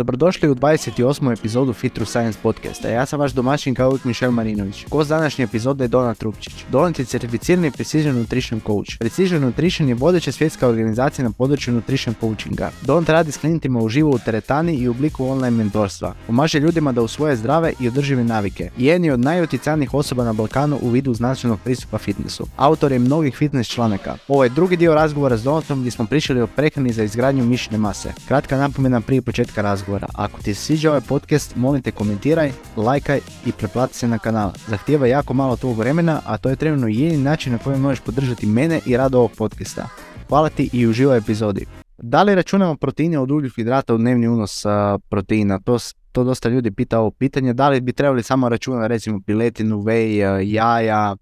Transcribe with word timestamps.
Dobrodošli 0.00 0.48
u 0.48 0.54
28. 0.54 1.32
epizodu 1.32 1.72
Fit 1.72 1.92
Through 1.92 2.08
Science 2.08 2.38
podcasta. 2.42 2.88
Ja 2.88 3.06
sam 3.06 3.20
vaš 3.20 3.32
domaćin 3.32 3.74
kao 3.74 3.88
uvijek 3.88 4.04
Mišel 4.04 4.30
Marinović. 4.30 4.86
Gost 4.90 5.08
današnje 5.08 5.44
epizode 5.44 5.84
je 5.84 5.88
Donat 5.88 6.18
Trupčić. 6.18 6.64
Donat 6.70 6.98
je 6.98 7.04
certificirani 7.04 7.70
Precision 7.70 8.16
Nutrition 8.16 8.60
Coach. 8.66 8.98
Precision 8.98 9.42
Nutrition 9.42 9.88
je 9.88 9.94
vodeća 9.94 10.32
svjetska 10.32 10.68
organizacija 10.68 11.24
na 11.24 11.30
području 11.30 11.74
nutrition 11.74 12.14
coachinga. 12.20 12.70
Donat 12.82 13.08
radi 13.08 13.32
s 13.32 13.36
klijentima 13.36 13.80
uživo 13.80 14.10
u 14.10 14.18
teretani 14.18 14.74
i 14.74 14.88
u 14.88 14.90
obliku 14.90 15.26
online 15.26 15.56
mentorstva. 15.56 16.14
Pomaže 16.26 16.60
ljudima 16.60 16.92
da 16.92 17.02
usvoje 17.02 17.36
zdrave 17.36 17.72
i 17.80 17.88
održive 17.88 18.24
navike. 18.24 18.70
I 18.78 18.84
jedan 18.84 19.04
je 19.04 19.12
od 19.12 19.20
najuticajnijih 19.20 19.94
osoba 19.94 20.24
na 20.24 20.32
Balkanu 20.32 20.78
u 20.82 20.88
vidu 20.88 21.14
znanstvenog 21.14 21.60
pristupa 21.64 21.98
fitnessu. 21.98 22.46
Autor 22.56 22.92
je 22.92 22.98
mnogih 22.98 23.36
fitness 23.36 23.70
članaka. 23.70 24.16
Ovo 24.28 24.44
je 24.44 24.50
drugi 24.50 24.76
dio 24.76 24.94
razgovora 24.94 25.36
s 25.36 25.42
Donatom 25.42 25.80
gdje 25.80 25.90
smo 25.90 26.06
pričali 26.06 26.40
o 26.40 26.46
prehrani 26.46 26.92
za 26.92 27.02
izgradnju 27.02 27.44
mišićne 27.44 27.78
mase. 27.78 28.12
Kratka 28.28 28.56
napomena 28.56 29.00
prije 29.00 29.22
početka 29.22 29.62
razgovora. 29.62 29.89
Ako 30.14 30.42
ti 30.42 30.54
se 30.54 30.62
sviđa 30.62 30.90
ovaj 30.90 31.00
podcast, 31.08 31.56
molim 31.56 31.82
te 31.82 31.90
komentiraj, 31.90 32.52
lajkaj 32.76 33.20
i 33.46 33.52
preplati 33.52 33.94
se 33.94 34.08
na 34.08 34.18
kanal. 34.18 34.50
Zahtijeva 34.68 35.06
jako 35.06 35.34
malo 35.34 35.56
tvog 35.56 35.78
vremena, 35.78 36.20
a 36.26 36.38
to 36.38 36.50
je 36.50 36.56
trenutno 36.56 36.88
jedini 36.88 37.22
način 37.22 37.52
na 37.52 37.58
koji 37.58 37.78
možeš 37.78 38.00
podržati 38.00 38.46
mene 38.46 38.80
i 38.86 38.96
rad 38.96 39.14
ovog 39.14 39.30
podcasta. 39.38 39.88
Hvala 40.28 40.48
ti 40.48 40.70
i 40.72 40.86
uživaj 40.86 41.18
epizodi. 41.18 41.66
Da 41.98 42.22
li 42.22 42.34
računamo 42.34 42.76
proteine 42.76 43.18
od 43.18 43.28
hidrata 43.56 43.94
u 43.94 43.98
dnevni 43.98 44.28
unos 44.28 44.64
proteina? 45.08 45.58
To, 45.58 45.78
to 46.12 46.24
dosta 46.24 46.48
ljudi 46.48 46.70
pita 46.70 47.00
ovo 47.00 47.10
pitanje. 47.10 47.52
Da 47.52 47.68
li 47.68 47.80
bi 47.80 47.92
trebali 47.92 48.22
samo 48.22 48.48
računati 48.48 48.88
recimo 48.88 49.20
piletinu, 49.26 49.80
vej, 49.80 50.16
jaja, 50.52 51.16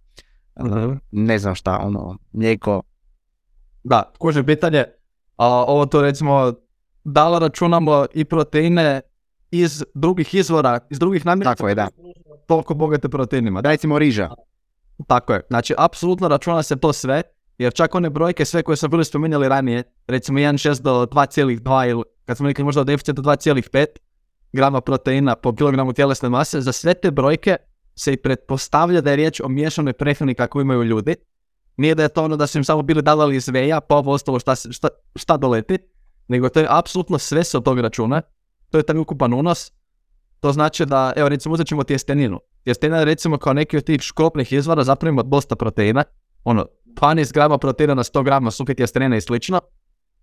ne 1.13 1.39
znam 1.39 1.55
šta, 1.55 1.79
ono, 1.83 2.19
mlijeko. 2.33 2.83
Da, 3.85 4.13
kože 4.19 4.45
pitanje. 4.45 4.85
A, 5.37 5.47
ovo 5.47 5.87
to 5.87 6.03
recimo 6.03 6.53
da 7.13 7.29
li 7.29 7.39
računamo 7.41 8.07
i 8.15 8.25
proteine 8.25 9.01
iz 9.51 9.85
drugih 9.95 10.35
izvora, 10.35 10.81
iz 10.91 10.99
drugih 10.99 11.27
namirnica. 11.27 11.55
Tako 11.55 11.69
je, 11.69 11.75
da. 11.75 11.89
Toliko 12.47 12.75
bogate 12.75 13.09
proteinima. 13.09 13.61
Da, 13.61 13.71
recimo 13.71 13.99
riža. 13.99 14.31
Tako 15.07 15.33
je. 15.33 15.43
Znači, 15.49 15.75
apsolutno 15.79 16.29
računa 16.29 16.63
se 16.63 16.77
to 16.77 16.93
sve, 16.93 17.23
jer 17.59 17.73
čak 17.73 17.95
one 17.95 18.11
brojke 18.11 18.45
sve 18.45 18.63
koje 18.63 18.77
smo 18.77 18.89
bili 18.89 19.05
spominjali 19.05 19.49
ranije, 19.49 19.83
recimo 20.07 20.39
1,6 20.39 20.83
do 20.83 21.07
2,2 21.07 21.91
ili 21.91 22.05
kad 22.25 22.37
smo 22.37 22.49
rekli 22.49 22.65
možda 22.65 22.81
od 22.81 22.87
deficit 22.87 23.15
do 23.17 23.23
2,5 23.23 23.87
grama 24.53 24.81
proteina 24.81 25.37
po 25.37 25.55
kilogramu 25.55 25.93
tjelesne 25.93 26.29
mase, 26.29 26.61
za 26.61 26.73
sve 26.73 26.95
te 26.95 27.11
brojke 27.11 27.57
se 27.95 28.13
i 28.13 28.17
pretpostavlja 28.17 29.01
da 29.01 29.11
je 29.11 29.17
riječ 29.17 29.41
o 29.41 29.49
miješanoj 29.49 29.93
prehrani 29.93 30.35
kako 30.35 30.61
imaju 30.61 30.83
ljudi. 30.83 31.15
Nije 31.77 31.95
da 31.95 32.03
je 32.03 32.09
to 32.09 32.25
ono 32.25 32.37
da 32.37 32.47
su 32.47 32.59
im 32.59 32.65
samo 32.65 32.83
bili 32.83 33.03
davali 33.03 33.37
iz 33.37 33.49
veja, 33.49 33.81
pa 33.81 33.97
ovo 33.97 34.13
ostalo 34.13 34.39
šta, 34.39 34.55
šta, 34.55 34.89
šta 35.17 35.37
doleti, 35.37 35.79
nego 36.29 36.49
to 36.49 36.61
je 36.61 36.67
apsolutno 36.71 37.19
sve 37.19 37.45
se 37.45 37.57
od 37.57 37.65
toga 37.65 37.83
računa. 37.83 38.23
To 38.71 38.79
je 38.79 38.83
taj 38.83 38.99
ukupan 38.99 39.35
unos. 39.35 39.73
To 40.41 40.53
znači 40.53 40.87
da, 40.87 41.13
evo 41.17 41.29
recimo 41.29 41.55
uzet 41.55 41.67
ćemo 41.67 41.85
tjesteninu. 41.85 42.41
Tjestenina 42.65 43.05
recimo 43.05 43.39
kao 43.39 43.53
neki 43.53 43.77
od 43.77 43.85
tih 43.85 44.01
škropnih 44.01 44.53
izvora 44.53 44.85
zapravo 44.85 45.23
dosta 45.23 45.57
proteina. 45.57 46.05
Ono, 46.45 46.67
12 46.87 47.33
grama 47.33 47.59
proteina 47.59 47.95
na 47.95 48.03
100 48.03 48.25
grama 48.25 48.51
suhe 48.51 48.75
tjestenine 48.75 49.17
i 49.17 49.21
slično. 49.21 49.61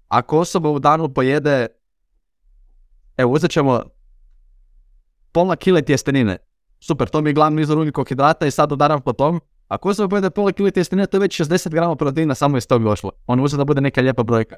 Ako 0.07 0.39
osoba 0.39 0.69
u 0.69 0.79
danu 0.79 1.13
pojede, 1.13 1.67
evo 3.17 3.31
uzet 3.31 3.51
ćemo 3.51 3.83
pola 5.31 5.55
kile 5.55 5.81
tjestenine. 5.81 6.37
Super, 6.79 7.09
to 7.09 7.21
mi 7.21 7.29
je 7.29 7.33
glavni 7.33 7.61
izvor 7.61 7.77
unikog 7.77 8.07
hidrata 8.09 8.45
i 8.45 8.51
sad 8.51 8.69
dodaram 8.69 9.01
po 9.01 9.13
tom. 9.13 9.41
Ako 9.67 9.89
osoba 9.89 10.09
pojede 10.09 10.29
pola 10.29 10.51
kile 10.51 10.71
tjestenine, 10.71 11.07
to 11.07 11.17
je 11.17 11.21
već 11.21 11.41
60 11.41 11.69
grama 11.69 11.95
proteina 11.95 12.35
samo 12.35 12.57
iz 12.57 12.67
tog 12.67 12.83
došlo. 12.83 13.11
On 13.27 13.39
uzet 13.39 13.57
da 13.57 13.65
bude 13.65 13.81
neka 13.81 14.01
lijepa 14.01 14.23
brojka 14.23 14.55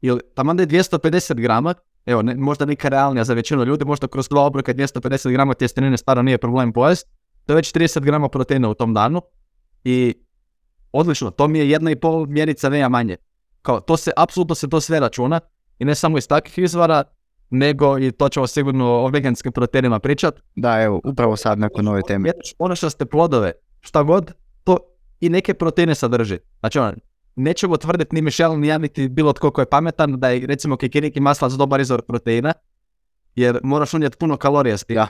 ili 0.00 0.20
tamo 0.34 0.54
da 0.54 0.62
je 0.62 0.66
250 0.66 1.40
grama, 1.40 1.74
evo, 2.06 2.22
ne, 2.22 2.34
možda 2.34 2.64
neka 2.64 2.88
realnija 2.88 3.24
za 3.24 3.34
većinu 3.34 3.64
ljudi, 3.64 3.84
možda 3.84 4.06
kroz 4.06 4.28
dva 4.28 4.42
obroka 4.44 4.74
250 4.74 5.32
grama 5.32 5.54
tjestenine 5.54 5.96
stvarno 5.96 6.22
nije 6.22 6.38
problem 6.38 6.72
pojest, 6.72 7.08
to 7.46 7.52
je 7.52 7.56
već 7.56 7.72
30 7.72 8.00
grama 8.00 8.28
proteina 8.28 8.68
u 8.68 8.74
tom 8.74 8.94
danu 8.94 9.22
i 9.84 10.14
odlično, 10.92 11.30
to 11.30 11.48
mi 11.48 11.58
je 11.58 11.70
jedna 11.70 11.90
i 11.90 11.96
pol 11.96 12.26
mjerica 12.26 12.68
veja 12.68 12.88
manje. 12.88 13.16
Kao, 13.62 13.80
to 13.80 13.96
se, 13.96 14.10
apsolutno 14.16 14.54
se 14.54 14.68
to 14.68 14.80
sve 14.80 15.00
računa 15.00 15.40
i 15.78 15.84
ne 15.84 15.94
samo 15.94 16.18
iz 16.18 16.28
takvih 16.28 16.58
izvora, 16.58 17.04
nego 17.50 17.98
i 17.98 18.12
to 18.12 18.28
ćemo 18.28 18.46
sigurno 18.46 18.86
o 18.86 19.08
veganskim 19.08 19.52
proteinima 19.52 19.98
pričat. 19.98 20.40
Da, 20.56 20.82
evo, 20.82 21.00
upravo 21.04 21.36
sad 21.36 21.58
nakon 21.58 21.88
ove 21.88 22.02
teme. 22.02 22.30
Ono 22.58 22.76
što 22.76 22.90
ste 22.90 23.06
plodove, 23.06 23.52
šta 23.80 24.02
god, 24.02 24.32
to 24.64 24.78
i 25.20 25.28
neke 25.28 25.54
proteine 25.54 25.94
sadrži. 25.94 26.38
Znači, 26.60 26.78
ono, 26.78 26.92
nećemo 27.38 27.76
tvrditi 27.76 28.14
ni 28.14 28.22
Michel, 28.22 28.60
ni 28.60 28.66
ja, 28.66 28.78
niti 28.78 29.08
bilo 29.08 29.32
tko 29.32 29.50
ko 29.50 29.60
je 29.60 29.70
pametan 29.70 30.20
da 30.20 30.28
je 30.28 30.46
recimo 30.46 30.76
kikiriki 30.76 31.20
maslac 31.20 31.52
dobar 31.52 31.80
izvor 31.80 32.02
proteina, 32.02 32.52
jer 33.34 33.60
moraš 33.62 33.94
unijeti 33.94 34.16
puno 34.16 34.36
kalorija 34.36 34.76
s. 34.78 34.84
Ja. 34.88 35.08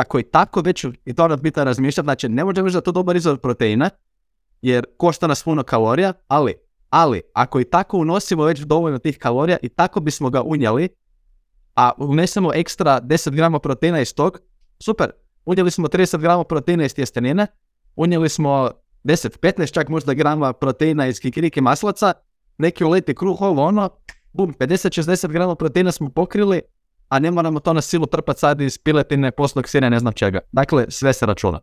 Ako 0.00 0.18
je 0.18 0.30
tako 0.30 0.60
već, 0.60 0.84
i 1.04 1.14
to 1.14 1.28
nam 1.28 1.40
bitno 1.40 1.64
razmišljati, 1.64 2.06
znači 2.06 2.28
ne 2.28 2.44
možemo 2.44 2.66
reći 2.66 2.76
da 2.76 2.80
to 2.80 2.92
dobar 2.92 3.16
izvor 3.16 3.38
proteina, 3.38 3.90
jer 4.62 4.86
košta 4.96 5.26
nas 5.26 5.42
puno 5.42 5.62
kalorija, 5.62 6.12
ali, 6.28 6.54
ali 6.90 7.22
ako 7.32 7.60
i 7.60 7.64
tako 7.64 7.98
unosimo 7.98 8.44
već 8.44 8.60
dovoljno 8.60 8.98
tih 8.98 9.18
kalorija 9.18 9.56
i 9.62 9.68
tako 9.68 10.00
bismo 10.00 10.30
ga 10.30 10.42
unijeli, 10.42 10.88
a 11.76 11.92
unesemo 11.98 12.52
ekstra 12.54 13.00
10 13.00 13.34
grama 13.34 13.58
proteina 13.58 14.00
iz 14.00 14.14
tog, 14.14 14.38
super, 14.80 15.10
unijeli 15.44 15.70
smo 15.70 15.88
30 15.88 16.18
grama 16.18 16.44
proteina 16.44 16.84
iz 16.84 16.94
tjestenine, 16.94 17.46
unijeli 17.96 18.28
smo 18.28 18.70
10, 19.08 19.38
15 19.38 19.72
čak 19.72 19.88
možda 19.88 20.14
grama 20.14 20.52
proteina 20.52 21.06
iz 21.06 21.20
kikiriki 21.20 21.60
maslaca, 21.60 22.12
neki 22.58 22.84
uleti 22.84 23.14
kruh, 23.14 23.40
ovo 23.40 23.64
ono, 23.64 23.90
bum, 24.32 24.54
50-60 24.58 25.28
grama 25.32 25.54
proteina 25.54 25.92
smo 25.92 26.10
pokrili, 26.10 26.60
a 27.08 27.18
ne 27.18 27.30
moramo 27.30 27.60
to 27.60 27.72
na 27.72 27.80
silu 27.80 28.06
trpati 28.06 28.40
sad 28.40 28.60
iz 28.60 28.78
piletine, 28.78 29.30
poslog 29.30 29.68
sine, 29.68 29.90
ne 29.90 29.98
znam 29.98 30.12
čega. 30.12 30.38
Dakle, 30.52 30.86
sve 30.88 31.12
se 31.12 31.26
računa. 31.26 31.60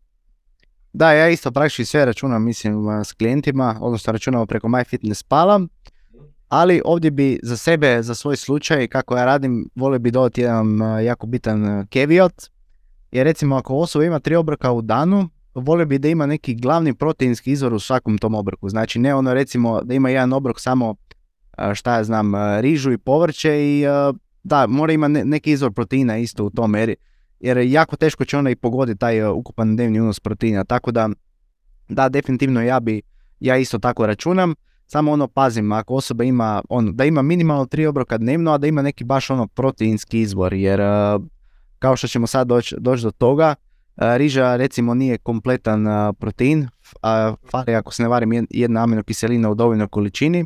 Da, 0.94 1.12
ja 1.12 1.30
isto 1.30 1.52
praktički 1.52 1.86
sve 1.86 2.06
računam, 2.06 2.44
mislim, 2.44 3.04
s 3.04 3.14
klijentima, 3.14 3.78
odnosno 3.82 4.14
računamo 4.14 4.46
preko 4.46 4.68
MyFitnessPala, 4.68 5.68
ali 6.48 6.82
ovdje 6.86 7.12
bi 7.12 7.40
za 7.44 7.58
sebe, 7.58 8.04
za 8.04 8.16
svoj 8.16 8.36
slučaj, 8.36 8.88
kako 8.88 9.18
ja 9.18 9.26
radim, 9.26 9.70
volio 9.76 10.00
bi 10.00 10.12
dodati 10.12 10.42
jedan 10.42 10.80
jako 11.04 11.28
bitan 11.28 11.88
caveat, 11.94 12.50
jer 13.12 13.26
recimo 13.26 13.56
ako 13.56 13.76
osoba 13.76 14.06
ima 14.06 14.20
tri 14.20 14.36
obroka 14.36 14.72
u 14.72 14.82
danu, 14.82 15.30
volio 15.56 15.86
bi 15.86 15.98
da 15.98 16.08
ima 16.08 16.26
neki 16.26 16.56
glavni 16.56 16.94
proteinski 16.94 17.52
izvor 17.52 17.74
u 17.74 17.80
svakom 17.80 18.18
tom 18.18 18.36
obroku. 18.36 18.70
Znači 18.70 19.00
ne 19.00 19.16
ono 19.16 19.34
recimo 19.34 19.82
da 19.82 19.94
ima 19.94 20.10
jedan 20.10 20.34
obrok 20.34 20.60
samo 20.60 20.96
šta 21.74 21.96
ja 21.96 22.04
znam 22.04 22.34
rižu 22.60 22.92
i 22.92 22.98
povrće 22.98 23.58
i 23.58 23.84
da 24.44 24.68
mora 24.68 24.94
ima 24.94 25.08
neki 25.08 25.52
izvor 25.52 25.72
proteina 25.72 26.18
isto 26.18 26.46
u 26.46 26.50
tom 26.50 26.76
jer, 26.76 26.96
jer 27.40 27.58
jako 27.58 27.96
teško 27.96 28.26
će 28.26 28.38
onda 28.38 28.50
i 28.50 28.56
pogoditi 28.56 29.00
taj 29.00 29.24
ukupan 29.24 29.76
dnevni 29.76 30.02
unos 30.02 30.20
proteina. 30.20 30.64
Tako 30.64 30.92
da 30.92 31.10
da 31.90 32.10
definitivno 32.10 32.62
ja 32.62 32.80
bi 32.80 33.02
ja 33.40 33.58
isto 33.58 33.80
tako 33.80 34.06
računam. 34.06 34.54
Samo 34.88 35.12
ono 35.12 35.28
pazim, 35.28 35.72
ako 35.72 35.94
osoba 35.94 36.24
ima, 36.24 36.62
on, 36.70 36.96
da 36.96 37.06
ima 37.06 37.22
minimalno 37.22 37.66
tri 37.66 37.86
obroka 37.86 38.18
dnevno, 38.18 38.52
a 38.52 38.58
da 38.58 38.68
ima 38.68 38.82
neki 38.82 39.04
baš 39.04 39.30
ono 39.30 39.48
proteinski 39.48 40.20
izvor, 40.20 40.54
jer 40.54 40.82
kao 41.80 41.96
što 41.96 42.08
ćemo 42.08 42.28
sad 42.28 42.48
doći 42.48 42.76
doć 42.80 43.02
do 43.02 43.12
toga, 43.12 43.56
Riža 43.98 44.56
recimo 44.56 44.94
nije 44.94 45.18
kompletan 45.18 45.86
protein, 46.20 46.68
a 47.02 47.36
fali 47.52 47.76
ako 47.76 47.94
se 47.94 48.04
ne 48.04 48.10
varim 48.10 48.48
jedna 48.50 48.84
aminokiselina 48.84 49.50
u 49.50 49.56
dovoljnoj 49.56 49.88
količini. 49.88 50.46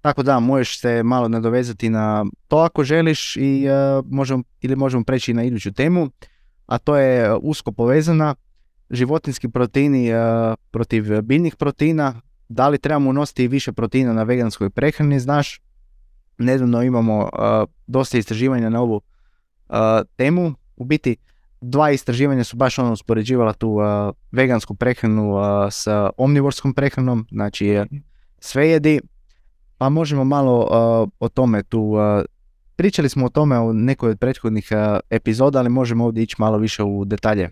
tako 0.00 0.22
da 0.22 0.40
možeš 0.40 0.80
se 0.80 1.02
malo 1.02 1.28
nadovezati 1.28 1.90
na 1.90 2.24
to 2.48 2.56
ako 2.56 2.84
želiš 2.84 3.36
i 3.36 3.66
možemo, 4.04 4.42
ili 4.60 4.76
možemo 4.76 5.04
preći 5.04 5.34
na 5.34 5.42
iduću 5.42 5.72
temu, 5.72 6.10
a 6.66 6.78
to 6.78 6.96
je 6.96 7.34
usko 7.42 7.72
povezana 7.72 8.34
životinski 8.90 9.48
proteini 9.48 10.10
protiv 10.70 11.22
biljnih 11.22 11.56
proteina. 11.56 12.20
Da 12.48 12.68
li 12.68 12.78
trebamo 12.78 13.10
unositi 13.10 13.48
više 13.48 13.72
proteina 13.72 14.12
na 14.12 14.22
veganskoj 14.22 14.70
prehrani, 14.70 15.20
znaš? 15.20 15.60
Nedavno 16.38 16.82
imamo 16.82 17.28
dosta 17.86 18.18
istraživanja 18.18 18.70
na 18.70 18.80
ovu 18.80 19.00
temu. 20.16 20.54
U 20.76 20.84
biti 20.84 21.16
dva 21.62 21.90
istraživanja 21.90 22.44
su 22.44 22.56
baš 22.56 22.78
ono 22.78 22.92
uspoređivala 22.92 23.52
tu 23.52 23.70
uh, 23.70 23.82
vegansku 24.32 24.74
prehranu 24.74 25.34
uh, 25.34 25.42
sa 25.70 26.10
omnivorskom 26.16 26.74
prehranom, 26.74 27.26
znači 27.30 27.80
sve 28.38 28.68
jedi, 28.68 29.00
pa 29.78 29.88
možemo 29.88 30.24
malo 30.24 30.58
uh, 30.60 31.08
o 31.18 31.28
tome 31.28 31.62
tu, 31.62 31.94
pričali 32.76 33.08
smo 33.08 33.26
o 33.26 33.28
tome 33.28 33.58
u 33.58 33.72
nekoj 33.72 34.10
od 34.10 34.18
prethodnih 34.18 34.68
epizoda, 35.10 35.58
ali 35.58 35.68
možemo 35.68 36.04
ovdje 36.04 36.22
ići 36.22 36.36
malo 36.38 36.58
više 36.58 36.82
u 36.82 37.04
detalje. 37.04 37.50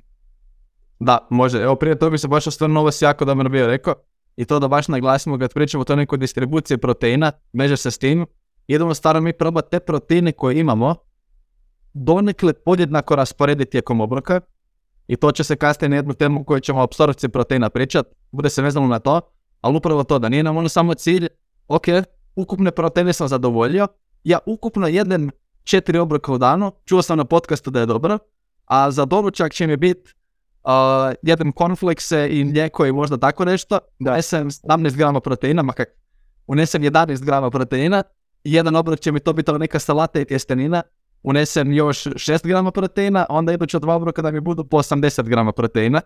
Da, 1.01 1.27
može. 1.31 1.59
Evo 1.59 1.77
prije 1.77 1.99
to 1.99 2.11
bi 2.11 2.19
se 2.19 2.29
baš 2.29 2.45
stvarno 2.45 2.81
ovo 2.81 2.91
jako 3.01 3.25
dobro 3.25 3.49
bio 3.49 3.67
rekao. 3.67 3.95
I 4.37 4.45
to 4.45 4.59
da 4.59 4.69
baš 4.69 4.89
naglasimo 4.89 5.39
kad 5.39 5.55
pričamo 5.55 5.83
o 5.83 5.85
toj 5.85 5.97
nekoj 5.97 6.19
distribuciji 6.19 6.79
proteina, 6.79 7.33
međe 7.53 7.77
se 7.77 7.91
s 7.91 7.99
tim, 7.99 8.27
idemo 8.67 8.95
stvarno 8.95 9.21
mi 9.21 9.33
probati 9.33 9.71
te 9.71 9.81
proteine 9.81 10.33
koje 10.33 10.59
imamo, 10.59 10.95
donekle 11.93 12.53
podjednako 12.53 13.17
rasporediti 13.17 13.71
tijekom 13.71 14.01
obroka 14.01 14.41
i 15.09 15.17
to 15.17 15.33
će 15.33 15.45
se 15.45 15.57
kasnije 15.57 15.89
na 15.89 15.97
jednu 15.97 16.15
temu 16.15 16.45
koju 16.45 16.61
ćemo 16.61 16.83
apsorpciji 16.83 17.31
proteina 17.31 17.71
pričat, 17.71 18.07
bude 18.33 18.51
se 18.51 18.63
vezano 18.63 18.87
na 18.87 18.99
to, 18.99 19.21
ali 19.61 19.77
upravo 19.77 20.05
to 20.05 20.19
da 20.19 20.29
nije 20.29 20.43
nam 20.43 20.57
ono 20.57 20.69
samo 20.69 20.95
cilj, 20.95 21.29
ok, 21.69 21.85
ukupne 22.37 22.71
proteine 22.71 23.13
sam 23.13 23.29
zadovoljio, 23.29 23.87
ja 24.25 24.39
ukupno 24.47 24.89
jedem 24.89 25.31
četiri 25.65 25.99
obroka 25.99 26.33
u 26.33 26.39
danu, 26.39 26.73
čuo 26.85 27.03
sam 27.03 27.19
na 27.19 27.25
podcastu 27.25 27.71
da 27.71 27.81
je 27.81 27.87
dobro, 27.87 28.19
a 28.65 28.91
za 28.91 29.05
doručak 29.05 29.53
će 29.53 29.67
mi 29.67 29.77
biti 29.77 30.15
uh, 30.65 30.71
jedem 31.23 31.53
konflekse 31.53 32.29
i 32.31 32.45
mlijeko 32.45 32.87
i 32.87 32.93
možda 32.93 33.17
tako 33.17 33.45
nešto, 33.45 33.79
Da. 33.99 34.13
unesem 34.13 34.51
17 34.51 34.97
grama 34.97 35.21
proteina, 35.21 35.63
makak 35.63 35.89
unesem 36.47 36.83
11 36.83 37.25
grama 37.25 37.51
proteina, 37.51 38.03
jedan 38.45 38.77
obrok 38.77 39.01
će 39.01 39.13
mi 39.13 39.21
to 39.21 39.33
biti 39.33 39.53
neka 39.53 39.79
salata 39.79 40.21
i 40.21 40.25
tjestenina, 40.25 40.83
unesem 41.23 41.73
još 41.73 42.05
6 42.05 42.47
grama 42.47 42.71
proteina, 42.71 43.27
onda 43.29 43.53
iduća 43.53 43.79
dva 43.79 43.95
obroka 43.95 44.23
da 44.23 44.31
mi 44.31 44.41
budu 44.41 44.65
po 44.65 44.77
80 44.77 45.29
grama 45.29 45.53
proteina. 45.53 46.01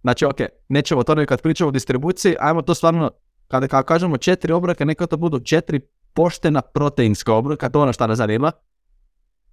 Znači, 0.00 0.24
ok, 0.24 0.36
nećemo 0.68 1.02
to 1.02 1.26
kad 1.26 1.42
pričamo 1.42 1.68
o 1.68 1.72
distribuciji, 1.72 2.36
ajmo 2.40 2.62
to 2.62 2.74
stvarno, 2.74 3.10
kada, 3.48 3.68
kada 3.68 3.82
kažemo 3.82 4.16
četiri 4.16 4.52
obroka, 4.52 4.84
neka 4.84 5.06
to 5.06 5.16
budu 5.16 5.40
četiri 5.40 5.80
poštena 6.14 6.60
proteinska 6.60 7.34
obroka, 7.34 7.68
to 7.68 7.80
ono 7.80 7.92
što 7.92 8.06
nas 8.06 8.18
zanima. 8.18 8.52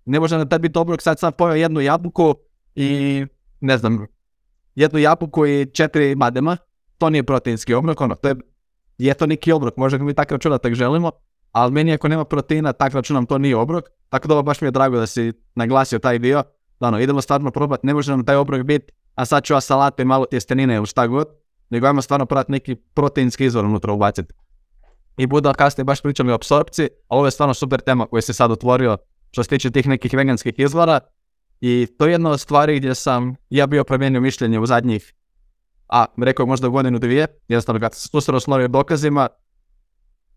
Ne 0.06 0.20
može 0.20 0.50
taj 0.50 0.60
biti 0.60 0.80
obrok, 0.80 1.02
sad 1.02 1.20
sam 1.20 1.32
pojeo 1.32 1.56
jednu 1.56 1.82
jabuku 1.82 2.36
i, 2.76 3.26
ne 3.60 3.78
znam, 3.78 4.08
jednu 4.76 5.00
jabuku 5.00 5.46
i 5.46 5.66
četiri 5.74 6.16
badema, 6.16 6.58
to 6.98 7.10
nije 7.10 7.24
proteinski 7.24 7.74
obrok, 7.74 8.02
ono, 8.02 8.16
to 8.16 8.28
je, 8.28 8.36
je 8.98 9.14
to 9.14 9.26
neki 9.26 9.52
obrok, 9.52 9.78
možda 9.78 9.98
mi 9.98 10.14
tako 10.14 10.34
računati 10.34 10.68
ako 10.68 10.76
želimo, 10.76 11.12
ali 11.52 11.72
meni 11.72 11.94
ako 11.94 12.08
nema 12.08 12.26
proteina, 12.26 12.74
tak 12.74 12.94
računam 12.94 13.26
to 13.26 13.38
nije 13.38 13.56
obrok, 13.56 13.86
tako 14.10 14.28
da 14.28 14.34
ovo 14.34 14.44
baš 14.44 14.62
mi 14.62 14.68
je 14.68 14.72
drago 14.72 14.98
da 14.98 15.08
si 15.08 15.34
naglasio 15.56 16.00
taj 16.00 16.20
dio, 16.20 16.44
da 16.80 16.88
ono, 16.88 17.00
idemo 17.00 17.22
stvarno 17.22 17.52
probati, 17.52 17.88
ne 17.88 17.94
može 17.94 18.12
nam 18.12 18.26
taj 18.26 18.36
obrok 18.36 18.62
biti, 18.62 18.94
a 19.16 19.26
sad 19.26 19.44
ću 19.44 19.54
ja 19.54 19.62
salate 19.62 20.02
i 20.02 20.06
malo 20.06 20.26
tjestenine 20.26 20.76
ili 20.76 20.86
šta 20.86 21.08
god, 21.08 21.28
nego 21.70 21.88
ajmo 21.88 22.02
stvarno 22.02 22.26
probati 22.26 22.52
neki 22.52 22.76
proteinski 22.76 23.46
izvor 23.46 23.66
unutra 23.66 23.94
ubaciti. 23.94 24.34
I 25.18 25.28
budu 25.28 25.54
kasnije 25.58 25.86
baš 25.86 26.02
pričali 26.02 26.32
o 26.32 26.36
apsorpciji, 26.36 26.90
a 27.08 27.16
ovo 27.16 27.26
je 27.26 27.32
stvarno 27.32 27.54
super 27.54 27.82
tema 27.82 28.06
koju 28.06 28.22
se 28.22 28.34
sad 28.34 28.52
otvorio 28.52 28.98
što 29.32 29.44
se 29.44 29.50
tiče 29.50 29.72
tih 29.72 29.88
nekih 29.88 30.14
veganskih 30.14 30.54
izvora. 30.58 31.00
I 31.62 31.88
to 31.98 32.06
je 32.06 32.12
jedna 32.12 32.30
od 32.30 32.40
stvari 32.40 32.78
gdje 32.78 32.96
sam 32.96 33.36
ja 33.50 33.68
bio 33.68 33.84
promijenio 33.84 34.22
mišljenje 34.22 34.60
u 34.60 34.66
zadnjih, 34.66 35.14
a 35.90 36.06
rekao 36.18 36.46
možda 36.46 36.68
godinu 36.68 37.00
dvije, 37.00 37.28
jednostavno 37.48 37.80
kad 37.80 37.94
se 37.94 38.08
susreo 38.08 38.40
s 38.40 38.48
novim 38.48 38.72
dokazima, 38.72 39.28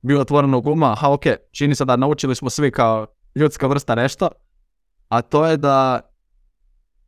bio 0.03 0.21
otvoreno 0.21 0.61
guma, 0.61 0.93
aha 0.93 1.13
ok, 1.13 1.25
čini 1.53 1.75
se 1.75 1.85
da 1.85 1.97
naučili 1.97 2.35
smo 2.35 2.51
svi 2.51 2.71
kao 2.71 3.07
ljudska 3.35 3.67
vrsta 3.67 3.95
nešto, 3.95 4.29
a 5.09 5.23
to 5.23 5.47
je 5.47 5.57
da 5.57 6.01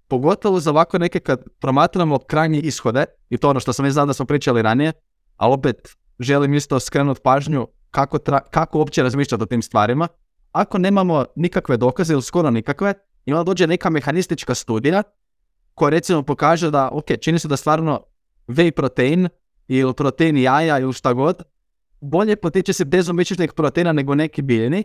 pogotovo 0.09 0.61
za 0.61 0.71
ovako 0.71 0.99
neke 0.99 1.21
kad 1.21 1.41
promatramo 1.61 2.19
krajnje 2.19 2.59
ishode, 2.59 3.05
i 3.31 3.39
to 3.39 3.51
ono 3.51 3.61
što 3.61 3.73
sam 3.73 3.85
već 3.85 3.93
znao 3.93 4.07
da 4.07 4.13
smo 4.13 4.27
pričali 4.27 4.63
ranije, 4.63 4.93
ali 5.37 5.55
opet 5.55 5.97
želim 6.19 6.55
isto 6.55 6.81
skrenuti 6.81 7.21
pažnju 7.25 7.67
kako, 7.91 8.19
tra- 8.19 8.51
kako 8.51 8.79
uopće 8.79 9.03
razmišljati 9.03 9.43
o 9.43 9.47
tim 9.47 9.63
stvarima. 9.63 10.09
Ako 10.53 10.79
nemamo 10.79 11.25
nikakve 11.37 11.77
dokaze 11.77 12.13
ili 12.13 12.23
skoro 12.23 12.51
nikakve, 12.51 12.95
i 13.25 13.33
onda 13.33 13.45
dođe 13.45 13.67
neka 13.67 13.91
mehanistička 13.91 14.55
studija 14.55 15.03
koja 15.75 15.91
recimo 15.91 16.23
pokaže 16.23 16.71
da, 16.71 16.89
ok, 16.93 17.07
čini 17.21 17.39
se 17.39 17.49
da 17.49 17.57
stvarno 17.57 18.01
whey 18.49 18.71
protein 18.71 19.29
ili 19.69 19.95
protein 19.95 20.37
jaja 20.37 20.79
ili 20.79 20.93
šta 20.93 21.13
god, 21.13 21.43
bolje 22.03 22.37
potiče 22.37 22.73
se 22.73 22.85
bezomičnih 22.85 23.53
proteina 23.53 23.93
nego 23.93 24.15
neki 24.15 24.43
biljeni. 24.43 24.85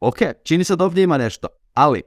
Ok, 0.00 0.16
čini 0.44 0.64
se 0.64 0.76
da 0.76 0.84
ovdje 0.84 1.04
ima 1.04 1.18
nešto, 1.18 1.48
ali 1.74 2.02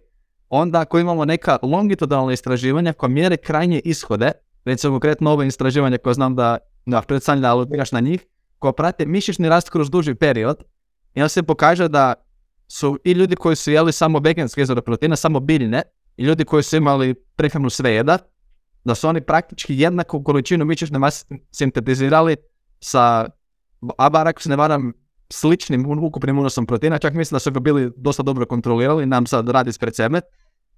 onda 0.50 0.80
ako 0.80 1.00
imamo 1.00 1.26
neka 1.26 1.58
longitudinalna 1.62 2.34
istraživanja 2.34 2.94
koja 2.94 3.10
mjere 3.10 3.38
krajnje 3.38 3.82
ishode, 3.86 4.32
recimo 4.66 4.94
konkretno 4.94 5.32
ovo 5.32 5.44
istraživanje 5.44 5.98
koje 5.98 6.14
znam 6.14 6.36
da, 6.36 6.58
da 6.86 7.02
pretpostavljam 7.02 7.42
da 7.42 7.52
aludiraš 7.52 7.92
na 7.92 8.00
njih, 8.00 8.26
koja 8.60 8.74
prate 8.74 9.06
mišićni 9.06 9.50
rast 9.50 9.70
kroz 9.70 9.90
duži 9.90 10.16
period, 10.16 10.64
i 11.14 11.22
onda 11.22 11.30
se 11.30 11.44
pokaže 11.44 11.88
da 11.88 12.14
su 12.68 13.00
i 13.04 13.12
ljudi 13.12 13.36
koji 13.36 13.56
su 13.56 13.72
jeli 13.72 13.92
samo 13.92 14.20
veganske 14.20 14.62
izvore 14.62 14.82
proteina, 14.82 15.16
samo 15.16 15.40
biljne, 15.40 15.82
i 16.18 16.24
ljudi 16.24 16.46
koji 16.46 16.64
su 16.64 16.76
imali 16.78 17.14
prehranu 17.14 17.70
svejeda, 17.70 18.18
da 18.84 18.96
su 18.96 19.08
oni 19.08 19.22
praktički 19.22 19.80
jednaku 19.80 20.24
količinu 20.24 20.66
mišićne 20.66 21.00
mase 21.00 21.26
sintetizirali 21.52 22.36
sa, 22.80 23.30
a 23.98 24.10
bar 24.10 24.28
ako 24.28 24.42
se 24.42 24.50
ne 24.50 24.56
varam, 24.56 24.94
sličnim 25.30 26.04
ukupnim 26.04 26.40
unosom 26.40 26.66
proteina, 26.66 26.98
čak 26.98 27.14
mislim 27.14 27.36
da 27.36 27.40
su 27.40 27.52
ga 27.52 27.60
bili 27.60 27.92
dosta 27.98 28.24
dobro 28.24 28.46
kontrolirali, 28.46 29.06
nam 29.06 29.26
sad 29.26 29.50
radi 29.50 29.70
ispred 29.70 29.96
sebe, 29.96 30.22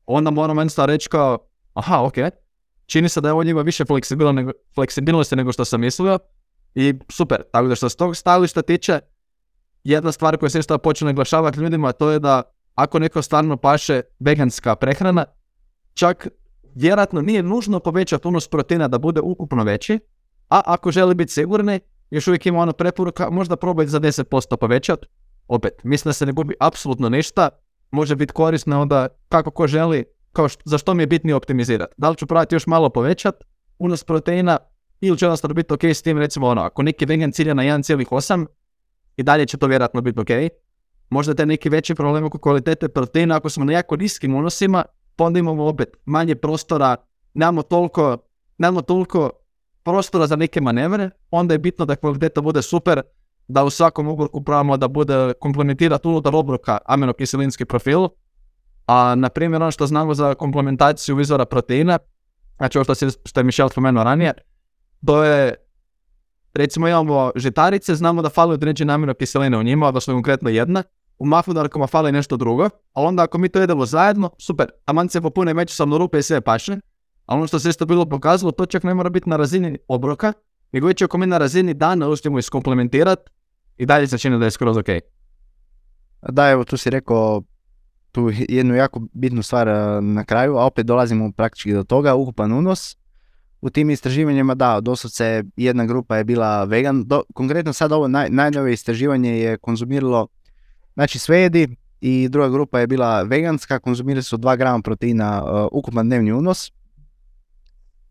onda 0.05 0.31
moramo 0.31 0.61
jednostavno 0.61 0.93
reći 0.93 1.09
kao, 1.09 1.37
aha, 1.73 2.03
ok, 2.03 2.13
čini 2.85 3.09
se 3.09 3.21
da 3.21 3.27
je 3.27 3.33
ovo 3.33 3.43
njima 3.43 3.61
više 3.61 3.83
nego, 4.33 4.51
fleksibilnosti 4.75 5.35
nego 5.35 5.51
što 5.51 5.65
sam 5.65 5.81
mislio, 5.81 6.19
i 6.75 6.93
super, 7.09 7.43
tako 7.51 7.67
da 7.67 7.75
što 7.75 7.89
se 7.89 7.97
tog 7.97 8.15
stajališta 8.15 8.61
tiče, 8.61 8.99
jedna 9.83 10.11
stvar 10.11 10.37
koju 10.37 10.49
se 10.49 10.59
isto 10.59 10.77
počne 10.77 11.05
naglašavati 11.05 11.59
ljudima, 11.59 11.91
to 11.91 12.11
je 12.11 12.19
da 12.19 12.43
ako 12.75 12.99
neko 12.99 13.21
stvarno 13.21 13.57
paše 13.57 14.01
veganska 14.19 14.75
prehrana, 14.75 15.25
čak 15.93 16.27
vjerojatno 16.75 17.21
nije 17.21 17.43
nužno 17.43 17.79
povećati 17.79 18.27
unos 18.27 18.47
proteina 18.47 18.87
da 18.87 18.97
bude 18.97 19.21
ukupno 19.21 19.63
veći, 19.63 19.99
a 20.49 20.61
ako 20.65 20.91
želi 20.91 21.15
biti 21.15 21.31
sigurni, 21.31 21.79
još 22.09 22.27
uvijek 22.27 22.45
ima 22.45 22.59
ono 22.59 22.73
preporuka, 22.73 23.29
možda 23.29 23.55
probajte 23.55 23.89
za 23.89 23.99
10% 23.99 24.57
povećati. 24.57 25.07
Opet, 25.47 25.73
mislim 25.83 26.09
da 26.09 26.13
se 26.13 26.25
ne 26.25 26.31
gubi 26.31 26.55
apsolutno 26.59 27.09
ništa, 27.09 27.49
može 27.91 28.15
biti 28.15 28.33
korisno 28.33 28.81
onda 28.81 29.07
kako 29.29 29.51
ko 29.51 29.67
želi, 29.67 30.05
kao 30.31 30.49
što, 30.49 30.61
za 30.65 30.77
što 30.77 30.93
mi 30.93 31.03
je 31.03 31.07
bitnije 31.07 31.35
optimizirati. 31.35 31.93
Da 31.97 32.09
li 32.09 32.15
ću 32.15 32.27
probati 32.27 32.55
još 32.55 32.67
malo 32.67 32.89
povećati 32.89 33.45
unos 33.79 34.03
proteina 34.03 34.57
ili 35.01 35.17
će 35.17 35.25
jednostavno 35.25 35.53
biti 35.53 35.73
ok 35.73 35.83
s 35.83 36.01
tim, 36.01 36.17
recimo 36.17 36.47
ono, 36.47 36.61
ako 36.61 36.83
neki 36.83 37.05
vegan 37.05 37.31
cilja 37.31 37.53
na 37.53 37.63
1,8, 37.63 38.45
i 39.17 39.23
dalje 39.23 39.45
će 39.45 39.57
to 39.57 39.67
vjerojatno 39.67 40.01
biti 40.01 40.19
ok. 40.19 40.51
Možda 41.09 41.33
te 41.33 41.45
neki 41.45 41.69
veći 41.69 41.95
problem 41.95 42.23
oko 42.23 42.37
kvalitete 42.37 42.87
proteina, 42.87 43.35
ako 43.35 43.49
smo 43.49 43.65
na 43.65 43.73
jako 43.73 43.95
niskim 43.95 44.35
unosima, 44.35 44.83
pa 45.15 45.23
onda 45.23 45.39
imamo 45.39 45.65
opet 45.65 45.97
manje 46.05 46.35
prostora, 46.35 46.95
nemamo 47.33 47.61
toliko, 47.61 48.17
nemamo 48.57 48.81
toliko 48.81 49.29
prostora 49.87 50.27
za 50.27 50.35
neke 50.35 50.61
manevre, 50.61 51.09
onda 51.31 51.53
je 51.53 51.59
bitno 51.59 51.85
da 51.85 51.95
kvaliteta 51.95 52.41
bude 52.41 52.61
super, 52.61 53.01
da 53.47 53.63
u 53.63 53.69
svakom 53.69 54.07
obroku 54.07 54.43
probamo 54.43 54.77
da 54.77 54.87
bude 54.87 55.33
komplementirati 55.39 56.07
unutar 56.07 56.35
obroka 56.35 56.77
aminokiselinski 56.85 57.65
profil, 57.65 58.07
a 58.87 59.15
na 59.15 59.29
primjer 59.29 59.61
ono 59.61 59.71
što 59.71 59.87
znamo 59.87 60.13
za 60.13 60.33
komplementaciju 60.35 61.19
izvora 61.19 61.45
proteina, 61.45 61.99
znači 62.57 62.77
ovo 62.77 62.83
što, 62.83 62.95
si, 62.95 63.07
što 63.25 63.39
je 63.39 63.43
Michel 63.43 63.69
spomenuo 63.69 64.03
ranije, 64.03 64.33
to 65.05 65.23
je 65.23 65.55
recimo 66.53 66.87
imamo 66.87 67.31
žitarice, 67.35 67.95
znamo 67.95 68.21
da 68.21 68.29
fali 68.29 68.53
određene 68.53 68.93
aminokiseline 68.93 69.57
u 69.57 69.63
njima, 69.63 69.87
odnosno 69.87 70.13
konkretno 70.13 70.49
jedna, 70.49 70.83
u 71.19 71.25
mahunarkama 71.25 71.87
fali 71.87 72.11
nešto 72.11 72.37
drugo, 72.37 72.69
ali 72.93 73.07
onda 73.07 73.23
ako 73.23 73.37
mi 73.37 73.49
to 73.49 73.59
jedemo 73.59 73.85
zajedno, 73.85 74.29
super, 74.37 74.67
aman 74.85 75.09
se 75.09 75.21
popune 75.21 75.53
međusobno 75.53 75.97
rupe 75.97 76.19
i 76.19 76.23
sve 76.23 76.41
paše, 76.41 76.77
ali 77.27 77.37
ono 77.37 77.47
što 77.47 77.59
se 77.59 77.69
isto 77.69 77.85
bilo 77.85 78.05
pokazalo, 78.05 78.51
to 78.51 78.65
čak 78.65 78.83
ne 78.83 78.93
mora 78.93 79.09
biti 79.09 79.29
na 79.29 79.37
razini 79.37 79.77
obroka, 79.87 80.33
nego 80.71 80.87
već 80.87 81.01
ako 81.01 81.17
mi 81.17 81.25
na 81.25 81.37
razini 81.37 81.73
dana 81.73 82.07
uspijemo 82.07 82.39
iskomplementirati, 82.39 83.31
i 83.77 83.85
dalje 83.85 84.07
se 84.07 84.17
čini 84.17 84.39
da 84.39 84.45
je 84.45 84.51
skroz 84.51 84.77
ok. 84.77 84.89
Da, 86.29 86.49
evo 86.49 86.63
tu 86.63 86.77
si 86.77 86.89
rekao 86.89 87.43
tu 88.11 88.31
jednu 88.49 88.75
jako 88.75 89.01
bitnu 89.13 89.43
stvar 89.43 89.69
a, 89.69 90.01
na 90.01 90.23
kraju, 90.23 90.57
a 90.57 90.65
opet 90.65 90.85
dolazimo 90.85 91.31
praktički 91.31 91.73
do 91.73 91.83
toga, 91.83 92.15
ukupan 92.15 92.51
unos. 92.51 92.97
U 93.61 93.69
tim 93.69 93.89
istraživanjima, 93.89 94.55
da, 94.55 94.79
doslovce 94.81 95.43
jedna 95.57 95.85
grupa 95.85 96.17
je 96.17 96.23
bila 96.23 96.63
vegan. 96.63 97.03
Do, 97.05 97.23
konkretno 97.33 97.73
sad 97.73 97.91
ovo 97.91 98.07
naj, 98.07 98.29
najnovije 98.29 98.73
istraživanje 98.73 99.39
je 99.39 99.57
konzumiralo, 99.57 100.27
znači 100.93 101.19
sve 101.19 101.39
jedi 101.39 101.67
i 102.01 102.29
druga 102.29 102.49
grupa 102.49 102.79
je 102.79 102.87
bila 102.87 103.21
veganska, 103.21 103.79
konzumirali 103.79 104.23
su 104.23 104.37
2 104.37 104.57
grama 104.57 104.81
proteina 104.81 105.43
a, 105.45 105.67
ukupan 105.71 106.07
dnevni 106.07 106.31
unos. 106.31 106.71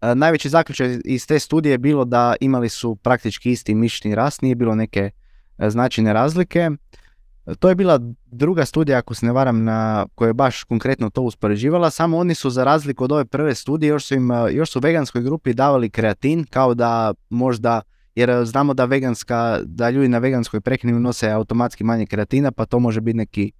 A, 0.01 0.15
najveći 0.15 0.49
zaključak 0.49 0.91
iz 1.05 1.27
te 1.27 1.39
studije 1.39 1.73
je 1.73 1.79
bilo 1.79 2.05
da 2.05 2.35
imali 2.41 2.69
su 2.69 2.97
praktički 2.97 3.51
isti 3.51 3.75
mišićni 3.75 4.15
rast, 4.15 4.43
nije 4.43 4.55
bilo 4.55 4.75
neke 4.75 5.11
e, 5.59 5.71
značajne 5.71 6.13
razlike. 6.13 6.71
To 7.59 7.69
je 7.69 7.75
bila 7.75 8.01
druga 8.27 8.65
studija, 8.65 8.99
ako 8.99 9.15
se 9.15 9.27
ne 9.27 9.33
varam, 9.33 9.65
na, 9.65 10.07
koja 10.15 10.29
je 10.29 10.35
baš 10.35 10.65
konkretno 10.65 11.11
to 11.11 11.23
uspoređivala, 11.23 11.91
samo 11.91 12.19
oni 12.19 12.35
su 12.35 12.51
za 12.51 12.65
razliku 12.65 13.05
od 13.05 13.13
ove 13.13 13.25
prve 13.25 13.55
studije, 13.55 13.89
još 13.89 14.07
su 14.07 14.15
im, 14.15 14.31
još 14.53 14.71
su 14.71 14.81
veganskoj 14.81 15.23
grupi 15.23 15.55
davali 15.55 15.91
kreatin, 15.91 16.45
kao 16.45 16.75
da 16.75 17.15
možda, 17.31 17.83
jer 18.15 18.45
znamo 18.45 18.75
da 18.75 18.85
veganska, 18.85 19.61
da 19.65 19.91
ljudi 19.91 20.09
na 20.09 20.19
veganskoj 20.19 20.61
prehrani 20.61 20.97
unose 20.97 21.31
automatski 21.31 21.85
manje 21.85 22.07
kreatina, 22.07 22.53
pa 22.53 22.67
to 22.67 22.79
može 22.79 23.01
biti 23.01 23.17
neki 23.17 23.53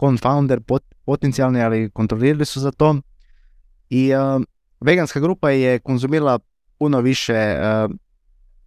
confounder 0.00 0.60
pot- 0.60 0.94
potencijalni, 1.04 1.62
ali 1.62 1.90
kontrolirali 1.90 2.44
su 2.44 2.60
za 2.60 2.70
to. 2.70 2.96
I 3.90 4.12
veganska 4.84 5.20
grupa 5.20 5.50
je 5.50 5.78
konzumirala 5.78 6.38
puno 6.78 7.00
više 7.00 7.34
eh, 7.34 7.88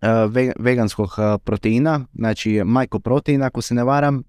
eh, 0.01 0.07
ve- 0.29 0.53
veganskog 0.59 1.09
eh, 1.17 1.38
proteina, 1.43 2.05
znači 2.13 2.62
majkoprotein 2.65 3.43
ako 3.43 3.62
se 3.62 3.74
ne 3.74 3.83
varam, 3.83 4.24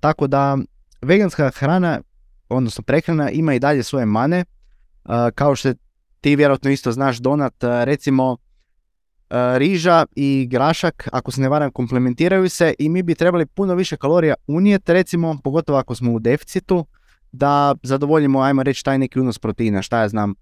tako 0.00 0.26
da 0.26 0.58
veganska 1.02 1.50
hrana, 1.54 2.00
odnosno 2.48 2.84
prehrana 2.84 3.30
ima 3.30 3.54
i 3.54 3.58
dalje 3.58 3.82
svoje 3.82 4.06
mane, 4.06 4.44
kao 5.34 5.56
što 5.56 5.72
ti 6.20 6.36
vjerojatno 6.36 6.70
isto 6.70 6.92
znaš 6.92 7.18
Donat, 7.18 7.54
recimo 7.60 8.36
riža 9.56 10.06
i 10.16 10.46
grašak, 10.50 11.08
ako 11.12 11.30
se 11.30 11.40
ne 11.40 11.48
varam, 11.48 11.70
komplementiraju 11.70 12.48
se 12.48 12.74
i 12.78 12.88
mi 12.88 13.02
bi 13.02 13.14
trebali 13.14 13.46
puno 13.46 13.74
više 13.74 13.96
kalorija 13.96 14.34
unijeti, 14.46 14.92
recimo, 14.92 15.38
pogotovo 15.44 15.78
ako 15.78 15.94
smo 15.94 16.12
u 16.12 16.18
deficitu, 16.18 16.86
da 17.32 17.74
zadovoljimo, 17.82 18.40
ajmo 18.40 18.62
reći, 18.62 18.84
taj 18.84 18.98
neki 18.98 19.20
unos 19.20 19.38
proteina, 19.38 19.82
šta 19.82 20.00
ja 20.00 20.08
znam, 20.08 20.34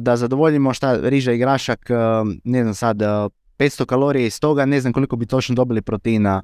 da 0.00 0.16
zadovoljimo 0.16 0.74
šta 0.74 0.98
riža 1.02 1.32
i 1.32 1.38
grašak, 1.38 1.90
ne 2.44 2.62
znam 2.62 2.74
sad, 2.74 2.96
500 3.58 3.84
kalorija 3.84 4.26
iz 4.26 4.40
toga, 4.40 4.66
ne 4.66 4.80
znam 4.80 4.92
koliko 4.92 5.16
bi 5.16 5.26
točno 5.26 5.54
dobili 5.54 5.82
proteina, 5.82 6.42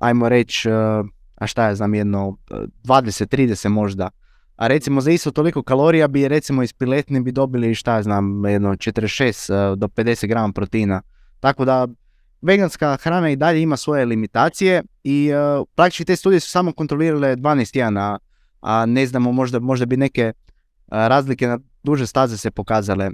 ajmo 0.00 0.28
reći, 0.28 0.68
a 1.34 1.46
šta 1.46 1.64
ja 1.64 1.74
znam, 1.74 1.94
jedno 1.94 2.36
20-30 2.84 3.68
možda. 3.68 4.10
A 4.56 4.66
recimo 4.66 5.00
za 5.00 5.10
isto 5.10 5.30
toliko 5.30 5.62
kalorija 5.62 6.08
bi 6.08 6.28
recimo 6.28 6.62
iz 6.62 6.72
piletne 6.72 7.20
bi 7.20 7.32
dobili 7.32 7.74
šta 7.74 7.94
ja 7.94 8.02
znam, 8.02 8.44
jedno 8.44 8.70
46 8.70 9.76
do 9.76 9.88
50 9.88 10.26
grama 10.26 10.52
proteina. 10.52 11.02
Tako 11.40 11.64
da 11.64 11.88
veganska 12.42 12.96
hrana 12.96 13.30
i 13.30 13.36
dalje 13.36 13.62
ima 13.62 13.76
svoje 13.76 14.04
limitacije 14.04 14.82
i 15.04 15.30
uh, 15.32 15.66
praktički 15.74 16.04
te 16.04 16.16
studije 16.16 16.40
su 16.40 16.50
samo 16.50 16.72
kontrolirale 16.72 17.36
12 17.36 17.72
tjedana, 17.72 18.18
a 18.60 18.86
ne 18.86 19.06
znamo 19.06 19.32
možda, 19.32 19.58
možda 19.58 19.86
bi 19.86 19.96
neke 19.96 20.32
razlike 20.88 21.46
na 21.46 21.58
duže 21.86 22.06
staze 22.06 22.36
se 22.36 22.50
pokazale. 22.50 23.10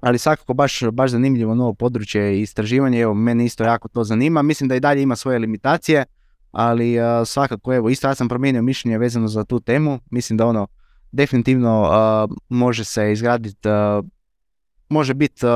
Ali 0.00 0.18
svakako 0.18 0.54
baš, 0.54 0.82
baš 0.92 1.10
zanimljivo 1.10 1.54
novo 1.54 1.74
područje 1.74 2.38
i 2.38 2.42
istraživanje, 2.42 3.00
evo 3.00 3.14
mene 3.14 3.44
isto 3.44 3.64
jako 3.64 3.88
to 3.88 4.04
zanima. 4.04 4.42
Mislim 4.42 4.68
da 4.68 4.76
i 4.76 4.80
dalje 4.80 5.02
ima 5.02 5.16
svoje 5.16 5.38
limitacije, 5.38 6.04
ali 6.50 7.00
uh, 7.00 7.26
svakako 7.26 7.74
evo 7.74 7.90
isto 7.90 8.08
ja 8.08 8.14
sam 8.14 8.28
promijenio 8.28 8.62
mišljenje 8.62 8.98
vezano 8.98 9.28
za 9.28 9.44
tu 9.44 9.60
temu. 9.60 10.00
Mislim 10.10 10.36
da 10.36 10.46
ono 10.46 10.66
definitivno 11.12 11.82
uh, 11.82 12.36
može 12.48 12.84
se 12.84 13.12
izgraditi, 13.12 13.68
može 14.88 15.14
biti 15.14 15.46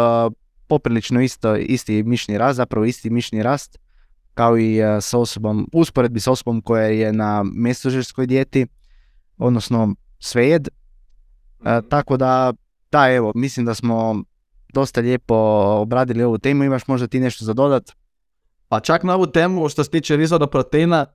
poprilično 0.66 1.20
isto, 1.20 1.56
isti 1.56 2.02
mišni 2.02 2.38
rast, 2.38 2.56
zapravo 2.56 2.84
isti 2.84 3.10
mišni 3.10 3.42
rast 3.42 3.78
kao 4.34 4.58
i 4.58 4.80
s 5.00 5.14
osobom, 5.14 5.68
usporedbi 5.72 6.20
s 6.20 6.26
osobom 6.26 6.62
koja 6.62 6.86
je 6.86 7.12
na 7.12 7.44
mesožerskoj 7.54 8.26
dijeti, 8.26 8.66
odnosno 9.38 9.94
svejed. 10.18 10.68
Mhm. 11.64 11.88
tako 11.88 12.16
da, 12.16 12.52
da 12.90 13.10
evo, 13.10 13.32
mislim 13.34 13.66
da 13.66 13.74
smo 13.74 14.22
dosta 14.72 15.00
lijepo 15.00 15.34
obradili 15.80 16.22
ovu 16.22 16.38
temu, 16.38 16.64
imaš 16.64 16.86
možda 16.86 17.06
ti 17.06 17.20
nešto 17.20 17.44
za 17.44 17.52
dodat? 17.52 17.92
Pa 18.68 18.80
čak 18.80 19.02
na 19.02 19.14
ovu 19.14 19.26
temu 19.26 19.68
što 19.68 19.84
se 19.84 19.90
tiče 19.90 20.22
izvora 20.22 20.46
proteina, 20.46 21.06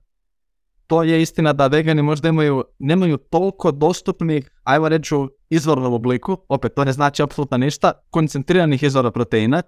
to 0.86 1.02
je 1.02 1.22
istina 1.22 1.52
da 1.52 1.66
vegani 1.66 2.02
možda 2.02 2.28
imaju, 2.28 2.64
nemaju 2.78 3.16
toliko 3.16 3.72
dostupnih, 3.72 4.50
ajmo 4.64 4.88
reći 4.88 5.14
u 5.14 5.28
izvornom 5.50 5.92
obliku, 5.92 6.38
opet 6.48 6.74
to 6.74 6.84
ne 6.84 6.92
znači 6.92 7.22
apsolutno 7.22 7.56
ništa, 7.56 7.92
koncentriranih 8.10 8.82
izvora 8.82 9.10
proteina. 9.10 9.62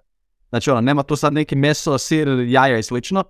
Znači 0.49 0.71
ono, 0.71 0.81
nema 0.81 1.03
tu 1.03 1.17
sad 1.17 1.33
neki 1.33 1.57
meso, 1.57 1.99
sir, 1.99 2.29
jaja 2.29 2.79
i 2.79 2.83
slično, 2.83 3.25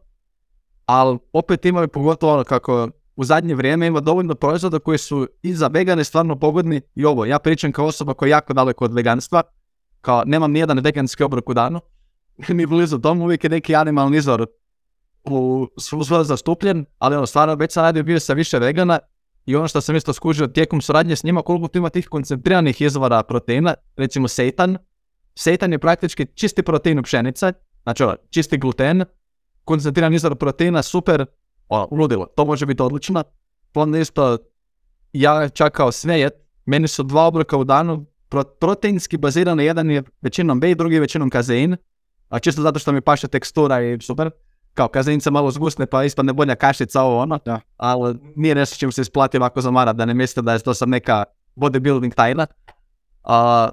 ali 0.86 1.18
opet 1.32 1.64
imaju 1.64 1.88
pogotovo 1.88 2.32
ono 2.32 2.44
kako 2.44 2.88
u 3.18 3.24
zadnje 3.24 3.54
vrijeme 3.54 3.86
ima 3.86 4.00
dovoljno 4.00 4.34
proizvoda 4.34 4.78
koji 4.78 4.98
su 4.98 5.28
i 5.42 5.54
za 5.54 5.66
vegane 5.66 6.04
stvarno 6.04 6.38
pogodni 6.38 6.80
i 6.94 7.04
ovo, 7.04 7.24
ja 7.24 7.38
pričam 7.38 7.72
kao 7.72 7.86
osoba 7.86 8.14
koja 8.14 8.26
je 8.26 8.30
jako 8.30 8.52
daleko 8.52 8.84
od 8.84 8.94
veganstva, 8.94 9.42
kao 10.00 10.22
nemam 10.26 10.52
nijedan 10.52 10.78
veganski 10.78 11.22
obrok 11.22 11.48
u 11.48 11.54
danu, 11.54 11.80
mi 12.48 12.66
blizu 12.66 12.98
doma 12.98 13.24
uvijek 13.24 13.44
je 13.44 13.50
neki 13.50 13.76
animalni 13.76 14.16
izvor 14.16 14.46
u 15.24 15.68
svoj 15.78 16.24
zastupljen, 16.24 16.84
ali 16.98 17.16
ono 17.16 17.26
stvarno 17.26 17.54
već 17.54 17.72
sam 17.72 17.84
radio 17.84 18.02
bio 18.02 18.20
sa 18.20 18.32
više 18.32 18.58
vegana 18.58 18.98
i 19.46 19.56
ono 19.56 19.68
što 19.68 19.80
sam 19.80 19.96
isto 19.96 20.12
skužio 20.12 20.46
tijekom 20.46 20.80
suradnje 20.80 21.16
s 21.16 21.24
njima, 21.24 21.42
koliko 21.42 21.68
tu 21.68 21.78
ima 21.78 21.90
tih 21.90 22.08
koncentriranih 22.08 22.80
izvora 22.80 23.22
proteina, 23.22 23.74
recimo 23.96 24.28
seitan. 24.28 24.78
Seitan 25.34 25.72
je 25.72 25.78
praktički 25.78 26.26
čisti 26.34 26.62
protein 26.62 26.98
u 26.98 27.02
pšenica, 27.02 27.52
znači 27.82 28.02
ono, 28.02 28.16
čisti 28.30 28.58
gluten, 28.58 29.04
koncentriran 29.64 30.14
izvor 30.14 30.36
proteina, 30.36 30.82
super, 30.82 31.26
ono, 31.68 31.88
ludilo, 31.90 32.26
to 32.26 32.44
može 32.44 32.66
biti 32.66 32.82
odlično. 32.82 33.24
Onda 33.74 33.98
isto, 33.98 34.38
ja 35.12 35.48
čak 35.48 35.72
kao 35.72 35.92
svejet, 35.92 36.32
meni 36.66 36.88
su 36.88 37.02
dva 37.02 37.26
obroka 37.26 37.56
u 37.56 37.64
danu, 37.64 38.06
proteinski 38.60 39.16
bazirani, 39.16 39.64
jedan 39.64 39.90
je 39.90 40.02
većinom 40.20 40.60
B, 40.60 40.74
drugi 40.74 40.94
je 40.94 41.00
većinom 41.00 41.30
kazein, 41.30 41.76
a 42.28 42.38
čisto 42.38 42.62
zato 42.62 42.78
što 42.78 42.92
mi 42.92 43.00
paše 43.00 43.28
tekstura 43.28 43.82
i 43.82 44.00
super. 44.00 44.30
Kao 44.74 44.88
kazenice 44.88 45.30
malo 45.30 45.50
zgusne 45.50 45.86
pa 45.86 46.04
ispadne 46.04 46.32
bolja 46.32 46.54
kašica 46.54 47.02
ovo 47.02 47.18
ono, 47.18 47.38
da. 47.44 47.60
ali 47.76 48.18
nije 48.36 48.54
nešto 48.54 48.76
čim 48.76 48.92
se 48.92 49.02
isplati 49.02 49.36
ovako 49.36 49.60
zamara 49.60 49.92
da 49.92 50.04
ne 50.04 50.14
mislite 50.14 50.42
da 50.42 50.52
je 50.52 50.58
to 50.58 50.74
sam 50.74 50.90
neka 50.90 51.24
bodybuilding 51.56 52.14
tajna. 52.14 52.46
A, 53.24 53.68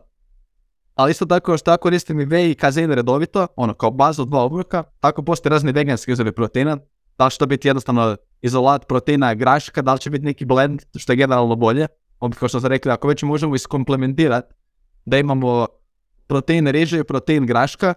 ali 0.95 1.11
isto 1.11 1.25
tako 1.25 1.57
što 1.57 1.65
tako 1.65 1.81
koristim 1.81 2.19
i 2.19 2.25
V 2.25 2.51
i 2.51 2.55
kazein 2.55 2.91
redovito, 2.91 3.47
ono 3.55 3.73
kao 3.73 3.91
bazu 3.91 4.25
dva 4.25 4.43
obroka, 4.43 4.83
tako 4.99 5.23
postoje 5.23 5.51
razni 5.51 5.71
veganski 5.71 6.11
izvori 6.11 6.31
proteina, 6.31 6.77
da 7.17 7.25
li 7.25 7.31
će 7.31 7.37
to 7.37 7.45
biti 7.45 7.67
jednostavno 7.67 8.15
izolat 8.41 8.87
proteina 8.87 9.33
graška, 9.33 9.81
da 9.81 9.93
li 9.93 9.99
će 9.99 10.09
biti 10.09 10.25
neki 10.25 10.45
blend, 10.45 10.81
što 10.95 11.11
je 11.11 11.17
generalno 11.17 11.55
bolje. 11.55 11.87
Opet 12.19 12.39
kao 12.39 12.47
što 12.47 12.59
sam 12.59 12.69
rekli, 12.69 12.91
ako 12.91 13.07
već 13.07 13.23
možemo 13.23 13.55
iskomplementirati 13.55 14.53
da 15.05 15.17
imamo 15.17 15.67
protein 16.27 16.67
reže 16.67 16.99
i 16.99 17.03
protein 17.03 17.45
graška, 17.45 17.93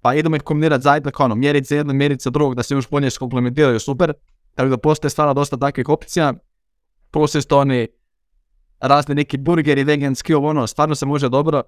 pa 0.00 0.14
idemo 0.14 0.36
ih 0.36 0.42
kombinirati 0.42 0.82
zajedno, 0.82 1.10
kao 1.10 1.24
ono, 1.24 1.36
jedno, 1.70 1.92
mjeriti 1.92 2.22
za 2.22 2.30
drugog, 2.30 2.54
da 2.54 2.62
se 2.62 2.74
još 2.74 2.88
bolje 2.90 3.10
skomplementiraju, 3.10 3.80
super. 3.80 4.12
Tako 4.54 4.68
da 4.68 4.76
postoje 4.76 5.10
stvarno 5.10 5.34
dosta 5.34 5.56
takvih 5.56 5.88
opcija. 5.88 6.34
Plus 7.10 7.34
isto 7.34 7.58
oni 7.58 7.88
razni 8.80 9.14
neki 9.14 9.38
burgeri, 9.38 9.84
veganski, 9.84 10.34
ovo 10.34 10.48
ono, 10.48 10.66
stvarno 10.66 10.94
se 10.94 11.06
može 11.06 11.28
dobro. 11.28 11.62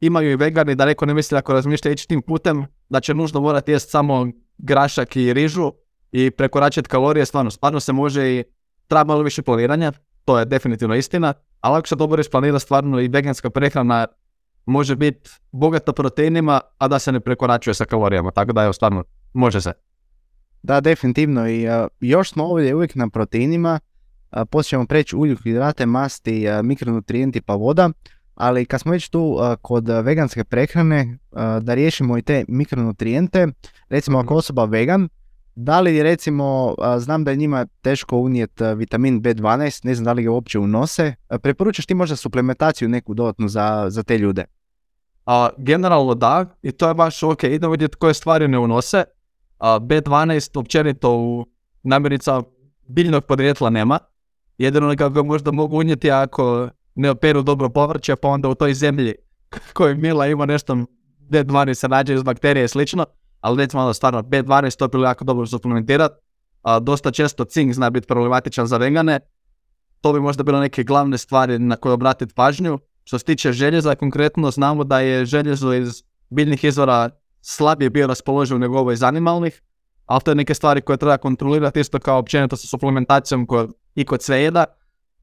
Imaju 0.00 0.30
i 0.30 0.36
vegani, 0.36 0.74
da 0.74 0.84
neko 0.84 1.06
ne 1.06 1.14
misli 1.14 1.38
ako 1.38 1.52
razmišlja 1.52 1.90
ići 1.90 2.08
tim 2.08 2.22
putem, 2.22 2.66
da 2.88 3.00
će 3.00 3.14
nužno 3.14 3.40
morati 3.40 3.72
jesti 3.72 3.90
samo 3.90 4.26
grašak 4.58 5.16
i 5.16 5.32
rižu 5.32 5.72
i 6.16 6.30
prekoračiti 6.30 6.88
kalorije, 6.88 7.26
stvarno, 7.26 7.50
stvarno 7.50 7.80
se 7.80 7.92
može 7.92 8.30
i 8.30 8.44
treba 8.86 9.04
malo 9.04 9.22
više 9.22 9.42
planiranja, 9.42 9.92
to 10.24 10.38
je 10.38 10.44
definitivno 10.44 10.94
istina, 10.94 11.34
ali 11.60 11.78
ako 11.78 11.88
se 11.88 11.96
dobro 11.96 12.20
isplanira 12.20 12.58
stvarno 12.58 13.00
i 13.00 13.08
veganska 13.08 13.50
prehrana 13.50 14.06
može 14.66 14.96
biti 14.96 15.30
bogata 15.52 15.92
proteinima, 15.92 16.60
a 16.78 16.88
da 16.88 16.98
se 16.98 17.12
ne 17.12 17.20
prekoračuje 17.20 17.74
sa 17.74 17.84
kalorijama, 17.84 18.30
tako 18.30 18.52
da 18.52 18.62
je 18.62 18.72
stvarno 18.72 19.04
može 19.32 19.60
se. 19.60 19.72
Da, 20.62 20.80
definitivno 20.80 21.48
i 21.48 21.66
još 22.00 22.30
smo 22.30 22.44
ovdje 22.44 22.74
uvijek 22.74 22.94
na 22.94 23.08
proteinima, 23.08 23.80
poslije 24.50 24.70
ćemo 24.70 24.86
preći 24.86 25.16
hidrate, 25.42 25.86
masti, 25.86 26.46
mikronutrijenti 26.62 27.40
pa 27.40 27.54
voda, 27.54 27.90
ali 28.34 28.66
kad 28.66 28.80
smo 28.80 28.92
već 28.92 29.08
tu 29.08 29.38
kod 29.62 29.88
veganske 29.88 30.44
prehrane, 30.44 31.18
da 31.60 31.74
riješimo 31.74 32.18
i 32.18 32.22
te 32.22 32.44
mikronutrijente, 32.48 33.48
recimo 33.88 34.18
ako 34.18 34.34
mhm. 34.34 34.38
osoba 34.38 34.64
vegan, 34.64 35.08
da 35.56 35.80
li 35.80 36.02
recimo, 36.02 36.74
znam 36.98 37.24
da 37.24 37.30
je 37.30 37.36
njima 37.36 37.66
teško 37.82 38.16
unijeti 38.16 38.64
vitamin 38.76 39.22
B12, 39.22 39.84
ne 39.84 39.94
znam 39.94 40.04
da 40.04 40.12
li 40.12 40.22
ga 40.22 40.30
uopće 40.30 40.58
unose, 40.58 41.14
preporučaš 41.42 41.86
ti 41.86 41.94
možda 41.94 42.16
suplementaciju 42.16 42.88
neku 42.88 43.14
dodatnu 43.14 43.48
za, 43.48 43.86
za 43.88 44.02
te 44.02 44.18
ljude? 44.18 44.44
A, 45.26 45.48
generalno 45.58 46.14
da, 46.14 46.46
i 46.62 46.72
to 46.72 46.88
je 46.88 46.94
baš 46.94 47.22
ok, 47.22 47.44
idemo 47.44 47.72
vidjeti 47.72 47.96
koje 47.96 48.14
stvari 48.14 48.48
ne 48.48 48.58
unose. 48.58 49.04
A, 49.58 49.80
B12 49.80 50.58
općenito 50.58 51.16
u 51.16 51.46
namirnica 51.82 52.42
biljnog 52.88 53.24
podrijetla 53.24 53.70
nema. 53.70 53.98
Jedino 54.58 54.94
ga 54.94 55.22
možda 55.22 55.52
mogu 55.52 55.78
unijeti 55.78 56.10
ako 56.10 56.68
ne 56.94 57.10
operu 57.10 57.42
dobro 57.42 57.68
povrće, 57.68 58.16
pa 58.16 58.28
onda 58.28 58.48
u 58.48 58.54
toj 58.54 58.74
zemlji 58.74 59.14
koji 59.74 59.94
mila 59.94 60.26
ima 60.26 60.46
nešto 60.46 60.74
B12 61.30 61.74
se 61.74 61.88
nađe 61.88 62.14
iz 62.14 62.22
bakterije 62.22 62.64
i 62.64 62.68
slično 62.68 63.06
ali 63.44 63.56
recimo 63.56 63.82
malo 63.82 63.94
stvarno 63.94 64.22
B12 64.22 64.76
to 64.76 64.84
je 64.84 64.88
bilo 64.88 65.04
jako 65.04 65.24
dobro 65.24 65.46
suplementirati. 65.46 66.14
Dosta 66.80 67.10
često 67.10 67.44
cink 67.44 67.74
zna 67.74 67.90
biti 67.90 68.06
problematičan 68.06 68.66
za 68.66 68.76
vegane. 68.76 69.20
To 70.00 70.12
bi 70.12 70.20
možda 70.20 70.42
bilo 70.42 70.60
neke 70.60 70.82
glavne 70.82 71.18
stvari 71.18 71.58
na 71.58 71.76
koje 71.76 71.92
obratiti 71.92 72.34
pažnju. 72.34 72.78
Što 73.04 73.18
se 73.18 73.24
tiče 73.24 73.52
željeza, 73.52 73.94
konkretno 73.94 74.50
znamo 74.50 74.84
da 74.84 75.00
je 75.00 75.24
željezo 75.24 75.72
iz 75.72 76.02
biljnih 76.30 76.64
izvora 76.64 77.10
slabije 77.40 77.90
bio 77.90 78.06
raspoloživo 78.06 78.58
nego 78.58 78.78
ovo 78.78 78.92
iz 78.92 79.02
animalnih, 79.02 79.62
ali 80.06 80.20
to 80.20 80.30
je 80.30 80.34
neke 80.34 80.54
stvari 80.54 80.80
koje 80.80 80.96
treba 80.96 81.16
kontrolirati 81.16 81.80
isto 81.80 81.98
kao 81.98 82.18
općenito 82.18 82.56
sa 82.56 82.66
suplementacijom 82.66 83.46
i 83.94 84.04
kod 84.04 84.22
svejeda. 84.22 84.64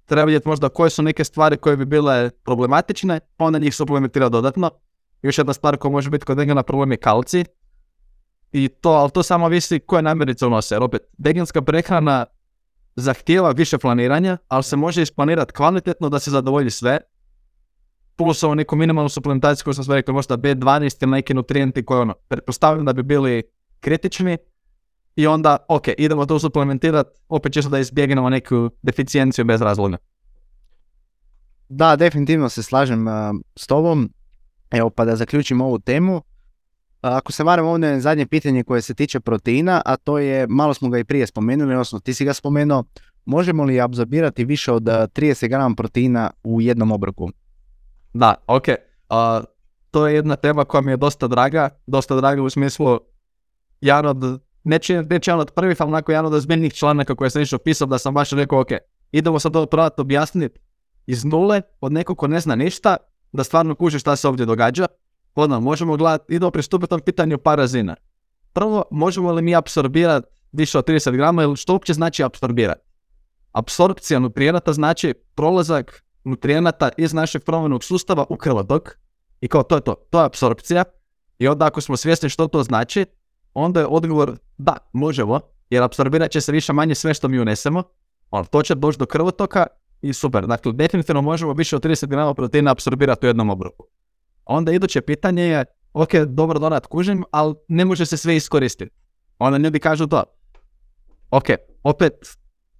Treba 0.06 0.26
vidjeti 0.26 0.48
možda 0.48 0.70
koje 0.70 0.90
su 0.90 1.04
neke 1.04 1.24
stvari 1.24 1.58
koje 1.58 1.78
bi 1.78 1.86
bile 1.86 2.30
problematične, 2.30 3.20
pa 3.38 3.46
onda 3.46 3.60
njih 3.60 3.76
suplementirati 3.76 4.32
dodatno. 4.32 4.70
Još 5.22 5.38
jedna 5.38 5.54
stvar 5.54 5.78
koja 5.78 5.92
može 5.92 6.10
biti 6.10 6.26
kod 6.26 6.38
vegana 6.38 6.64
problem 6.64 6.92
je 6.92 6.98
kalci, 6.98 7.46
i 8.52 8.68
to, 8.68 8.90
ali 8.90 9.12
to 9.12 9.24
samo 9.24 9.48
visi 9.48 9.80
koje 9.80 10.02
namirnice 10.02 10.46
unose. 10.46 10.76
Jer 10.76 10.84
opet, 10.84 11.02
veganska 11.18 11.62
prehrana 11.62 12.26
zahtijeva 12.96 13.52
više 13.52 13.78
planiranja, 13.78 14.38
ali 14.48 14.64
se 14.64 14.76
može 14.76 15.02
isplanirati 15.02 15.54
kvalitetno 15.54 16.10
da 16.10 16.20
se 16.20 16.32
zadovolji 16.32 16.70
sve. 16.70 17.00
Plus 18.16 18.44
ovo 18.44 18.56
neku 18.56 18.76
minimalnu 18.76 19.10
suplementaciju 19.10 19.64
koju 19.64 19.74
sam 19.74 19.84
sve 19.84 19.96
rekao, 19.96 20.14
možda 20.14 20.38
B12 20.38 21.04
ili 21.04 21.12
neki 21.12 21.34
nutrijenti 21.34 21.86
koji 21.86 22.00
ono, 22.00 22.14
pretpostavljam 22.28 22.86
da 22.86 22.94
bi 22.94 23.04
bili 23.04 23.44
kritični. 23.80 24.38
I 25.16 25.28
onda, 25.28 25.58
ok, 25.70 25.88
idemo 25.98 26.26
to 26.26 26.40
suplementirati, 26.40 27.10
opet 27.30 27.54
čisto 27.54 27.70
da 27.70 27.80
izbjegnemo 27.80 28.30
neku 28.30 28.70
deficijenciju 28.82 29.46
bez 29.46 29.62
razloga. 29.62 29.98
Da, 31.70 31.96
definitivno 31.96 32.50
se 32.50 32.64
slažem 32.64 33.06
s 33.56 33.68
tobom. 33.68 34.14
Evo 34.72 34.90
pa 34.90 35.06
da 35.06 35.16
zaključim 35.16 35.62
ovu 35.62 35.80
temu 35.80 36.22
Ako 37.02 37.32
se 37.32 37.44
varam 37.44 37.66
ovdje 37.66 37.90
je 37.90 38.02
zadnje 38.02 38.26
pitanje 38.26 38.64
koje 38.64 38.82
se 38.82 38.94
tiče 38.94 39.20
proteina, 39.20 39.82
a 39.86 39.96
to 39.98 40.18
je, 40.18 40.48
malo 40.48 40.74
smo 40.74 40.90
ga 40.90 41.00
i 41.00 41.04
prije 41.04 41.28
spomenuli, 41.28 41.74
odnosno 41.74 42.00
ti 42.00 42.14
si 42.14 42.26
ga 42.26 42.34
spomenuo, 42.34 42.84
možemo 43.26 43.64
li 43.64 43.82
apsorbirati 43.82 44.46
više 44.46 44.72
od 44.72 44.84
30 44.84 45.48
grama 45.48 45.76
proteina 45.76 46.32
u 46.44 46.62
jednom 46.62 46.92
obroku? 46.92 47.30
Da, 48.14 48.36
ok. 48.48 48.66
to 49.92 50.08
je 50.08 50.16
jedna 50.16 50.36
tema 50.36 50.66
koja 50.66 50.82
mi 50.82 50.92
je 50.92 50.98
dosta 50.98 51.28
draga, 51.28 51.70
dosta 51.88 52.16
draga 52.16 52.42
u 52.42 52.50
smislu 52.50 53.00
jedan 53.82 54.06
od, 54.06 54.42
neće, 54.64 55.02
neće 55.02 55.32
jedan 55.32 55.42
od 55.42 55.52
prvih, 55.52 55.82
ali 55.82 55.88
onako 55.88 56.12
jedan 56.12 56.26
od 56.26 56.34
ozbiljnih 56.34 56.74
članaka 56.74 57.16
koje 57.16 57.30
sam 57.30 57.42
išao 57.42 57.60
pisao 57.60 57.88
da 57.88 57.98
sam 57.98 58.14
baš 58.14 58.32
rekao, 58.32 58.60
ok, 58.60 58.70
idemo 59.12 59.40
sad 59.40 59.54
to 59.54 59.66
probati 59.66 60.02
objasniti 60.02 60.60
iz 61.06 61.26
nule 61.26 61.62
od 61.82 61.92
nekog 61.92 62.18
ko 62.18 62.28
ne 62.28 62.40
zna 62.40 62.56
ništa, 62.56 62.98
da 63.32 63.44
stvarno 63.44 63.76
kuži 63.76 64.00
šta 64.00 64.16
se 64.16 64.28
ovdje 64.28 64.46
događa. 64.46 64.88
Onda 65.36 65.60
možemo 65.60 65.98
gledati, 65.98 66.34
idemo 66.34 66.52
pristupiti 66.52 66.90
tom 66.90 67.00
pitanju 67.00 67.38
par 67.38 67.58
razina. 67.58 67.96
Prvo, 68.54 68.84
možemo 68.92 69.32
li 69.32 69.42
mi 69.42 69.56
apsorbirati 69.56 70.28
više 70.52 70.78
od 70.78 70.88
30 70.88 71.12
grama 71.12 71.44
ili 71.44 71.58
što 71.58 71.74
uopće 71.74 71.94
znači 71.94 72.24
apsorbirati? 72.24 72.82
Apsorpcija 73.52 74.20
nutrijenata 74.20 74.74
znači 74.74 75.14
prolazak 75.36 76.04
nutrijenata 76.24 76.90
iz 76.98 77.14
našeg 77.14 77.44
promenog 77.44 77.84
sustava 77.84 78.26
u 78.30 78.38
krvotok. 78.38 78.98
I 79.42 79.48
kao 79.48 79.64
to 79.64 79.76
je 79.76 79.82
to, 79.82 79.96
to 80.10 80.20
je 80.20 80.26
apsorpcija. 80.26 80.84
I 81.40 81.48
onda 81.48 81.66
ako 81.66 81.82
smo 81.82 81.98
svjesni 81.98 82.30
što 82.30 82.48
to 82.48 82.64
znači, 82.64 83.06
onda 83.54 83.80
je 83.80 83.86
odgovor 83.86 84.38
da, 84.58 84.78
možemo, 84.94 85.40
jer 85.70 85.84
apsorbirat 85.84 86.32
će 86.32 86.42
se 86.42 86.52
više 86.52 86.74
manje 86.74 86.96
sve 86.96 87.14
što 87.14 87.28
mi 87.28 87.40
unesemo. 87.40 87.84
On, 88.32 88.46
to 88.46 88.64
će 88.64 88.76
doći 88.76 89.00
do 89.00 89.06
krvotoka 89.06 89.68
i 90.02 90.14
super. 90.14 90.48
Dakle, 90.48 90.74
definitivno 90.74 91.22
možemo 91.22 91.54
više 91.54 91.76
od 91.76 91.84
30 91.86 92.08
grama 92.08 92.34
proteina 92.34 92.72
apsorbirati 92.72 93.26
u 93.26 93.30
jednom 93.30 93.50
obroku. 93.50 93.86
Onda 94.46 94.72
iduće 94.72 95.02
pitanje 95.02 95.44
je, 95.44 95.66
ok, 95.94 96.16
dobro 96.16 96.60
donat 96.60 96.88
kužim, 96.88 97.24
ali 97.32 97.56
ne 97.68 97.86
može 97.86 98.06
se 98.06 98.18
sve 98.18 98.36
iskoristiti. 98.36 98.92
Onda 99.40 99.58
ljudi 99.58 99.80
kažu 99.80 100.08
to. 100.08 100.24
Ok, 101.32 101.46
opet, 101.84 102.14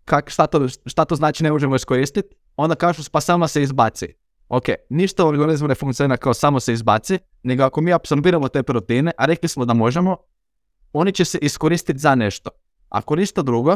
kak, 0.06 0.30
šta, 0.30 0.48
to, 0.48 0.68
šta 0.86 1.06
to 1.06 1.16
znači 1.16 1.44
ne 1.44 1.52
možemo 1.52 1.76
iskoristiti? 1.76 2.36
Onda 2.56 2.76
kažu 2.76 3.04
pa 3.12 3.22
samo 3.22 3.48
se 3.48 3.64
izbaci. 3.64 4.14
Ok, 4.50 4.66
ništa 4.90 5.26
u 5.26 5.28
organizmu 5.28 5.68
ne 5.68 5.76
funkcionira 5.76 6.18
kao 6.18 6.34
samo 6.34 6.60
se 6.60 6.74
izbaci, 6.74 7.20
nego 7.44 7.64
ako 7.64 7.82
mi 7.82 7.94
apsorbiramo 7.94 8.48
te 8.48 8.64
proteine, 8.64 9.12
a 9.18 9.26
rekli 9.26 9.50
smo 9.50 9.66
da 9.66 9.74
možemo, 9.74 10.18
oni 10.94 11.12
će 11.12 11.26
se 11.26 11.38
iskoristiti 11.42 12.00
za 12.00 12.16
nešto. 12.16 12.50
Ako 12.90 13.16
ništa 13.16 13.42
drugo, 13.42 13.76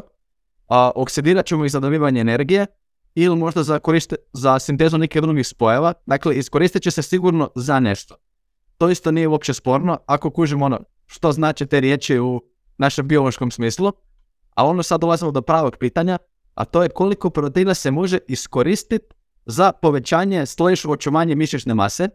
a, 0.67 0.91
oksidirat 0.95 1.45
ćemo 1.45 1.65
ih 1.65 1.71
za 1.71 1.79
dobivanje 1.79 2.21
energije 2.21 2.65
ili 3.15 3.35
možda 3.35 3.63
za, 3.63 3.79
koriste, 3.79 4.15
za 4.33 4.59
sintezu 4.59 4.97
nekih 4.97 5.21
drugih 5.21 5.47
spojeva. 5.47 5.93
Dakle, 6.05 6.35
iskoristit 6.35 6.83
će 6.83 6.91
se 6.91 7.01
sigurno 7.01 7.49
za 7.55 7.79
nešto. 7.79 8.15
To 8.77 8.89
isto 8.89 9.11
nije 9.11 9.27
uopće 9.27 9.53
sporno 9.53 9.97
ako 10.05 10.29
kužimo 10.29 10.65
ono 10.65 10.79
što 11.05 11.31
znači 11.31 11.65
te 11.65 11.79
riječi 11.79 12.19
u 12.19 12.41
našem 12.77 13.07
biološkom 13.07 13.51
smislu. 13.51 13.91
A 14.55 14.65
ono 14.65 14.83
sad 14.83 15.01
dolazimo 15.01 15.31
do 15.31 15.41
pravog 15.41 15.77
pitanja, 15.79 16.17
a 16.53 16.65
to 16.65 16.83
je 16.83 16.89
koliko 16.89 17.29
proteina 17.29 17.73
se 17.73 17.91
može 17.91 18.17
iskoristiti 18.27 19.15
za 19.45 19.71
povećanje 19.71 20.45
slash 20.45 20.85
očuvanje 20.89 21.35
mišićne 21.35 21.73
mase. 21.73 22.09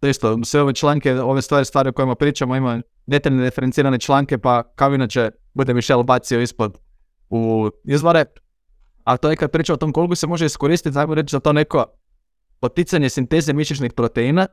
To 0.00 0.08
isto, 0.08 0.38
sve 0.44 0.62
ove 0.62 0.74
članke, 0.74 1.20
ove 1.20 1.42
stvari, 1.42 1.64
stvari 1.64 1.88
o 1.88 1.92
kojima 1.92 2.14
pričamo, 2.14 2.56
ima 2.56 2.80
detaljne 3.06 3.42
referencirane 3.42 3.98
članke, 3.98 4.38
pa 4.38 4.62
kao 4.62 4.94
inače 4.94 5.30
bude 5.54 5.74
Michel 5.74 6.02
bacio 6.02 6.40
ispod 6.40 6.78
u 7.30 7.70
izvore. 7.84 8.24
A 9.08 9.16
to 9.16 9.30
je 9.30 9.36
kad 9.36 9.50
priča 9.50 9.72
o 9.72 9.76
tom 9.76 9.92
koliko 9.92 10.14
se 10.14 10.26
može 10.26 10.46
iskoristiti, 10.46 10.92
znamo 10.92 11.14
reći 11.14 11.32
za 11.32 11.40
to 11.40 11.52
neko 11.52 11.84
poticanje 12.60 13.08
sinteze 13.08 13.52
mišićnih 13.52 13.92
proteina, 13.92 14.46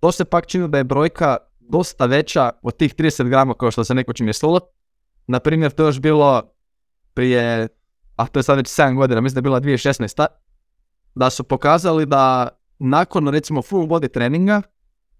to 0.00 0.12
se 0.12 0.24
pak 0.24 0.46
čini 0.46 0.68
da 0.68 0.78
je 0.78 0.84
brojka 0.84 1.36
dosta 1.60 2.06
veća 2.06 2.50
od 2.62 2.76
tih 2.76 2.94
30 2.94 3.28
grama 3.28 3.54
kao 3.54 3.70
što 3.70 3.84
se 3.84 3.94
nekoć 3.94 4.20
mislilo. 4.20 4.60
Na 5.26 5.40
primjer, 5.40 5.72
to 5.72 5.82
je 5.82 5.88
još 5.88 6.00
bilo 6.00 6.42
prije, 7.14 7.68
a 8.16 8.26
to 8.26 8.38
je 8.38 8.42
sad 8.42 8.56
već 8.56 8.66
7 8.66 8.96
godina, 8.96 9.20
mislim 9.20 9.34
da 9.34 9.38
je 9.38 9.42
bila 9.42 9.60
2016. 9.60 10.26
Da 11.14 11.30
su 11.30 11.44
pokazali 11.44 12.06
da 12.06 12.48
nakon 12.78 13.28
recimo 13.28 13.62
full 13.62 13.86
body 13.86 14.10
treninga, 14.12 14.62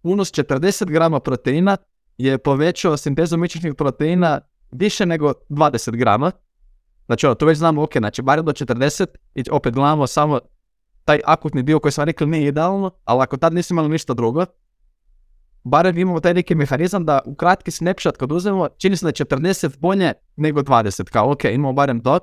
unos 0.02 0.32
40 0.32 0.90
grama 0.90 1.20
proteina 1.20 1.76
je 2.18 2.38
povećao 2.38 2.96
sintezu 2.96 3.36
mišićnih 3.36 3.74
proteina 3.74 4.40
više 4.72 5.06
nego 5.06 5.32
20 5.48 5.96
grama. 5.96 6.30
Znači 7.06 7.26
ono, 7.26 7.34
to 7.34 7.46
već 7.46 7.58
znamo, 7.58 7.82
ok, 7.82 7.96
znači 7.98 8.22
barem 8.22 8.44
do 8.44 8.52
40 8.52 9.06
i 9.34 9.42
opet 9.50 9.74
gledamo 9.74 10.06
samo 10.06 10.40
taj 11.04 11.20
akutni 11.24 11.62
dio 11.62 11.80
koji 11.80 11.92
smo 11.92 12.04
rekli 12.04 12.26
nije 12.26 12.48
idealno, 12.48 12.90
ali 13.04 13.22
ako 13.22 13.36
tad 13.36 13.54
nismo 13.54 13.74
imali 13.74 13.88
ništa 13.88 14.14
drugo, 14.14 14.44
barem 15.64 15.98
imamo 15.98 16.20
taj 16.20 16.34
neki 16.34 16.54
mehanizam 16.54 17.04
da 17.04 17.20
u 17.24 17.34
kratki 17.34 17.70
snapshot 17.70 18.16
kad 18.16 18.32
uzmemo, 18.32 18.68
čini 18.78 18.96
se 18.96 19.04
da 19.04 19.08
je 19.08 19.12
40 19.12 19.78
bolje 19.78 20.12
nego 20.36 20.60
20, 20.60 21.10
kao 21.10 21.32
ok, 21.32 21.44
imamo 21.44 21.72
barem 21.72 22.00
to, 22.00 22.18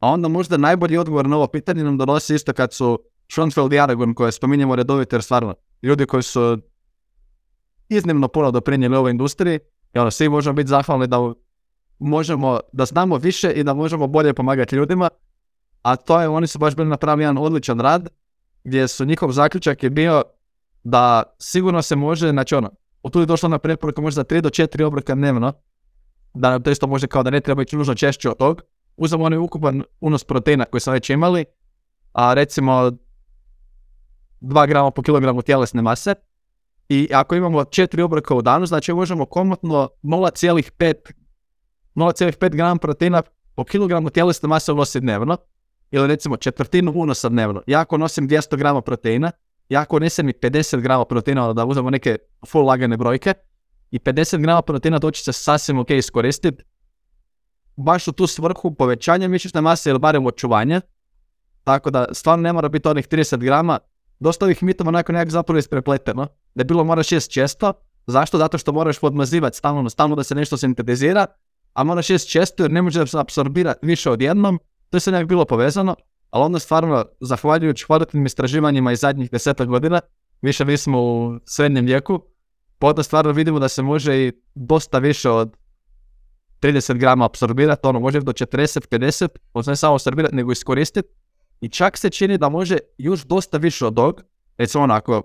a 0.00 0.08
onda 0.08 0.28
možda 0.28 0.56
najbolji 0.56 0.98
odgovor 0.98 1.26
na 1.26 1.36
ovo 1.36 1.46
pitanje 1.46 1.84
nam 1.84 1.98
donosi 1.98 2.34
isto 2.34 2.52
kad 2.52 2.72
su 2.72 2.98
Schoenfeld 3.32 3.72
i 3.72 3.78
Aragon 3.78 4.14
koje 4.14 4.32
spominjemo 4.32 4.76
redovito 4.76 5.16
jer 5.16 5.22
stvarno 5.22 5.54
ljudi 5.82 6.06
koji 6.06 6.22
su 6.22 6.58
iznimno 7.88 8.28
puno 8.28 8.50
doprinijeli 8.50 8.96
ovoj 8.96 9.10
industriji 9.10 9.58
i 9.94 9.98
ono, 9.98 10.10
svi 10.10 10.28
možemo 10.28 10.54
biti 10.54 10.68
zahvalni 10.68 11.06
da 11.06 11.32
možemo, 12.00 12.60
da 12.72 12.84
znamo 12.84 13.16
više 13.16 13.50
i 13.50 13.64
da 13.64 13.74
možemo 13.74 14.06
bolje 14.06 14.34
pomagati 14.34 14.76
ljudima, 14.76 15.08
a 15.82 15.96
to 15.96 16.20
je, 16.20 16.28
oni 16.28 16.46
su 16.46 16.58
baš 16.58 16.76
bili 16.76 16.88
napravili 16.88 17.22
jedan 17.22 17.38
odličan 17.38 17.80
rad, 17.80 18.08
gdje 18.64 18.88
su 18.88 19.04
njihov 19.04 19.32
zaključak 19.32 19.82
je 19.82 19.90
bio 19.90 20.22
da 20.84 21.22
sigurno 21.38 21.82
se 21.82 21.96
može, 21.96 22.30
znači 22.30 22.54
ono, 22.54 22.70
od 23.02 23.12
tu 23.12 23.20
je 23.20 23.26
došlo 23.26 23.48
na 23.48 23.58
preporuka 23.58 24.00
možda 24.00 24.20
za 24.20 24.24
3 24.24 24.40
do 24.40 24.48
4 24.48 24.84
obroka 24.84 25.14
dnevno, 25.14 25.52
da 26.34 26.50
nam 26.50 26.62
to 26.62 26.70
isto 26.70 26.86
može 26.86 27.06
kao 27.06 27.22
da 27.22 27.30
ne 27.30 27.40
treba 27.40 27.62
ići 27.62 27.76
nužno 27.76 27.94
češće 27.94 28.30
od 28.30 28.36
tog, 28.36 28.62
uzmemo 28.96 29.24
onaj 29.24 29.38
ukupan 29.38 29.82
unos 30.00 30.24
proteina 30.24 30.64
koji 30.64 30.80
smo 30.80 30.92
već 30.92 31.10
imali, 31.10 31.44
a 32.12 32.34
recimo 32.34 32.92
2 34.40 34.68
grama 34.68 34.90
po 34.90 35.02
kilogramu 35.02 35.42
tjelesne 35.42 35.82
mase, 35.82 36.14
i 36.88 37.08
ako 37.12 37.34
imamo 37.34 37.60
4 37.60 38.02
obroka 38.02 38.34
u 38.34 38.42
danu, 38.42 38.66
znači 38.66 38.92
možemo 38.92 39.24
komotno 39.24 39.88
0,5 40.02 40.94
0,5 41.94 42.56
grama 42.56 42.76
proteina 42.76 43.22
po 43.54 43.64
kilogramu 43.64 44.10
tjelesne 44.10 44.48
mase 44.48 44.72
unosi 44.72 45.00
dnevno, 45.00 45.36
ili 45.90 46.06
recimo 46.06 46.36
četvrtinu 46.36 46.92
unosa 46.94 47.28
dnevno. 47.28 47.62
Ja 47.66 47.80
ako 47.80 47.98
nosim 47.98 48.28
200 48.28 48.56
grama 48.56 48.80
proteina, 48.80 49.30
ja 49.68 49.80
ako 49.80 49.98
nesem 49.98 50.28
i 50.28 50.32
50 50.32 50.80
grama 50.80 51.04
proteina, 51.04 51.52
da 51.52 51.64
uzmemo 51.64 51.90
neke 51.90 52.16
full 52.46 52.66
lagane 52.66 52.96
brojke, 52.96 53.34
i 53.90 53.98
50 53.98 54.42
grama 54.42 54.62
proteina 54.62 54.98
doći 54.98 55.24
se 55.24 55.32
sasvim 55.32 55.78
ok 55.78 55.90
iskoristiti, 55.90 56.64
baš 57.76 58.08
u 58.08 58.12
tu 58.12 58.26
svrhu 58.26 58.74
povećanja 58.74 59.28
mišićne 59.28 59.60
mase 59.60 59.90
ili 59.90 59.98
barem 59.98 60.26
očuvanja. 60.26 60.80
Tako 61.64 61.90
da 61.90 62.06
stvarno 62.12 62.42
ne 62.42 62.52
mora 62.52 62.68
biti 62.68 62.88
onih 62.88 63.08
30 63.08 63.36
grama. 63.36 63.78
Dosta 64.18 64.44
ovih 64.44 64.62
mitova 64.62 64.88
onako 64.88 65.12
nekako 65.12 65.30
zapravo 65.30 65.58
isprepleteno. 65.58 66.26
Da 66.54 66.64
bilo 66.64 66.84
moraš 66.84 67.12
jest 67.12 67.30
često. 67.30 67.72
Zašto? 68.06 68.38
Zato 68.38 68.58
što 68.58 68.72
moraš 68.72 68.98
podmazivati 68.98 69.56
stalno, 69.56 69.90
stalno 69.90 70.16
da 70.16 70.22
se 70.22 70.34
nešto 70.34 70.56
sintetizira 70.56 71.26
a 71.72 71.84
moraš 71.84 72.10
jest 72.10 72.30
često 72.30 72.64
jer 72.64 72.70
ne 72.70 72.82
može 72.82 73.06
se 73.06 73.18
apsorbirati 73.18 73.86
više 73.86 74.10
odjednom, 74.10 74.58
to 74.90 74.96
je 74.96 75.00
sve 75.00 75.12
nekako 75.12 75.28
bilo 75.28 75.44
povezano, 75.44 75.96
ali 76.30 76.44
onda 76.44 76.58
stvarno, 76.58 77.04
zahvaljujući 77.20 77.86
kvalitetnim 77.86 78.26
istraživanjima 78.26 78.92
iz 78.92 79.00
zadnjih 79.00 79.30
deseta 79.30 79.64
godina, 79.64 80.00
više 80.42 80.64
mi 80.64 80.76
smo 80.76 81.02
u 81.02 81.38
srednjem 81.44 81.86
vijeku, 81.86 82.20
pa 82.78 83.02
stvarno 83.02 83.32
vidimo 83.32 83.58
da 83.58 83.68
se 83.68 83.82
može 83.82 84.26
i 84.26 84.32
dosta 84.54 84.98
više 84.98 85.30
od 85.30 85.56
30 86.60 86.98
grama 86.98 87.24
apsorbirati, 87.24 87.86
ono 87.86 88.00
može 88.00 88.20
do 88.20 88.32
40-50, 88.32 89.28
ne 89.66 89.76
samo 89.76 89.94
apsorbirati 89.94 90.36
nego 90.36 90.52
iskoristiti. 90.52 91.08
I 91.60 91.68
čak 91.68 91.98
se 91.98 92.10
čini 92.10 92.38
da 92.38 92.48
može 92.48 92.78
još 92.98 93.24
dosta 93.24 93.56
više 93.58 93.86
od 93.86 93.96
tog, 93.96 94.22
recimo 94.58 94.84
onako, 94.84 95.22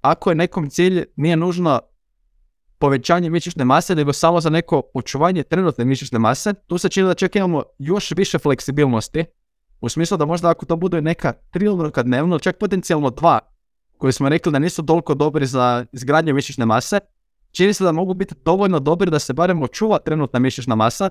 ako 0.00 0.30
je 0.30 0.34
nekom 0.34 0.70
cilj, 0.70 1.04
nije 1.16 1.36
nužno 1.36 1.80
povećanje 2.78 3.30
mišićne 3.30 3.64
mase, 3.64 3.94
nego 3.94 4.12
samo 4.12 4.40
za 4.40 4.50
neko 4.50 4.82
očuvanje 4.94 5.42
trenutne 5.42 5.84
mišićne 5.84 6.18
mase, 6.18 6.54
tu 6.66 6.78
se 6.78 6.88
čini 6.88 7.06
da 7.06 7.14
čak 7.14 7.36
imamo 7.36 7.62
još 7.78 8.10
više 8.10 8.38
fleksibilnosti, 8.38 9.24
u 9.80 9.88
smislu 9.88 10.16
da 10.16 10.24
možda 10.24 10.50
ako 10.50 10.66
to 10.66 10.76
bude 10.76 11.00
neka 11.00 11.32
tri 11.50 11.68
obroka 11.68 12.02
dnevno, 12.02 12.38
čak 12.38 12.58
potencijalno 12.58 13.10
dva, 13.10 13.38
koji 13.98 14.12
smo 14.12 14.28
rekli 14.28 14.52
da 14.52 14.58
nisu 14.58 14.86
toliko 14.86 15.14
dobri 15.14 15.46
za 15.46 15.84
izgradnju 15.92 16.34
mišićne 16.34 16.66
mase, 16.66 17.00
čini 17.52 17.72
se 17.72 17.84
da 17.84 17.92
mogu 17.92 18.14
biti 18.14 18.34
dovoljno 18.44 18.80
dobri 18.80 19.10
da 19.10 19.18
se 19.18 19.32
barem 19.32 19.62
očuva 19.62 19.98
trenutna 19.98 20.38
mišićna 20.38 20.74
masa, 20.74 21.10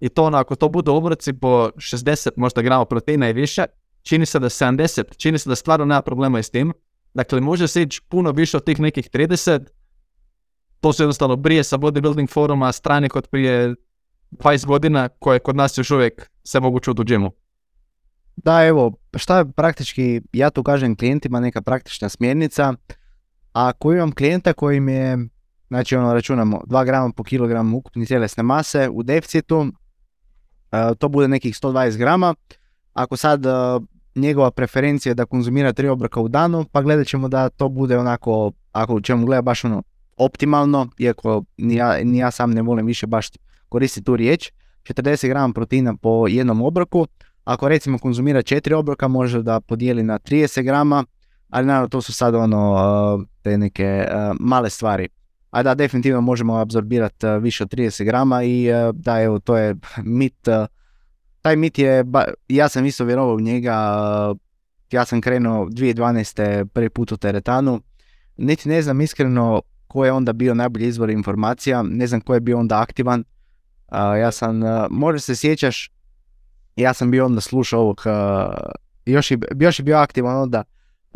i 0.00 0.08
to 0.08 0.24
ono, 0.24 0.38
ako 0.38 0.56
to 0.56 0.68
budu 0.68 0.92
obroci 0.92 1.32
po 1.32 1.70
60 1.76 2.30
možda 2.36 2.62
grama 2.62 2.84
proteina 2.84 3.28
i 3.28 3.32
više, 3.32 3.64
čini 4.02 4.26
se 4.26 4.38
da 4.38 4.48
70, 4.48 5.16
čini 5.16 5.38
se 5.38 5.48
da 5.48 5.56
stvarno 5.56 5.84
nema 5.84 6.02
problema 6.02 6.38
i 6.38 6.42
s 6.42 6.50
tim. 6.50 6.72
Dakle, 7.14 7.40
može 7.40 7.68
se 7.68 7.82
ići 7.82 8.00
puno 8.08 8.30
više 8.30 8.56
od 8.56 8.64
tih 8.64 8.80
nekih 8.80 9.10
30, 9.10 9.60
to 10.80 10.92
su 10.92 11.02
jednostavno 11.02 11.36
brije 11.36 11.64
sa 11.64 11.78
bodybuilding 11.78 12.30
foruma 12.30 12.72
strane 12.72 13.08
kod 13.08 13.28
prije 13.28 13.74
20 14.30 14.66
godina 14.66 15.08
koje 15.08 15.38
kod 15.38 15.56
nas 15.56 15.78
još 15.78 15.90
uvijek 15.90 16.30
se 16.44 16.60
mogu 16.60 16.80
čuti 16.80 17.00
u 17.00 17.04
džimu. 17.04 17.30
Da, 18.36 18.64
evo, 18.64 18.92
šta 19.16 19.38
je 19.38 19.52
praktički, 19.52 20.20
ja 20.32 20.50
tu 20.50 20.62
kažem 20.62 20.96
klijentima 20.96 21.40
neka 21.40 21.62
praktična 21.62 22.08
smjernica, 22.08 22.74
ako 23.52 23.92
imam 23.92 24.12
klijenta 24.12 24.52
koji 24.52 24.80
mi 24.80 24.92
je 24.92 25.18
znači 25.68 25.96
ono 25.96 26.14
računamo 26.14 26.60
2 26.66 26.84
grama 26.84 27.12
po 27.16 27.22
kilogramu 27.24 27.76
ukupne 27.76 28.04
tjelesne 28.04 28.42
mase 28.42 28.88
u 28.88 29.02
deficitu, 29.02 29.66
e, 30.72 30.94
to 30.98 31.08
bude 31.08 31.28
nekih 31.28 31.54
120 31.54 31.96
grama. 31.96 32.34
Ako 32.92 33.16
sad 33.16 33.46
e, 33.46 33.50
njegova 34.14 34.50
preferencija 34.50 35.10
je 35.10 35.14
da 35.14 35.26
konzumira 35.26 35.72
tri 35.72 35.88
obroka 35.88 36.20
u 36.20 36.28
danu, 36.28 36.64
pa 36.72 36.82
gledat 36.82 37.06
ćemo 37.06 37.28
da 37.28 37.48
to 37.48 37.68
bude 37.68 37.98
onako, 37.98 38.52
ako 38.72 39.00
ćemo 39.00 39.26
gledati 39.26 39.44
baš 39.44 39.64
ono 39.64 39.82
optimalno, 40.16 40.88
iako 40.98 41.44
ni 41.56 41.74
ja, 41.74 42.04
ni 42.04 42.18
ja 42.18 42.30
sam 42.30 42.50
ne 42.50 42.62
volim 42.62 42.86
više 42.86 43.06
baš 43.06 43.28
koristiti 43.68 44.04
tu 44.04 44.16
riječ, 44.16 44.52
40 44.82 45.28
grama 45.28 45.54
proteina 45.54 45.94
po 45.96 46.26
jednom 46.28 46.62
obroku. 46.62 47.06
Ako 47.44 47.68
recimo 47.68 47.98
konzumira 47.98 48.42
četiri 48.42 48.74
obroka, 48.74 49.08
može 49.08 49.42
da 49.42 49.60
podijeli 49.60 50.02
na 50.02 50.18
30 50.18 50.62
grama, 50.62 51.04
ali 51.50 51.66
naravno 51.66 51.88
to 51.88 52.02
su 52.02 52.12
sad 52.12 52.34
ono 52.34 53.24
te 53.42 53.58
neke 53.58 54.06
male 54.40 54.70
stvari. 54.70 55.08
A 55.50 55.62
da, 55.62 55.74
definitivno 55.74 56.20
možemo 56.20 56.56
apsorbirati 56.56 57.26
više 57.40 57.64
od 57.64 57.74
30 57.74 58.04
grama 58.04 58.42
i 58.44 58.68
da, 58.92 59.22
evo, 59.22 59.38
to 59.38 59.56
je 59.56 59.76
mit. 60.04 60.48
Taj 61.42 61.56
mit 61.56 61.78
je, 61.78 62.04
ja 62.48 62.68
sam 62.68 62.86
isto 62.86 63.04
vjerovao 63.04 63.34
u 63.34 63.40
njega, 63.40 63.74
ja 64.90 65.04
sam 65.04 65.20
krenuo 65.20 65.66
2012. 65.66 66.64
prvi 66.64 66.90
put 66.90 67.12
u 67.12 67.16
teretanu. 67.16 67.80
Niti 68.36 68.68
ne 68.68 68.82
znam 68.82 69.00
iskreno 69.00 69.62
ko 69.96 70.04
je 70.04 70.12
onda 70.12 70.32
bio 70.32 70.54
najbolji 70.54 70.86
izvor 70.86 71.10
informacija, 71.10 71.82
ne 71.82 72.06
znam 72.06 72.20
ko 72.20 72.34
je 72.34 72.40
bio 72.40 72.58
onda 72.58 72.80
aktivan. 72.80 73.24
ja 74.20 74.30
sam, 74.30 74.60
možda 74.90 75.18
se 75.18 75.36
sjećaš, 75.36 75.90
ja 76.76 76.94
sam 76.94 77.10
bio 77.10 77.26
onda 77.26 77.40
slušao 77.40 77.80
ovog, 77.80 78.02
još, 79.06 79.30
je, 79.30 79.38
još 79.60 79.78
je 79.78 79.82
bio 79.82 79.96
aktivan 79.96 80.36
onda 80.36 80.64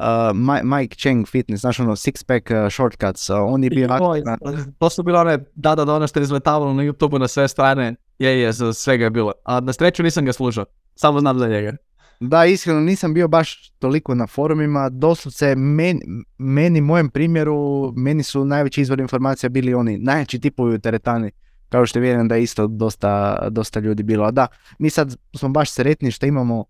uh, 0.00 0.64
Mike 0.64 0.96
Cheng 0.96 1.26
Fitness, 1.28 1.60
znaš 1.60 1.80
ono 1.80 1.96
six 1.96 2.24
pack 2.26 2.50
uh, 2.50 2.72
shortcuts, 2.72 3.30
uh, 3.30 3.36
on 3.40 3.64
je 3.64 3.70
bio 3.70 3.88
aktivan. 3.90 4.38
To 4.78 4.90
su 4.90 5.02
bile 5.02 5.18
one, 5.18 5.38
da, 5.54 5.74
da, 5.74 5.84
da, 5.84 5.94
ono 5.94 6.06
što 6.06 6.20
je 6.20 6.22
izletavalo 6.22 6.74
na 6.74 6.82
YouTube 6.82 7.18
na 7.18 7.28
sve 7.28 7.48
strane, 7.48 7.94
je, 8.18 8.40
je, 8.40 8.52
svega 8.72 9.04
je 9.04 9.10
bilo. 9.10 9.32
A 9.44 9.60
na 9.60 9.72
sreću 9.72 10.02
nisam 10.02 10.24
ga 10.24 10.32
slušao, 10.32 10.64
samo 10.94 11.20
znam 11.20 11.38
za 11.38 11.48
njega. 11.48 11.76
Da, 12.20 12.44
iskreno 12.44 12.80
nisam 12.80 13.14
bio 13.14 13.28
baš 13.28 13.70
toliko 13.70 14.14
na 14.14 14.26
forumima, 14.26 14.88
doslovce 14.88 15.54
meni, 15.54 16.00
meni 16.38 16.80
mojem 16.80 17.10
primjeru, 17.10 17.92
meni 17.96 18.22
su 18.22 18.44
najveći 18.44 18.80
izvor 18.80 19.00
informacija 19.00 19.50
bili 19.50 19.74
oni 19.74 19.98
najjači 19.98 20.40
tipovi 20.40 20.74
u 20.74 20.78
teretani, 20.78 21.30
kao 21.68 21.86
što 21.86 22.00
vjerujem 22.00 22.28
da 22.28 22.34
je 22.34 22.42
isto 22.42 22.66
dosta, 22.66 23.38
dosta 23.50 23.80
ljudi 23.80 24.02
bilo. 24.02 24.24
A 24.24 24.30
da, 24.30 24.46
mi 24.78 24.90
sad 24.90 25.16
smo 25.36 25.48
baš 25.48 25.70
sretni 25.70 26.10
što 26.10 26.26
imamo 26.26 26.64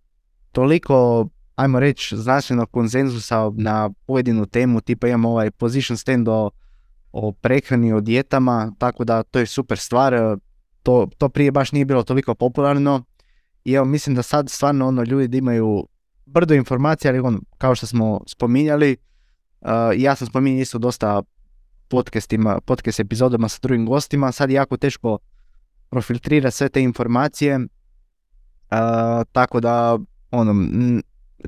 toliko 0.53 1.29
ajmo 1.57 1.81
reći, 1.81 2.17
znanstvenog 2.17 2.71
konsenzusa 2.71 3.51
na 3.57 3.91
pojedinu 4.07 4.47
temu, 4.47 4.81
tipa 4.81 5.09
imamo 5.09 5.31
ovaj 5.31 5.51
position 5.51 5.97
stand 5.97 6.29
o, 6.29 6.51
o 7.13 7.33
prehrani, 7.33 7.93
o 7.93 8.01
dijetama, 8.01 8.73
tako 8.79 9.05
da 9.05 9.23
to 9.23 9.39
je 9.39 9.47
super 9.47 9.79
stvar, 9.79 10.39
to, 10.83 11.09
to 11.19 11.29
prije 11.29 11.51
baš 11.51 11.73
nije 11.73 11.85
bilo 11.85 12.03
toliko 12.03 12.35
popularno 12.35 13.05
i 13.65 13.73
evo 13.73 13.85
mislim 13.85 14.17
da 14.17 14.23
sad 14.23 14.51
stvarno 14.51 14.89
ono 14.89 15.03
ljudi 15.03 15.39
imaju 15.39 15.87
brdo 16.27 16.55
informacija, 16.55 17.11
ali 17.11 17.21
on, 17.21 17.41
kao 17.59 17.75
što 17.75 17.87
smo 17.87 18.21
spominjali, 18.27 18.97
uh, 19.61 19.69
ja 19.97 20.15
sam 20.15 20.27
spominjao 20.27 20.61
isto 20.61 20.79
dosta 20.79 21.23
podcastima, 21.89 22.61
podcast 22.61 23.01
epizodama 23.01 23.49
sa 23.49 23.59
drugim 23.63 23.87
gostima, 23.87 24.33
sad 24.33 24.51
je 24.51 24.55
jako 24.55 24.77
teško 24.77 25.19
profiltrirati 25.89 26.57
sve 26.57 26.69
te 26.69 26.83
informacije, 26.83 27.57
uh, 27.57 27.67
tako 29.33 29.61
da 29.61 29.99
ono, 30.31 30.55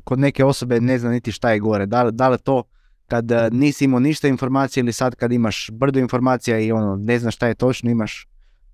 kod 0.05 0.19
neke 0.19 0.45
osobe 0.45 0.81
ne 0.81 0.99
zna 0.99 1.11
niti 1.11 1.33
šta 1.33 1.51
je 1.51 1.59
gore. 1.59 1.87
Da, 1.87 2.11
da 2.11 2.29
li 2.29 2.39
to 2.39 2.65
kad 3.13 3.31
eh, 3.31 3.49
nisi 3.53 3.85
imao 3.85 4.01
ništa 4.01 4.29
informacije 4.29 4.81
ili 4.81 4.93
sad 4.93 5.15
kad 5.15 5.33
imaš 5.33 5.71
brdo 5.73 6.01
informacija 6.01 6.59
i 6.59 6.73
ono 6.73 6.97
ne 6.97 7.19
znaš 7.19 7.35
šta 7.35 7.47
je 7.47 7.55
točno, 7.55 7.91
imaš 7.91 8.29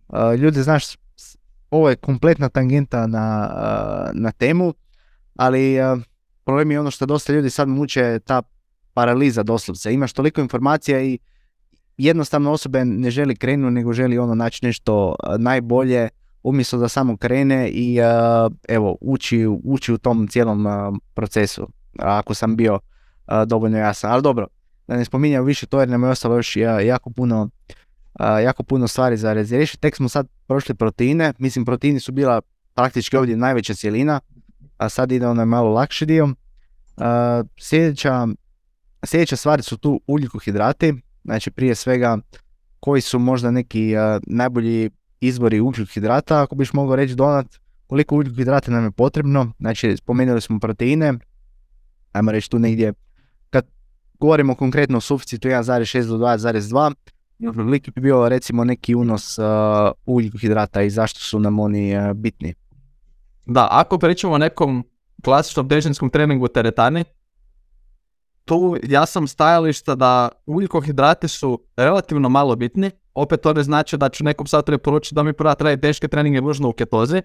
uh, 0.09 0.35
ljudi, 0.39 0.63
znaš, 0.63 0.97
ovo 1.71 1.89
je 1.91 1.97
kompletna 1.97 2.49
tangenta 2.49 3.07
na, 3.07 3.51
uh, 3.55 4.21
na 4.21 4.33
temu, 4.33 4.75
ali 5.37 5.81
uh, 5.81 6.01
problem 6.45 6.71
je 6.71 6.81
ono 6.81 6.91
što 6.91 7.07
dosta 7.07 7.33
ljudi 7.33 7.51
sad 7.51 7.69
muče 7.69 8.19
ta 8.25 8.43
paraliza 8.95 9.43
doslovce. 9.43 9.95
Imaš 9.95 10.13
toliko 10.13 10.41
informacija 10.41 11.03
i 11.03 11.19
jednostavno 11.97 12.53
osobe 12.53 12.85
ne 12.85 13.11
želi 13.11 13.37
krenu, 13.37 13.71
nego 13.71 13.93
želi 13.93 14.19
ono 14.19 14.35
naći 14.35 14.67
nešto 14.67 15.15
najbolje, 15.39 16.09
umjesto 16.43 16.79
da 16.79 16.89
samo 16.89 17.17
krene 17.17 17.69
i 17.69 17.99
evo 18.69 18.97
uči, 19.01 19.47
uči 19.65 19.93
u 19.93 19.99
tom 19.99 20.29
cijelom 20.29 20.67
procesu 21.15 21.69
ako 21.99 22.35
sam 22.35 22.57
bio 22.57 22.79
dovoljno 23.47 23.79
jasan. 23.79 24.13
Ali 24.13 24.23
dobro, 24.23 24.47
da 24.87 24.97
ne 24.97 25.05
spominjam 25.05 25.45
više 25.45 25.67
to 25.67 25.81
jer 25.81 25.89
nam 25.89 26.03
je 26.03 26.09
ostalo 26.09 26.37
još 26.37 26.57
jako 26.85 27.11
puno 27.11 27.51
jako 28.19 28.63
puno 28.63 28.89
stvari 28.89 29.17
za 29.17 29.33
razriješiti. 29.33 29.81
Tek 29.81 29.97
smo 29.97 30.09
sad 30.09 30.27
prošli 30.47 30.75
proteine, 30.75 31.33
mislim 31.39 31.65
proteini 31.65 32.01
su 32.01 32.13
bila 32.13 32.41
praktički 32.75 33.17
ovdje 33.17 33.37
najveća 33.37 33.75
cijelina, 33.75 34.21
a 34.77 34.89
sad 34.89 35.13
ide 35.13 35.27
onaj 35.27 35.47
malo 35.47 35.71
lakši 35.71 36.07
dio. 36.07 36.29
Sljedeća, 37.61 38.27
sljedeća 39.05 39.37
stvari 39.37 39.63
su 39.63 39.77
tu 39.77 40.01
ugljikohidrati, 40.07 40.95
znači 41.25 41.51
prije 41.51 41.75
svega 41.75 42.19
koji 42.81 43.01
su 43.01 43.19
možda 43.19 43.51
neki 43.51 43.93
najbolji 44.27 44.91
izvori 45.21 45.61
ugljikohidrata, 45.61 46.43
ako 46.43 46.55
biš 46.55 46.73
mogao 46.73 46.97
reći 46.97 47.15
donat. 47.15 47.47
Koliko 47.87 48.17
ugljikohidrata 48.17 48.71
nam 48.71 48.85
je 48.85 48.91
potrebno, 48.91 49.53
znači 49.61 49.97
spomenuli 49.97 50.41
smo 50.41 50.59
proteine, 50.61 51.15
ajmo 52.13 52.33
reći 52.33 52.51
tu 52.51 52.59
negdje, 52.59 52.93
kad 53.51 53.67
govorimo 54.21 54.55
konkretno 54.55 54.99
o 54.99 55.01
suficitu 55.01 55.49
1,6 55.49 56.07
do 56.07 56.17
2,2, 56.17 56.95
lik 57.71 57.95
bi 57.95 58.01
bio 58.01 58.29
recimo 58.29 58.65
neki 58.65 58.95
unos 58.95 59.39
uh, 59.39 59.45
ugljikohidrata 60.07 60.83
i 60.83 60.91
zašto 60.91 61.21
su 61.21 61.41
nam 61.41 61.59
oni 61.59 61.97
uh, 61.97 62.13
bitni. 62.13 62.55
Da, 63.47 63.69
ako 63.71 63.99
pričamo 63.99 64.35
o 64.35 64.39
nekom 64.39 64.85
klasičnom 65.25 65.69
težinskom 65.69 66.11
treningu 66.11 66.49
teretani, 66.49 67.05
tu 68.45 68.77
ja 68.83 69.07
sam 69.07 69.27
stajališta 69.27 69.95
da 69.95 70.29
ugljikohidrati 70.47 71.29
su 71.29 71.61
relativno 71.77 72.29
malo 72.29 72.57
bitni, 72.57 72.91
opet 73.15 73.41
to 73.41 73.53
ne 73.53 73.63
znači 73.63 73.97
da 73.97 74.09
ću 74.09 74.25
nekom 74.25 74.47
sad 74.47 74.65
preporučiti 74.65 75.15
da 75.15 75.23
mi 75.23 75.33
prva 75.33 75.55
traje 75.55 75.81
teške 75.81 76.09
treninge 76.09 76.41
nužno 76.41 76.69
u 76.69 76.73
ketozi, 76.73 77.23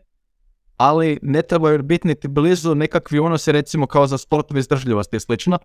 ali 0.77 1.19
ne 1.21 1.41
trebaju 1.41 1.83
biti 1.83 2.07
niti 2.07 2.27
blizu 2.27 2.75
nekakvi 2.75 3.19
unosi 3.19 3.51
recimo 3.51 3.87
kao 3.87 4.07
za 4.07 4.17
sportove 4.17 4.59
izdržljivosti 4.59 5.17
i 5.17 5.19
slično, 5.19 5.59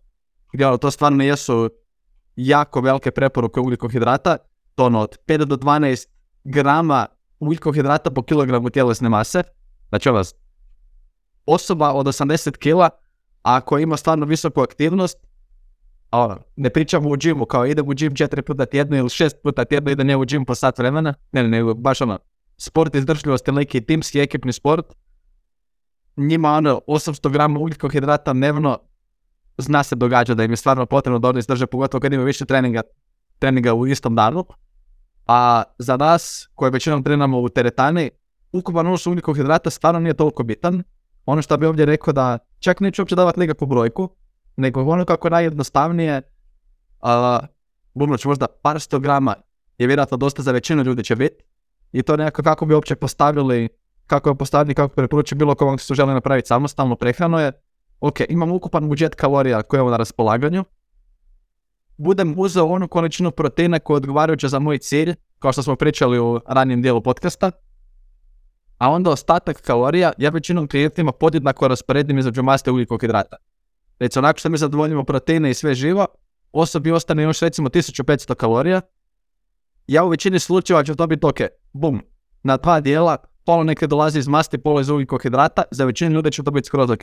gdje 0.52 0.66
ono, 0.66 0.76
to 0.76 0.90
stvarno 0.90 1.24
jesu 1.24 1.70
jako 2.38 2.80
velike 2.80 3.10
preporuke 3.10 3.60
ugljikohidrata, 3.60 4.36
to 4.74 4.84
ono 4.84 5.00
od 5.00 5.18
5 5.26 5.44
do 5.44 5.56
12 5.56 6.06
grama 6.44 7.06
ugljikohidrata 7.38 8.10
po 8.10 8.22
kilogramu 8.22 8.70
tjelesne 8.70 9.08
mase, 9.08 9.42
znači 9.88 10.10
vas 10.10 10.34
osoba 11.46 11.92
od 11.92 12.06
80 12.06 12.56
kila, 12.56 12.90
ako 13.42 13.78
ima 13.78 13.96
stvarno 13.96 14.26
visoku 14.26 14.60
aktivnost, 14.60 15.18
ono, 16.10 16.38
ne 16.56 16.70
pričamo 16.70 17.08
u 17.08 17.16
džimu, 17.16 17.46
kao 17.46 17.66
idem 17.66 17.88
u 17.88 17.94
džim 17.94 18.14
četiri 18.14 18.42
puta 18.42 18.66
tjedno 18.66 18.96
ili 18.96 19.10
šest 19.10 19.36
puta 19.42 19.64
tjedno, 19.64 19.90
idem 19.90 20.10
ja 20.10 20.18
u 20.18 20.26
džim 20.26 20.44
po 20.44 20.54
sat 20.54 20.78
vremena, 20.78 21.14
ne, 21.32 21.48
ne, 21.48 21.74
baš 21.74 22.00
ono, 22.00 22.18
sport 22.56 22.94
izdržljivosti, 22.94 23.52
neki 23.52 23.80
timski, 23.80 24.20
ekipni 24.20 24.52
sport, 24.52 24.86
njima 26.16 26.52
ono, 26.52 26.80
800 26.86 27.30
grama 27.32 27.60
ugljikohidrata 27.60 28.32
dnevno, 28.32 28.78
zna 29.58 29.82
se 29.82 29.96
događa 29.96 30.34
da 30.34 30.44
im 30.44 30.50
je 30.50 30.56
stvarno 30.56 30.86
potrebno 30.86 31.18
da 31.18 31.28
oni 31.28 31.38
izdrže, 31.38 31.66
pogotovo 31.66 32.00
kad 32.00 32.12
imaju 32.12 32.26
više 32.26 32.44
treninga, 32.44 32.82
treninga 33.38 33.74
u 33.74 33.86
istom 33.86 34.14
danu, 34.14 34.44
a 35.26 35.62
za 35.78 35.96
nas, 35.96 36.48
koji 36.54 36.70
većinom 36.70 37.02
trenamo 37.02 37.40
u 37.40 37.48
teretani, 37.48 38.10
ukupan 38.52 38.86
unos 38.86 39.06
ugljikohidrata 39.06 39.70
stvarno 39.70 40.00
nije 40.00 40.14
toliko 40.14 40.42
bitan, 40.42 40.82
ono 41.26 41.42
što 41.42 41.56
bi 41.56 41.66
ovdje 41.66 41.84
rekao 41.84 42.12
da 42.12 42.38
čak 42.58 42.80
neću 42.80 43.02
uopće 43.02 43.14
davati 43.14 43.40
nikakvu 43.40 43.66
brojku, 43.66 44.08
nego 44.56 44.82
ono 44.82 45.04
kako 45.04 45.30
najjednostavnije, 45.30 46.22
a, 47.00 47.40
ću 48.18 48.28
možda 48.28 48.46
par 48.62 48.80
sto 48.80 48.98
grama 48.98 49.34
je 49.78 49.86
vjerojatno 49.86 50.16
dosta 50.16 50.42
za 50.42 50.52
većinu 50.52 50.82
ljudi 50.82 51.04
će 51.04 51.16
biti. 51.16 51.44
I 51.92 52.02
to 52.02 52.16
nekako 52.16 52.42
kako 52.42 52.66
bi 52.66 52.74
uopće 52.74 52.96
postavili, 52.96 53.68
kako 54.06 54.28
je 54.28 54.34
postavljeni, 54.34 54.74
kako 54.74 54.94
preporuči 54.94 55.34
bilo 55.34 55.54
koga 55.54 55.78
se 55.78 55.94
želi 55.94 56.14
napraviti 56.14 56.48
samostalno 56.48 56.96
prehrano 56.96 57.40
je, 57.40 57.52
ok, 58.00 58.20
imam 58.28 58.52
ukupan 58.52 58.88
budžet 58.88 59.14
kalorija 59.14 59.62
koje 59.62 59.80
je 59.80 59.90
na 59.90 59.96
raspolaganju, 59.96 60.64
budem 61.96 62.34
uzeo 62.36 62.66
onu 62.66 62.88
količinu 62.88 63.30
proteina 63.30 63.78
koja 63.78 63.94
je 63.94 63.96
odgovarajuća 63.96 64.48
za 64.48 64.58
moj 64.58 64.78
cilj, 64.78 65.14
kao 65.38 65.52
što 65.52 65.62
smo 65.62 65.76
pričali 65.76 66.18
u 66.18 66.40
ranijem 66.46 66.82
dijelu 66.82 67.02
podcasta, 67.02 67.50
a 68.78 68.90
onda 68.90 69.10
ostatak 69.10 69.62
kalorija 69.62 70.12
ja 70.18 70.30
većinom 70.30 70.68
klijentima 70.68 71.12
podjednako 71.12 71.68
rasporedim 71.68 72.18
između 72.18 72.42
maste 72.42 72.70
ugljikohidrata. 72.70 73.36
Recimo, 73.98 74.22
nakon 74.22 74.38
što 74.38 74.48
mi 74.48 74.58
zadovoljimo 74.58 75.04
proteine 75.04 75.50
i 75.50 75.54
sve 75.54 75.74
živo, 75.74 76.06
osobi 76.52 76.92
ostane 76.92 77.22
još 77.22 77.40
recimo 77.40 77.68
1500 77.68 78.34
kalorija. 78.34 78.80
Ja 79.86 80.04
u 80.04 80.08
većini 80.08 80.38
slučajeva 80.38 80.84
ću 80.84 80.94
dobiti, 80.94 81.26
ok, 81.26 81.40
bum, 81.72 82.02
na 82.42 82.56
dva 82.56 82.80
dijela, 82.80 83.16
pola 83.44 83.64
neke 83.64 83.86
dolazi 83.86 84.18
iz 84.18 84.28
masti, 84.28 84.58
pola 84.58 84.80
iz 84.80 84.88
ugljikohidrata, 84.88 85.62
za 85.70 85.84
većinu 85.84 86.14
ljudi 86.14 86.32
će 86.32 86.42
to 86.42 86.50
biti 86.50 86.66
skroz 86.66 86.90
ok. 86.90 87.02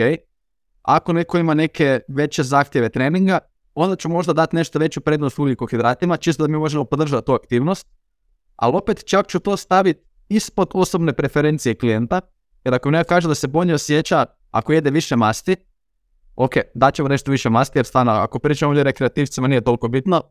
Ako 0.85 1.13
neko 1.13 1.37
ima 1.37 1.53
neke 1.53 1.99
veće 2.07 2.43
zahtjeve 2.43 2.89
treninga, 2.89 3.39
onda 3.75 3.95
ću 3.95 4.09
možda 4.09 4.33
dati 4.33 4.55
nešto 4.55 4.79
veću 4.79 5.01
prednost 5.01 5.39
ugljikohidratima, 5.39 6.17
čisto 6.17 6.43
da 6.43 6.51
mi 6.51 6.57
možemo 6.57 6.85
podržati 6.85 7.25
tu 7.25 7.33
aktivnost, 7.33 7.87
ali 8.55 8.75
opet 8.75 9.03
čak 9.05 9.27
ću 9.27 9.39
to 9.39 9.57
staviti 9.57 9.99
ispod 10.29 10.69
osobne 10.73 11.13
preferencije 11.13 11.75
klijenta, 11.75 12.21
jer 12.63 12.73
ako 12.73 12.91
mi 12.91 12.97
kaže 13.09 13.27
da 13.27 13.35
se 13.35 13.47
bolje 13.47 13.73
osjeća 13.73 14.25
ako 14.51 14.73
jede 14.73 14.89
više 14.89 15.15
masti, 15.15 15.55
ok, 16.35 16.53
daćemo 16.75 17.09
nešto 17.09 17.31
više 17.31 17.49
masti, 17.49 17.79
jer 17.79 17.85
stvarno, 17.85 18.11
ako 18.11 18.39
pričamo 18.39 18.69
ovdje 18.69 18.83
rekreativcima 18.83 19.47
nije 19.47 19.61
toliko 19.61 19.87
bitno, 19.87 20.21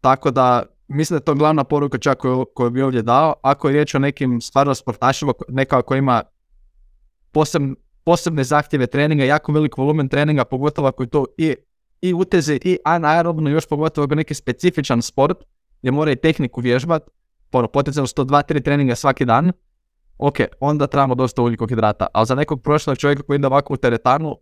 tako 0.00 0.30
da 0.30 0.62
mislim 0.88 1.14
da 1.14 1.20
je 1.20 1.24
to 1.24 1.34
glavna 1.34 1.64
poruka 1.64 1.98
čak 1.98 2.18
koju, 2.18 2.46
koju 2.54 2.70
bi 2.70 2.82
ovdje 2.82 3.02
dao, 3.02 3.34
ako 3.42 3.68
je 3.68 3.72
riječ 3.72 3.94
o 3.94 3.98
nekim 3.98 4.40
stvarno 4.40 4.74
sportašima, 4.74 5.32
neka 5.48 5.82
ko 5.82 5.94
ima 5.94 6.22
posebne 8.04 8.44
zahtjeve 8.44 8.86
treninga, 8.86 9.24
jako 9.24 9.52
velik 9.52 9.76
volumen 9.76 10.08
treninga, 10.08 10.44
pogotovo 10.44 10.88
ako 10.88 11.02
je 11.02 11.08
to 11.08 11.24
i, 11.38 11.54
i 12.00 12.14
utezi 12.14 12.60
i 12.64 12.78
anaerobno, 12.84 13.50
još 13.50 13.66
pogotovo 13.66 14.04
ako 14.04 14.12
je 14.12 14.16
neki 14.16 14.34
specifičan 14.34 15.02
sport, 15.02 15.38
gdje 15.80 15.90
mora 15.90 16.12
i 16.12 16.16
tehniku 16.16 16.60
vježbat, 16.60 17.02
ono, 17.52 17.68
potencijalno 17.68 18.06
102-3 18.06 18.64
treninga 18.64 18.94
svaki 18.94 19.24
dan, 19.24 19.52
ok, 20.18 20.36
onda 20.60 20.86
trebamo 20.86 21.14
dosta 21.14 21.42
ugljikohidrata, 21.42 22.06
ali 22.12 22.26
za 22.26 22.34
nekog 22.34 22.62
prošlog 22.62 22.98
čovjeka 22.98 23.22
koji 23.22 23.36
ide 23.36 23.46
ovako 23.46 23.74
u 23.74 23.76
teretanu, 23.76 24.36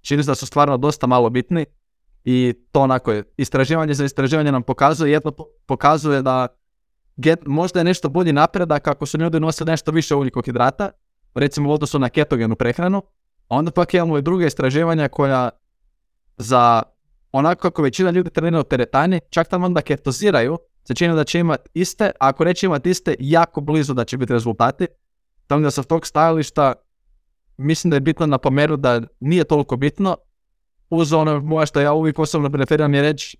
čini 0.00 0.22
se 0.22 0.30
da 0.30 0.34
su 0.34 0.46
stvarno 0.46 0.76
dosta 0.76 1.06
malo 1.06 1.30
bitni 1.30 1.66
i 2.24 2.54
to 2.72 2.80
onako 2.80 3.12
je, 3.12 3.24
istraživanje 3.36 3.94
za 3.94 4.04
istraživanje 4.04 4.52
nam 4.52 4.62
pokazuje, 4.62 5.12
jedno 5.12 5.32
pokazuje 5.66 6.22
da 6.22 6.46
get, 7.16 7.40
možda 7.46 7.80
je 7.80 7.84
nešto 7.84 8.08
bolji 8.08 8.32
napredak 8.32 8.88
ako 8.88 9.06
su 9.06 9.18
ljudi 9.18 9.40
nosili 9.40 9.70
nešto 9.70 9.92
više 9.92 10.14
ugljikohidrata, 10.14 10.90
recimo 11.34 11.70
u 11.70 11.72
odnosu 11.72 11.98
na 11.98 12.08
ketogenu 12.08 12.56
prehranu, 12.56 13.02
a 13.48 13.56
onda 13.56 13.70
pak 13.70 13.94
imamo 13.94 14.18
i 14.18 14.22
druga 14.22 14.46
istraživanja 14.46 15.08
koja 15.08 15.50
za 16.36 16.82
onako 17.32 17.60
kako 17.60 17.82
većina 17.82 18.10
ljudi 18.10 18.30
trenira 18.30 18.60
u 18.60 18.62
teretani, 18.62 19.20
čak 19.30 19.48
tamo 19.48 19.66
onda 19.66 19.80
ketoziraju, 19.80 20.58
se 20.84 20.94
čini 20.94 21.14
da 21.14 21.24
će 21.24 21.38
imati 21.38 21.70
iste, 21.74 22.04
a 22.04 22.28
ako 22.28 22.44
neće 22.44 22.66
imati 22.66 22.90
iste, 22.90 23.14
jako 23.18 23.60
blizu 23.60 23.94
da 23.94 24.04
će 24.04 24.16
biti 24.16 24.32
rezultati. 24.32 24.86
Tamo 25.46 25.62
da 25.62 25.70
sa 25.70 25.82
tog 25.82 26.06
stajališta 26.06 26.72
mislim 27.56 27.90
da 27.90 27.96
je 27.96 28.00
bitno 28.00 28.26
napomenuti 28.26 28.80
da 28.80 29.00
nije 29.20 29.44
toliko 29.44 29.76
bitno. 29.76 30.16
Uz 30.90 31.12
ono 31.12 31.40
moja 31.40 31.66
što 31.66 31.80
ja 31.80 31.92
uvijek 31.92 32.18
osobno 32.18 32.50
preferiram 32.50 32.94
je 32.94 33.02
reći 33.02 33.36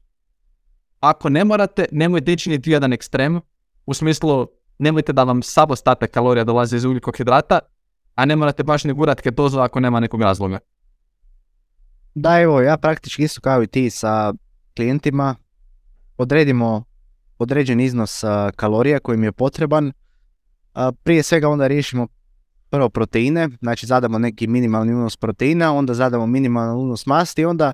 ako 1.01 1.29
ne 1.29 1.45
morate, 1.45 1.87
nemojte 1.93 2.33
ići 2.33 2.51
niti 2.51 2.71
jedan 2.71 2.93
ekstrem, 2.93 3.41
u 3.87 3.95
smislu 3.95 4.47
nemojte 4.79 5.13
da 5.13 5.25
vam 5.25 5.41
ostatak 5.69 6.11
kalorija 6.11 6.45
dolazi 6.45 6.77
iz 6.77 6.85
ugljikohidrata, 6.85 7.59
a 8.15 8.25
ne 8.25 8.37
morate 8.37 8.63
baš 8.63 8.85
ni 8.85 8.93
gurat 8.93 9.21
ketozu 9.21 9.59
ako 9.59 9.81
nema 9.81 10.01
nekog 10.01 10.23
razloga. 10.23 10.59
Da, 12.15 12.41
evo, 12.41 12.61
ja 12.61 12.77
praktički 12.77 13.23
isto 13.23 13.41
kao 13.41 13.63
i 13.63 13.67
ti 13.67 13.91
sa 13.91 14.35
klijentima 14.77 15.37
odredimo 16.17 16.85
određen 17.39 17.81
iznos 17.81 18.25
kalorija 18.57 18.99
koji 18.99 19.19
mi 19.19 19.27
je 19.27 19.33
potreban. 19.33 19.93
Prije 21.03 21.23
svega 21.23 21.49
onda 21.49 21.67
riješimo 21.67 22.07
prvo 22.71 22.89
proteine, 22.89 23.49
znači 23.61 23.87
zadamo 23.87 24.19
neki 24.19 24.47
minimalni 24.47 24.95
unos 24.95 25.17
proteina, 25.17 25.75
onda 25.75 25.95
zadamo 25.95 26.27
minimalni 26.27 26.83
unos 26.83 27.07
masti, 27.07 27.45
onda 27.45 27.73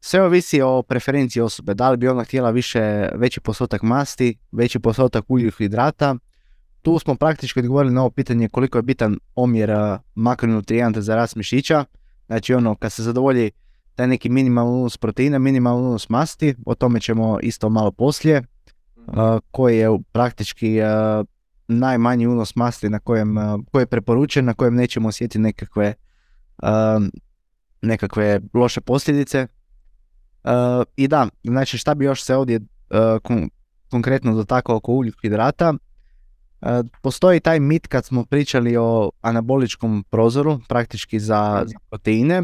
sve 0.00 0.22
ovisi 0.22 0.60
o 0.62 0.82
preferenciji 0.82 1.42
osobe. 1.42 1.74
Da 1.74 1.90
li 1.90 1.96
bi 1.96 2.08
ona 2.08 2.24
htjela 2.24 2.50
više, 2.50 3.08
veći 3.14 3.40
postotak 3.40 3.82
masti, 3.82 4.38
veći 4.52 4.78
postotak 4.78 5.24
hidrata. 5.58 6.16
Tu 6.88 6.98
smo 6.98 7.14
praktički 7.14 7.60
odgovorili 7.60 7.94
na 7.94 8.00
ovo 8.00 8.10
pitanje 8.10 8.48
koliko 8.48 8.78
je 8.78 8.82
bitan 8.82 9.18
omjer 9.34 9.70
makronutrijenta 10.14 11.00
za 11.00 11.16
rast 11.16 11.36
mišića. 11.36 11.84
Znači 12.26 12.54
ono, 12.54 12.74
kad 12.74 12.92
se 12.92 13.02
zadovolji 13.02 13.50
taj 13.94 14.06
neki 14.06 14.28
minimalni 14.28 14.72
unos 14.72 14.96
proteina, 14.96 15.38
minimalni 15.38 15.86
unos 15.86 16.08
masti, 16.08 16.54
o 16.66 16.74
tome 16.74 17.00
ćemo 17.00 17.38
isto 17.42 17.68
malo 17.68 17.90
poslije, 17.90 18.42
koji 19.50 19.78
je 19.78 19.98
praktički 20.12 20.78
najmanji 21.68 22.26
unos 22.26 22.56
masti 22.56 22.88
na 22.88 22.98
kojem, 22.98 23.36
koji 23.72 23.82
je 23.82 23.86
preporučen, 23.86 24.44
na 24.44 24.54
kojem 24.54 24.74
nećemo 24.74 25.08
osjetiti 25.08 25.38
nekakve, 25.38 25.94
nekakve 27.82 28.40
loše 28.54 28.80
posljedice. 28.80 29.46
I 30.96 31.08
da, 31.08 31.28
znači 31.44 31.78
šta 31.78 31.94
bi 31.94 32.04
još 32.04 32.22
se 32.22 32.36
ovdje 32.36 32.60
konkretno 33.90 34.34
dotakao 34.34 34.76
oko 34.76 35.04
hidrata, 35.22 35.74
Postoji 37.02 37.40
taj 37.40 37.60
mit 37.60 37.86
kad 37.86 38.04
smo 38.04 38.24
pričali 38.24 38.76
o 38.76 39.10
anaboličkom 39.20 40.04
prozoru, 40.10 40.60
praktički 40.68 41.20
za, 41.20 41.64
za 41.66 41.78
proteine, 41.90 42.42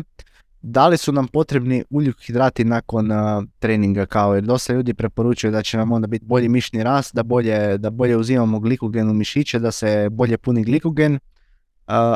da 0.63 0.89
li 0.89 0.97
su 0.97 1.13
nam 1.13 1.29
potrebni 1.29 1.85
ugljikohidrati 1.91 2.65
nakon 2.65 3.11
uh, 3.11 3.45
treninga 3.59 4.07
kao 4.07 4.35
jer 4.35 4.45
dosta 4.45 4.73
ljudi 4.73 4.95
preporučuju 4.95 5.51
da 5.51 5.63
će 5.63 5.77
nam 5.77 5.93
onda 5.93 6.07
biti 6.07 6.25
bolji 6.25 6.49
mišni 6.49 6.83
rast, 6.83 7.15
da 7.15 7.23
bolje, 7.23 7.79
da 7.79 7.91
bolje 7.91 8.17
uzimamo 8.17 8.61
glikogen 8.61 9.11
u 9.11 9.15
mišiće, 9.15 9.59
da 9.59 9.71
se 9.71 10.09
bolje 10.11 10.39
puni 10.39 10.65
glikogen, 10.65 11.15
uh, 11.15 11.21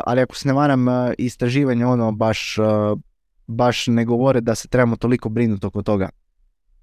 ali 0.06 0.20
ako 0.20 0.36
se 0.36 0.48
ne 0.48 0.54
varam 0.54 0.86
istraživanja 1.18 1.88
ono 1.88 2.12
baš, 2.12 2.56
baš 3.46 3.86
ne 3.86 4.04
govore 4.04 4.40
da 4.40 4.54
se 4.54 4.68
trebamo 4.68 4.96
toliko 4.96 5.28
brinuti 5.28 5.66
oko 5.66 5.82
toga. 5.82 6.08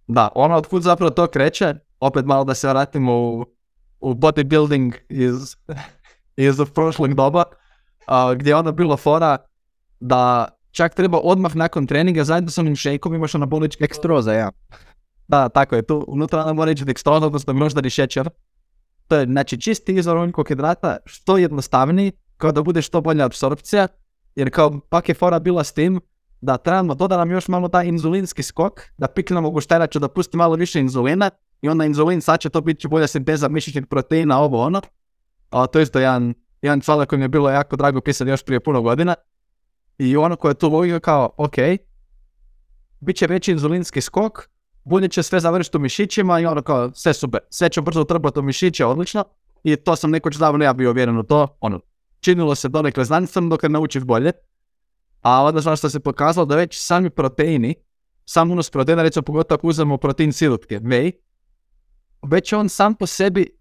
Da, 0.08 0.30
ono 0.36 0.56
otkud 0.56 0.82
zapravo 0.82 1.10
to 1.10 1.28
kreće, 1.28 1.76
opet 2.00 2.26
malo 2.26 2.44
da 2.44 2.54
se 2.54 2.70
vratimo 2.70 3.14
u, 3.14 3.46
u 4.00 4.14
bodybuilding 4.14 4.94
iz, 5.10 5.56
iz 6.38 6.56
prošlog 6.74 7.14
doba, 7.14 7.44
gdje 8.36 8.52
je 8.52 8.56
ono 8.56 8.72
bilo 8.72 8.98
fora 8.98 9.38
da 10.00 10.48
čak 10.72 10.96
treba 10.96 11.20
odmah 11.24 11.56
nakon 11.56 11.88
treninga 11.88 12.24
zajedno 12.24 12.50
sa 12.50 12.62
onim 12.62 12.76
šejkom 12.76 13.14
imaš 13.14 13.36
anabolički 13.36 13.84
ekstroza, 13.84 14.34
ja. 14.34 14.52
Da, 15.28 15.50
tako 15.50 15.76
je, 15.76 15.82
tu 15.82 16.06
unutra 16.08 16.54
mora 16.54 16.72
ići 16.72 16.86
dekstroza, 16.86 17.26
odnosno 17.26 17.54
možda 17.54 17.82
i 17.86 17.90
šećer. 17.90 18.30
To 19.08 19.16
je 19.16 19.26
znači 19.26 19.62
čisti 19.62 19.96
izvor 19.96 20.18
unikog 20.18 20.48
hidrata, 20.48 20.98
što 21.06 21.38
jednostavniji, 21.38 22.12
kao 22.38 22.52
da 22.52 22.64
bude 22.64 22.82
što 22.82 23.02
bolja 23.02 23.26
apsorpcija, 23.26 23.88
jer 24.36 24.52
kao 24.52 24.80
pak 24.90 25.10
je 25.10 25.16
fora 25.16 25.40
bila 25.40 25.64
s 25.64 25.74
tim 25.74 26.02
da 26.42 26.58
trebamo 26.58 26.96
doda 26.96 27.18
nam 27.18 27.32
još 27.32 27.48
malo 27.48 27.68
taj 27.68 27.88
inzulinski 27.88 28.44
skok, 28.44 28.82
da 28.98 29.08
piknemo 29.08 29.50
gušteraču 29.50 30.00
da 30.00 30.08
pusti 30.08 30.38
malo 30.38 30.56
više 30.56 30.80
inzulina 30.80 31.30
i 31.66 31.70
onda 31.70 31.86
inzulin 31.86 32.22
sad 32.22 32.40
će 32.40 32.50
to 32.50 32.62
biti 32.62 32.88
bolja 32.88 33.08
sinteza 33.08 33.48
mišićnih 33.48 33.86
proteina, 33.86 34.40
ovo 34.40 34.62
ono. 34.62 34.82
A 35.50 35.68
to 35.68 35.80
isto 35.80 36.00
jedan, 36.00 36.34
jedan 36.62 36.82
članak 36.82 37.10
koji 37.10 37.20
mi 37.20 37.26
je 37.26 37.30
bilo 37.30 37.50
jako 37.50 37.76
drago 37.76 38.02
pisati 38.02 38.30
još 38.30 38.44
prije 38.44 38.60
puno 38.60 38.82
godina. 38.82 39.16
I 39.98 40.18
ono 40.18 40.36
koje 40.36 40.50
je 40.50 40.56
tu 40.56 40.70
logika 40.70 41.00
kao, 41.00 41.30
ok, 41.38 41.56
bit 43.00 43.16
će 43.16 43.28
veći 43.28 43.52
inzulinski 43.52 44.02
skok, 44.02 44.50
bolje 44.84 45.08
će 45.08 45.24
sve 45.24 45.40
završiti 45.40 45.78
u 45.78 45.80
mišićima 45.80 46.40
i 46.40 46.46
ono 46.46 46.62
kao, 46.62 46.92
sve 46.94 47.14
super, 47.14 47.40
sve 47.50 47.70
će 47.70 47.82
brzo 47.82 48.02
utrbati 48.02 48.40
u 48.40 48.44
mišiće, 48.44 48.86
odlično. 48.86 49.24
I 49.64 49.76
to 49.76 49.96
sam 49.96 50.12
nekoć 50.12 50.36
davno 50.36 50.66
ja 50.66 50.74
bio 50.74 50.90
uvjeren 50.90 51.18
u 51.18 51.24
to, 51.24 51.58
ono, 51.60 51.80
činilo 52.20 52.56
se 52.56 52.70
donekle 52.70 53.06
znanstveno 53.06 53.50
dok 53.50 53.64
ne 53.64 53.70
naučiš 53.70 54.04
bolje. 54.04 54.32
A 55.22 55.44
onda 55.44 55.62
znaš 55.62 55.80
što 55.80 55.90
se 55.90 56.00
pokazalo 56.00 56.46
da 56.46 56.56
već 56.56 56.80
sami 56.80 57.10
proteini, 57.10 57.76
sam 58.26 58.52
unos 58.52 58.70
proteina, 58.70 59.04
recimo 59.04 59.24
pogotovo 59.24 59.56
ako 59.56 59.68
uzmemo 59.68 59.98
protein 59.98 60.34
sirutke, 60.34 60.80
vej, 60.84 61.12
već 62.22 62.54
on 62.54 62.70
sam 62.70 62.96
po 62.96 63.06
sebi 63.06 63.60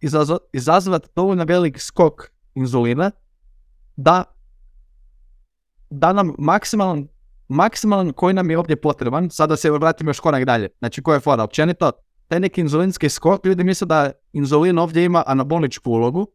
izazvati 0.52 1.08
dovoljno 1.16 1.44
velik 1.44 1.80
skok 1.80 2.30
inzulina 2.54 3.10
da 3.96 4.24
da 5.90 6.12
nam 6.12 6.34
maksimalan, 6.38 7.08
maksimalan 7.48 8.12
koji 8.12 8.34
nam 8.34 8.50
je 8.50 8.58
ovdje 8.58 8.76
potreban, 8.76 9.30
sada 9.30 9.56
se 9.56 9.70
vratimo 9.70 10.10
još 10.10 10.20
korak 10.20 10.44
dalje, 10.44 10.68
znači 10.78 11.02
koja 11.02 11.14
je 11.14 11.20
fora, 11.20 11.42
općenito, 11.42 11.92
taj 12.28 12.40
neki 12.40 12.60
inzulinski 12.60 13.08
skok, 13.08 13.46
ljudi 13.46 13.64
misle 13.64 13.86
da 13.86 14.12
inzulin 14.32 14.78
ovdje 14.78 15.04
ima 15.04 15.22
anaboličku 15.26 15.90
ulogu, 15.90 16.26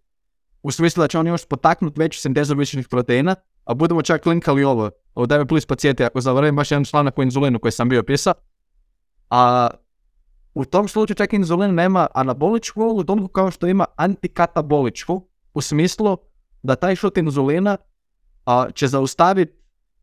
u 0.63 0.71
smislu 0.71 1.01
da 1.01 1.07
će 1.07 1.19
on 1.19 1.27
još 1.27 1.45
potaknuti 1.45 1.99
veću 1.99 2.19
sintezu 2.19 2.55
višenih 2.55 2.87
proteina, 2.87 3.35
a 3.63 3.73
budemo 3.73 4.01
čak 4.01 4.25
linkali 4.25 4.63
ovo, 4.63 4.89
da 5.27 5.37
me 5.37 5.45
plus 5.47 5.65
podsjeti 5.65 6.03
ako 6.03 6.21
zavrljam 6.21 6.55
baš 6.55 6.71
jedan 6.71 6.85
članak 6.85 7.17
o 7.17 7.23
inzulinu 7.23 7.59
koji 7.59 7.71
sam 7.71 7.89
bio 7.89 8.03
pisao, 8.03 8.33
a 9.29 9.69
u 10.53 10.65
tom 10.65 10.87
slučaju 10.87 11.15
čak 11.15 11.33
inzulin 11.33 11.75
nema 11.75 12.07
anaboličku 12.13 12.81
ulogu 12.81 13.27
kao 13.27 13.51
što 13.51 13.67
ima 13.67 13.85
antikataboličku, 13.95 15.27
u 15.53 15.61
smislu 15.61 16.17
da 16.63 16.75
taj 16.75 16.95
šut 16.95 17.17
inzulina 17.17 17.77
a, 18.45 18.71
će 18.73 18.87
zaustaviti 18.87 19.53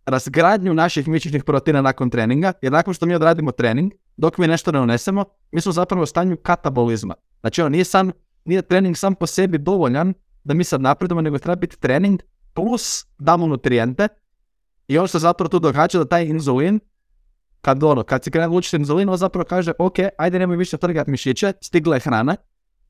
razgradnju 0.06 0.74
naših 0.74 1.08
mišićnih 1.08 1.44
proteina 1.44 1.80
nakon 1.80 2.10
treninga, 2.10 2.52
jer 2.62 2.72
nakon 2.72 2.94
što 2.94 3.06
mi 3.06 3.14
odradimo 3.14 3.52
trening, 3.52 3.92
dok 4.16 4.38
mi 4.38 4.46
nešto 4.46 4.72
ne 4.72 4.80
unesemo, 4.80 5.24
mi 5.52 5.60
smo 5.60 5.72
zapravo 5.72 6.02
u 6.02 6.06
stanju 6.06 6.36
katabolizma. 6.36 7.14
Znači 7.40 7.60
ono 7.60 7.68
nije, 7.68 7.84
sam, 7.84 8.10
nije 8.44 8.62
trening 8.62 8.96
sam 8.96 9.14
po 9.14 9.26
sebi 9.26 9.58
dovoljan 9.58 10.14
da 10.44 10.54
mi 10.54 10.64
sad 10.64 10.80
napredujemo, 10.80 11.20
nego 11.20 11.38
treba 11.38 11.56
biti 11.56 11.80
trening 11.80 12.22
plus 12.54 13.06
damo 13.18 13.46
nutrijente 13.46 14.08
i 14.88 14.98
ono 14.98 15.06
što 15.06 15.18
zapravo 15.18 15.48
tu 15.48 15.58
događa 15.58 15.98
da 15.98 16.04
taj 16.04 16.24
inzulin, 16.24 16.80
kad 17.66 17.82
ono, 17.82 18.02
kad 18.02 18.24
se 18.24 18.30
krene 18.30 18.48
učiti 18.48 18.76
inzulin, 18.76 19.08
on 19.08 19.16
zapravo 19.16 19.44
kaže, 19.44 19.72
ok, 19.78 19.96
ajde 20.18 20.38
nemoj 20.38 20.56
više 20.56 20.76
trgati 20.76 21.10
mišiće, 21.10 21.52
stigla 21.60 21.96
je 21.96 22.00
hrana. 22.00 22.36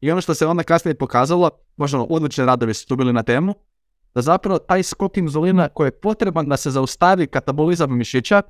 I 0.01 0.11
ono 0.11 0.21
što 0.21 0.35
se 0.35 0.47
onda 0.47 0.62
kasnije 0.62 0.95
pokazalo, 0.95 1.51
možda 1.77 1.99
ono, 1.99 2.29
radovi 2.39 2.75
su 2.75 2.87
tu 2.87 2.97
bili 2.97 3.12
na 3.12 3.23
temu, 3.23 3.55
da 4.15 4.23
zapravo 4.23 4.59
taj 4.59 4.83
skok 4.83 5.17
inzulina 5.17 5.69
koji 5.69 5.87
je 5.87 6.01
potreban 6.01 6.49
da 6.49 6.57
se 6.57 6.71
zaustavi 6.71 7.27
katabolizam 7.27 7.99
mišića 7.99 8.43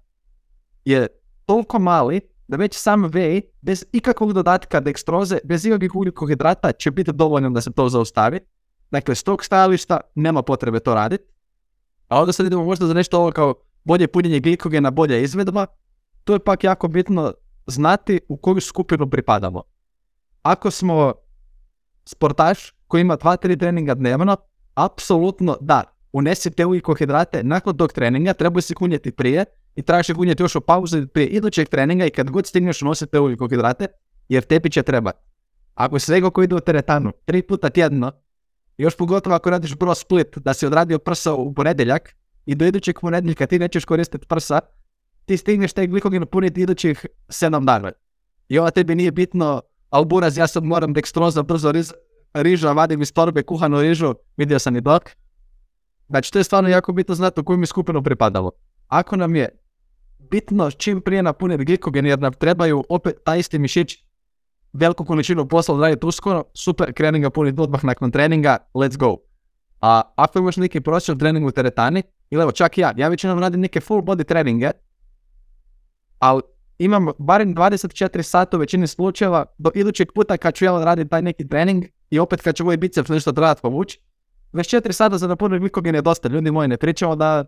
je 0.85 1.07
toliko 1.47 1.79
mali 1.79 2.21
da 2.49 2.57
već 2.57 2.75
sam 2.75 3.05
whey, 3.05 3.41
bez 3.63 3.85
ikakvog 3.93 4.33
dodatka 4.33 4.81
dekstroze, 4.81 5.39
bez 5.45 5.67
ikakvih 5.67 5.95
ugljikohidrata 5.95 6.73
će 6.73 6.91
biti 6.91 7.13
dovoljno 7.13 7.51
da 7.51 7.61
se 7.61 7.73
to 7.73 7.89
zaustavi. 7.89 8.41
Dakle, 8.91 9.15
s 9.15 9.23
tog 9.23 9.45
stajališta 9.45 10.01
nema 10.15 10.43
potrebe 10.43 10.81
to 10.81 10.95
raditi. 10.95 11.25
A 12.09 12.21
onda 12.21 12.33
sad 12.33 12.47
idemo 12.47 12.65
možda 12.65 12.87
za 12.87 12.95
nešto 12.95 13.19
ovo 13.19 13.33
kao 13.33 13.55
bolje 13.85 14.07
punjenje 14.07 14.41
glikogena, 14.41 14.91
bolja 14.91 15.19
izvedba. 15.19 15.67
To 16.27 16.33
je 16.33 16.39
pak 16.39 16.65
jako 16.65 16.89
bitno 16.89 17.33
znati 17.67 18.21
u 18.29 18.37
koju 18.37 18.61
skupinu 18.61 19.11
pripadamo. 19.11 19.63
Ako 20.43 20.71
smo 20.71 21.13
sportaš 22.05 22.73
koji 22.87 23.01
ima 23.01 23.17
2-3 23.17 23.59
treninga 23.59 23.95
dnevno, 23.95 24.37
apsolutno 24.75 25.57
da, 25.61 25.83
unesite 26.13 26.67
ugljikohidrate 26.67 27.43
nakon 27.43 27.77
tog 27.77 27.93
treninga, 27.93 28.33
treba 28.33 28.61
se 28.61 28.75
kunjeti 28.75 29.13
prije 29.13 29.45
i 29.75 29.83
trebaš 29.83 30.09
ih 30.09 30.17
kunjeti 30.17 30.43
još 30.43 30.57
u 30.57 30.61
pauzu 30.61 31.07
prije 31.07 31.29
idućeg 31.29 31.69
treninga 31.69 32.07
i 32.07 32.11
kad 32.11 32.31
god 32.31 32.47
stigneš 32.47 32.83
unosite 32.83 33.21
ugljikohidrate, 33.21 33.87
jer 34.29 34.43
tebi 34.43 34.71
će 34.71 34.83
treba. 34.83 35.11
Ako 35.75 35.99
svega 35.99 36.31
koji 36.31 36.45
ide 36.45 36.55
u 36.55 36.61
teretanu, 36.61 37.13
tri 37.25 37.43
puta 37.43 37.71
tjedno, 37.71 38.13
još 38.79 38.97
pogotovo 38.97 39.37
ako 39.37 39.51
radiš 39.51 39.77
bro 39.77 39.95
split, 39.95 40.39
da 40.39 40.55
si 40.55 40.67
odradio 40.67 40.99
prsa 40.99 41.35
u 41.35 41.55
ponedjeljak 41.55 42.17
i 42.47 42.55
do 42.55 42.67
idućeg 42.67 43.01
ponedjeljka 43.01 43.47
ti 43.47 43.59
nećeš 43.59 43.85
koristiti 43.85 44.27
prsa, 44.27 44.61
ti 45.27 45.37
stigneš 45.37 45.73
taj 45.73 45.87
glikogen 45.87 46.27
puniti 46.27 46.61
idućih 46.61 47.07
7 47.29 47.65
dana. 47.65 47.93
I 48.49 48.59
ova 48.59 48.71
tebi 48.71 48.95
nije 48.95 49.11
bitno, 49.11 49.63
al 49.91 50.05
buraz, 50.05 50.39
ja 50.39 50.47
sad 50.47 50.65
moram 50.65 50.93
dekstroza 50.93 51.43
brzo 51.43 51.73
riz, 51.73 51.93
riža, 52.35 52.73
vadim 52.73 53.03
iz 53.03 53.13
torbe 53.13 53.43
kuhanu 53.43 53.81
rižu, 53.81 54.15
vidio 54.37 54.59
sam 54.59 54.77
i 54.77 54.81
dok. 54.81 55.11
Znači, 56.09 56.33
to 56.33 56.39
je 56.39 56.45
stvarno 56.45 56.69
jako 56.69 56.93
bitno 56.93 57.15
znati 57.15 57.41
u 57.41 57.45
koju 57.45 57.59
mi 57.59 57.67
skupinu 57.67 58.03
pripadamo. 58.03 58.51
Ako 58.89 59.17
nam 59.17 59.37
je 59.37 59.49
bitno 60.31 60.71
čim 60.71 61.01
prije 61.01 61.23
napuniti 61.23 61.65
glikogen 61.65 62.07
jer 62.07 62.19
nam 62.19 62.33
trebaju 62.33 62.85
opet 62.89 63.17
taj 63.25 63.39
isti 63.39 63.59
mišić 63.59 63.97
veliku 64.73 65.05
količinu 65.05 65.49
posla 65.49 65.75
odraditi 65.75 66.07
uskoro, 66.07 66.45
super, 66.55 66.93
krenem 66.93 67.23
ga 67.23 67.31
puniti 67.31 67.61
odmah 67.61 67.85
nakon 67.85 68.11
treninga, 68.11 68.57
let's 68.75 68.97
go. 68.97 69.17
A 69.81 70.03
ako 70.17 70.39
imaš 70.39 70.57
neki 70.57 70.81
prosječan 70.81 71.19
trening 71.19 71.47
u 71.47 71.51
teretani, 71.51 72.03
ili 72.31 72.43
evo 72.43 72.53
čak 72.53 72.79
ja, 72.79 72.93
ja 72.97 73.09
većinom 73.09 73.39
radim 73.39 73.61
neke 73.61 73.81
full 73.81 74.03
body 74.03 74.25
treninge, 74.25 74.71
ali 76.19 76.43
imam 76.79 77.07
barem 77.19 77.55
24 77.55 78.23
sata 78.23 78.57
u 78.57 78.61
većini 78.61 78.87
slučajeva 78.87 79.45
do 79.59 79.71
idućeg 79.75 80.13
puta 80.13 80.37
kad 80.37 80.55
ću 80.55 80.65
ja 80.65 80.85
raditi 80.85 81.11
taj 81.11 81.23
neki 81.23 81.49
trening 81.49 81.85
i 82.11 82.19
opet 82.19 82.41
kad 82.41 82.55
će 82.55 82.65
moj 82.65 82.77
biceps 82.77 83.09
nešto 83.09 83.33
trebati 83.33 83.63
povući, 83.63 84.01
24 84.53 84.93
sata 84.93 85.19
za 85.19 85.27
napuniti 85.27 85.61
glikogen 85.61 85.95
je 85.95 86.03
dosta, 86.03 86.29
ljudi 86.29 86.51
moji, 86.51 86.69
ne 86.69 86.77
pričamo 86.77 87.17
da 87.17 87.45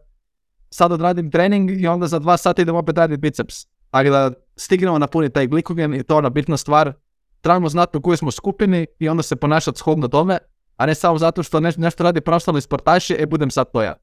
sad 0.70 0.92
odradim 0.92 1.30
trening 1.30 1.70
i 1.70 1.86
onda 1.86 2.06
za 2.06 2.18
dva 2.18 2.36
sata 2.36 2.62
idem 2.62 2.76
opet 2.76 2.98
raditi 2.98 3.20
biceps. 3.20 3.54
Ali 3.90 4.10
da 4.10 4.32
stignemo 4.56 4.98
napuniti 4.98 5.34
taj 5.34 5.46
glikogen 5.46 5.94
i 5.94 6.02
to 6.02 6.14
je 6.14 6.18
ona 6.18 6.30
bitna 6.30 6.56
stvar. 6.56 6.92
Trebamo 7.40 7.68
znati 7.68 7.98
u 7.98 8.00
kojoj 8.00 8.16
smo 8.16 8.30
skupini 8.30 8.86
i 8.98 9.08
onda 9.08 9.22
se 9.22 9.36
ponašati 9.36 9.78
shodno 9.78 10.08
tome, 10.08 10.38
a 10.76 10.86
ne 10.86 10.94
samo 10.94 11.18
zato 11.18 11.42
što 11.42 11.60
nešto 11.60 12.04
radi 12.04 12.20
profesionalni 12.20 12.60
sportaši, 12.60 13.16
e 13.18 13.26
budem 13.26 13.50
sad 13.50 13.72
to 13.72 13.82
ja. 13.82 13.94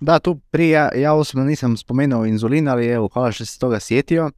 Da, 0.00 0.18
tu 0.18 0.40
prije 0.50 0.70
ja, 0.70 0.90
ja 0.94 1.12
osobno 1.12 1.44
nisam 1.44 1.76
spomenuo 1.76 2.24
inzulin, 2.24 2.68
ali 2.68 2.86
evo, 2.86 3.08
hvala 3.12 3.32
što 3.32 3.44
se 3.44 3.58
toga 3.58 3.80
sjetio. 3.80 4.30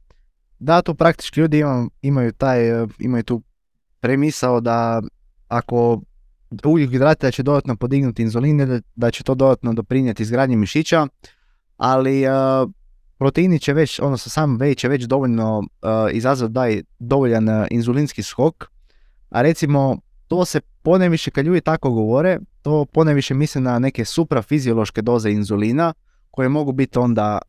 Da, 0.59 0.81
tu 0.81 0.95
praktički 0.95 1.39
ljudi 1.39 1.63
imaju, 2.01 2.31
taj, 2.31 2.59
imaju 2.99 3.23
tu 3.23 3.41
premisao 3.99 4.61
da 4.61 5.01
ako 5.47 6.01
ugljikohidrati 6.65 7.25
da 7.25 7.31
će 7.31 7.43
dodatno 7.43 7.75
podignuti 7.75 8.21
inzulin, 8.21 8.81
da 8.95 9.11
će 9.11 9.23
to 9.23 9.35
dodatno 9.35 9.73
doprinijeti 9.73 10.23
izgradnji 10.23 10.55
mišića, 10.55 11.07
ali 11.77 12.27
uh, 12.27 12.69
proteini 13.17 13.59
će 13.59 13.73
već, 13.73 13.99
odnosno 13.99 14.29
sam 14.29 14.57
vej 14.57 14.75
će 14.75 14.87
već 14.87 15.03
dovoljno 15.03 15.59
uh, 15.59 15.65
izazvati 16.11 16.53
daj 16.53 16.81
dovoljan 16.99 17.49
uh, 17.49 17.67
inzulinski 17.71 18.23
skok, 18.23 18.65
a 19.29 19.41
recimo 19.41 19.97
to 20.33 20.45
se 20.45 20.61
poneviše 20.81 21.31
kad 21.31 21.45
ljudi 21.45 21.61
tako 21.61 21.91
govore, 21.91 22.39
to 22.61 22.85
poneviše 22.85 23.33
misle 23.33 23.61
na 23.61 23.79
neke 23.79 24.05
suprafiziološke 24.05 25.01
doze 25.01 25.31
inzulina 25.31 25.93
koje 26.31 26.49
mogu 26.49 26.71
biti 26.71 26.99
onda 26.99 27.39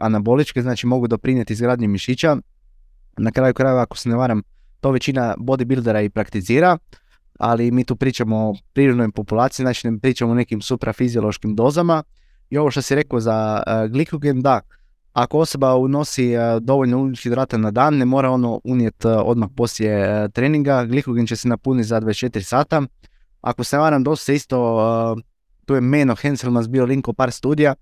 anaboličke, 0.00 0.62
znači 0.62 0.86
mogu 0.86 1.06
doprinijeti 1.06 1.52
izgradnji 1.52 1.88
mišića. 1.88 2.36
Na 3.16 3.30
kraju 3.30 3.54
krajeva, 3.54 3.82
ako 3.82 3.96
se 3.96 4.08
ne 4.08 4.16
varam, 4.16 4.42
to 4.80 4.90
većina 4.90 5.34
bodybuildera 5.38 6.04
i 6.04 6.10
prakticira 6.10 6.78
ali 7.38 7.70
mi 7.70 7.84
tu 7.84 7.96
pričamo 7.96 8.36
o 8.36 8.54
prirodnoj 8.72 9.10
populaciji, 9.10 9.64
znači 9.64 9.90
ne 9.90 9.98
pričamo 9.98 10.32
o 10.32 10.34
nekim 10.34 10.60
suprafiziološkim 10.60 11.54
dozama. 11.54 12.02
I 12.50 12.58
ovo 12.58 12.70
što 12.70 12.82
si 12.82 12.94
rekao 12.94 13.20
za 13.20 13.62
glikogen, 13.90 14.42
da, 14.42 14.60
ako 15.22 15.38
osoba 15.38 15.76
unosi 15.76 16.36
uh, 16.36 16.62
dovoljno 16.62 17.12
hidrata 17.22 17.58
na 17.58 17.70
dan, 17.70 17.96
ne 17.96 18.04
mora 18.04 18.30
ono 18.30 18.60
unijeti 18.64 19.06
uh, 19.06 19.12
odmah 19.24 19.48
poslije 19.56 20.28
treninga, 20.28 20.84
glikogen 20.84 21.26
će 21.26 21.36
se 21.36 21.48
napuniti 21.48 21.88
za 21.88 22.00
24 22.00 22.42
sata. 22.42 22.82
Ako 23.40 23.64
se 23.64 23.78
varam, 23.78 24.04
dosta 24.04 24.32
isto, 24.32 25.16
tu 25.64 25.74
je 25.74 25.80
Meno 25.80 26.14
Henselmas 26.14 26.68
bio 26.68 26.84
linko 26.84 27.12
par 27.12 27.32
studija, 27.32 27.74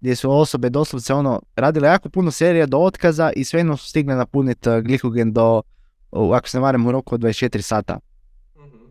gdje 0.00 0.16
su 0.16 0.30
osobe 0.30 0.70
doslovce 0.70 1.14
ono 1.14 1.42
radile 1.56 1.88
jako 1.88 2.08
puno 2.08 2.30
serija 2.30 2.66
do 2.66 2.78
otkaza 2.78 3.32
i 3.36 3.44
svejedno 3.44 3.76
su 3.76 3.88
stigle 3.88 4.14
napuniti 4.14 4.68
glikogen 4.82 5.32
do, 5.32 5.62
ako 6.10 6.48
se 6.48 6.60
varam, 6.60 6.86
u 6.86 6.92
roku 6.92 7.14
od 7.14 7.20
24 7.20 7.60
sata. 7.60 7.98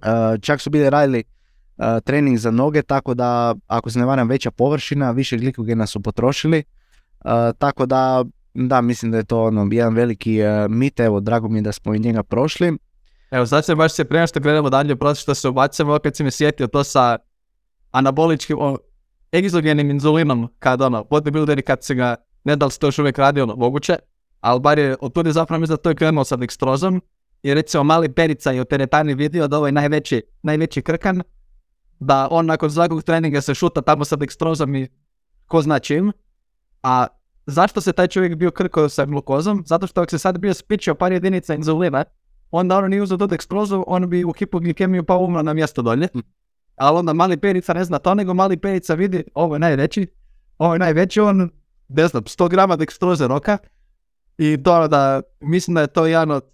Eh, 0.03 0.39
čak 0.41 0.61
su 0.61 0.69
bili 0.69 0.89
radili 0.89 1.23
trening 2.03 2.37
za 2.37 2.51
noge, 2.51 2.81
tako 2.81 3.13
da 3.13 3.55
ako 3.67 3.89
se 3.89 3.99
ne 3.99 4.05
varam 4.05 4.27
veća 4.27 4.51
površina, 4.51 5.11
više 5.11 5.37
glikogena 5.37 5.87
su 5.87 6.01
potrošili. 6.01 6.63
Eh, 7.25 7.53
tako 7.57 7.85
da, 7.85 8.25
da, 8.53 8.81
mislim 8.81 9.11
da 9.11 9.17
je 9.17 9.23
to 9.23 9.43
ono, 9.43 9.67
jedan 9.71 9.93
veliki 9.93 10.39
mit, 10.69 10.99
evo, 10.99 11.19
drago 11.19 11.49
mi 11.49 11.57
je 11.57 11.61
da 11.61 11.71
smo 11.71 11.95
i 11.95 11.99
njega 11.99 12.23
prošli. 12.23 12.77
Evo, 13.31 13.45
sad 13.45 13.65
se 13.65 13.75
baš 13.75 13.93
se 13.93 14.05
prema 14.05 14.27
što 14.27 14.39
gledamo 14.39 14.69
dalje, 14.69 14.95
prosto 14.95 15.21
što 15.21 15.35
se 15.35 15.49
ubacimo, 15.49 15.93
opet 15.93 16.15
si 16.15 16.23
mi 16.23 16.31
sjetio 16.31 16.67
to 16.67 16.83
sa 16.83 17.17
anaboličkim, 17.91 18.57
o, 18.59 18.77
egzogenim 19.33 19.89
inzulinom, 19.91 20.47
kad 20.59 20.81
ono, 20.81 21.03
bodybuilderi 21.03 21.61
kad 21.61 21.83
se 21.83 21.95
ga, 21.95 22.15
ne 22.43 22.55
da 22.55 22.65
li 22.65 22.71
se 22.71 22.79
to 22.79 22.87
još 22.87 22.99
uvijek 22.99 23.17
radi, 23.17 23.41
ono, 23.41 23.55
moguće, 23.55 23.97
ali 24.39 24.59
bar 24.59 24.79
je, 24.79 24.95
od 25.01 25.25
je 25.25 25.31
zapravo 25.31 25.59
mislim 25.59 25.75
da 25.75 25.81
to 25.81 25.89
je 25.89 25.95
krenuo 25.95 26.23
sa 26.23 26.35
dekstrozom, 26.35 27.01
i 27.43 27.53
recimo 27.53 27.83
mali 27.83 28.13
Perica 28.13 28.51
je 28.51 28.61
u 28.61 28.65
teretani 28.65 29.13
vidio 29.13 29.47
da 29.47 29.57
ovo 29.57 29.65
je 29.65 29.71
najveći, 29.71 30.21
najveći 30.43 30.81
krkan, 30.81 31.21
da 31.99 32.27
on 32.31 32.45
nakon 32.45 32.71
svakog 32.71 33.03
treninga 33.03 33.41
se 33.41 33.53
šuta 33.53 33.81
tamo 33.81 34.05
sa 34.05 34.15
dekstrozom 34.15 34.75
i 34.75 34.87
ko 35.45 35.61
zna 35.61 35.79
čim. 35.79 36.11
A 36.83 37.07
zašto 37.45 37.81
se 37.81 37.93
taj 37.93 38.07
čovjek 38.07 38.35
bio 38.35 38.51
krkao 38.51 38.89
sa 38.89 39.05
glukozom? 39.05 39.63
Zato 39.65 39.87
što 39.87 40.01
ako 40.01 40.09
se 40.09 40.19
sad 40.19 40.37
bio 40.37 40.53
spičio 40.53 40.95
par 40.95 41.11
jedinica 41.11 41.53
inzulina, 41.53 42.03
onda 42.51 42.77
on 42.77 42.89
nije 42.89 43.01
uzeo 43.01 43.17
tu 43.17 43.27
dekstrozu, 43.27 43.83
on 43.87 44.09
bi 44.09 44.23
u 44.23 44.31
hipoglikemiju 44.31 45.03
pa 45.03 45.17
umro 45.17 45.41
na 45.41 45.53
mjesto 45.53 45.81
dolje. 45.81 46.07
Hm. 46.13 46.19
Ali 46.75 46.97
onda 46.97 47.13
mali 47.13 47.37
Perica 47.37 47.73
ne 47.73 47.83
zna 47.83 47.99
to, 47.99 48.15
nego 48.15 48.33
mali 48.33 48.57
Perica 48.57 48.93
vidi, 48.93 49.23
ovo 49.33 49.55
je 49.55 49.59
najveći, 49.59 50.07
ovo 50.57 50.73
je 50.73 50.79
najveći, 50.79 51.19
on, 51.19 51.49
ne 51.87 52.07
znam, 52.07 52.23
100 52.23 52.49
grama 52.49 52.75
dekstroze 52.75 53.27
roka. 53.27 53.57
I 54.37 54.63
to 54.63 54.87
da, 54.87 55.21
mislim 55.39 55.75
da 55.75 55.81
je 55.81 55.87
to 55.87 56.05
jedan 56.05 56.31
od 56.31 56.51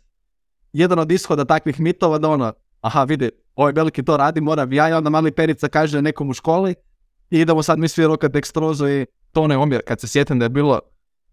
jedan 0.73 0.99
od 0.99 1.11
ishoda 1.11 1.45
takvih 1.45 1.79
mitova 1.79 2.17
da 2.17 2.29
ono, 2.29 2.53
aha 2.81 3.03
vidi, 3.03 3.29
ovaj 3.55 3.73
veliki 3.73 4.03
to 4.03 4.17
radi, 4.17 4.41
mora 4.41 4.67
ja 4.71 4.89
i 4.89 4.93
onda 4.93 5.09
mali 5.09 5.31
perica 5.31 5.67
kaže 5.67 6.01
nekom 6.01 6.29
u 6.29 6.33
školi 6.33 6.75
i 7.29 7.39
idemo 7.39 7.63
sad 7.63 7.79
mi 7.79 7.87
svi 7.87 8.05
rokat 8.05 8.31
dekstrozu 8.31 8.87
i 8.87 9.05
to 9.37 9.47
ne 9.47 9.57
omjer. 9.57 9.81
Kad 9.87 9.99
se 9.99 10.07
sjetim 10.07 10.39
da 10.39 10.45
je 10.45 10.49
bilo 10.49 10.79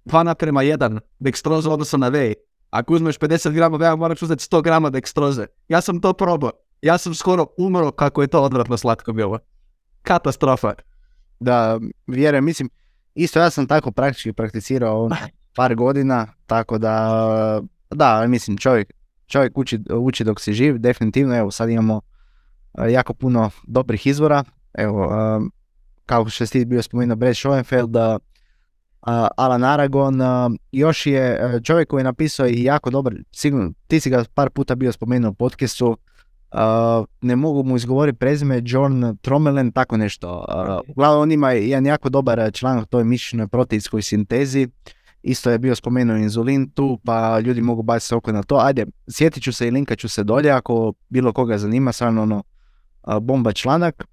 2 0.04 0.22
naprema 0.22 0.62
1 0.62 1.00
dekstroza 1.18 1.70
odnosno 1.70 1.98
na 1.98 2.08
vej. 2.08 2.34
Ako 2.70 2.94
uzmeš 2.94 3.18
50 3.18 3.52
grama 3.52 3.76
veja, 3.76 3.96
moraš 3.96 4.22
uzeti 4.22 4.44
100 4.44 4.62
grama 4.62 4.90
dekstroze. 4.90 5.46
Ja 5.68 5.80
sam 5.80 6.00
to 6.00 6.12
probao. 6.12 6.50
Ja 6.82 6.98
sam 6.98 7.14
skoro 7.14 7.46
umro 7.58 7.90
kako 7.90 8.22
je 8.22 8.28
to 8.28 8.42
odvratno 8.42 8.76
slatko 8.76 9.12
bilo. 9.12 9.38
Katastrofa. 10.02 10.74
Da, 11.40 11.80
vjerujem, 12.06 12.44
mislim, 12.44 12.70
isto 13.14 13.40
ja 13.40 13.50
sam 13.50 13.66
tako 13.66 13.92
praktički 13.92 14.32
prakticirao 14.32 15.10
par 15.56 15.74
godina, 15.74 16.26
tako 16.46 16.78
da, 16.78 17.62
da, 17.90 18.26
mislim, 18.26 18.56
čovjek 18.56 18.92
čovjek 19.26 19.58
uči, 19.58 19.78
uči 19.90 20.24
dok 20.24 20.40
si 20.40 20.52
živ, 20.52 20.78
definitivno, 20.78 21.36
evo 21.36 21.50
sad 21.50 21.70
imamo 21.70 22.00
jako 22.88 23.14
puno 23.14 23.50
dobrih 23.66 24.06
izvora, 24.06 24.44
evo, 24.74 25.10
kao 26.06 26.28
što 26.28 26.46
si 26.46 26.64
bio 26.64 26.82
spomenuo 26.82 27.16
Brad 27.16 27.36
Schoenfeld, 27.36 27.96
Alan 29.36 29.64
Aragon, 29.64 30.20
još 30.72 31.06
je 31.06 31.40
čovjek 31.64 31.88
koji 31.88 32.00
je 32.00 32.04
napisao 32.04 32.46
i 32.46 32.64
jako 32.64 32.90
dobar, 32.90 33.14
sigurno, 33.32 33.72
ti 33.86 34.00
si 34.00 34.10
ga 34.10 34.24
par 34.34 34.50
puta 34.50 34.74
bio 34.74 34.92
spomenuo 34.92 35.30
u 35.30 35.34
podcastu, 35.34 35.96
ne 37.20 37.36
mogu 37.36 37.62
mu 37.62 37.76
izgovoriti 37.76 38.18
prezime, 38.18 38.62
John 38.64 39.16
Tromelen, 39.20 39.72
tako 39.72 39.96
nešto. 39.96 40.44
Uglavnom 40.88 41.22
on 41.22 41.32
ima 41.32 41.52
jedan 41.52 41.86
jako 41.86 42.08
dobar 42.08 42.50
članak, 42.52 42.88
to 42.88 42.98
je 42.98 43.04
mišićnoj 43.04 43.48
proteinskoj 43.48 44.02
sintezi, 44.02 44.68
Isto 45.24 45.50
je 45.50 45.58
bio 45.58 45.74
spomenuo 45.74 46.16
inzulin 46.16 46.70
tu, 46.70 47.00
pa 47.04 47.40
ljudi 47.40 47.60
mogu 47.60 47.82
baciti 47.82 48.14
oko 48.14 48.32
na 48.32 48.42
to. 48.42 48.56
Ajde, 48.56 48.86
sjetit 49.08 49.42
ću 49.42 49.52
se 49.52 49.68
i 49.68 49.70
linkat 49.70 49.98
ću 49.98 50.08
se 50.08 50.24
dolje 50.24 50.50
ako 50.50 50.92
bilo 51.08 51.32
koga 51.32 51.58
zanima, 51.58 51.92
stvarno 51.92 52.22
ono 52.22 52.42
bomba 53.20 53.52
članak. 53.52 54.04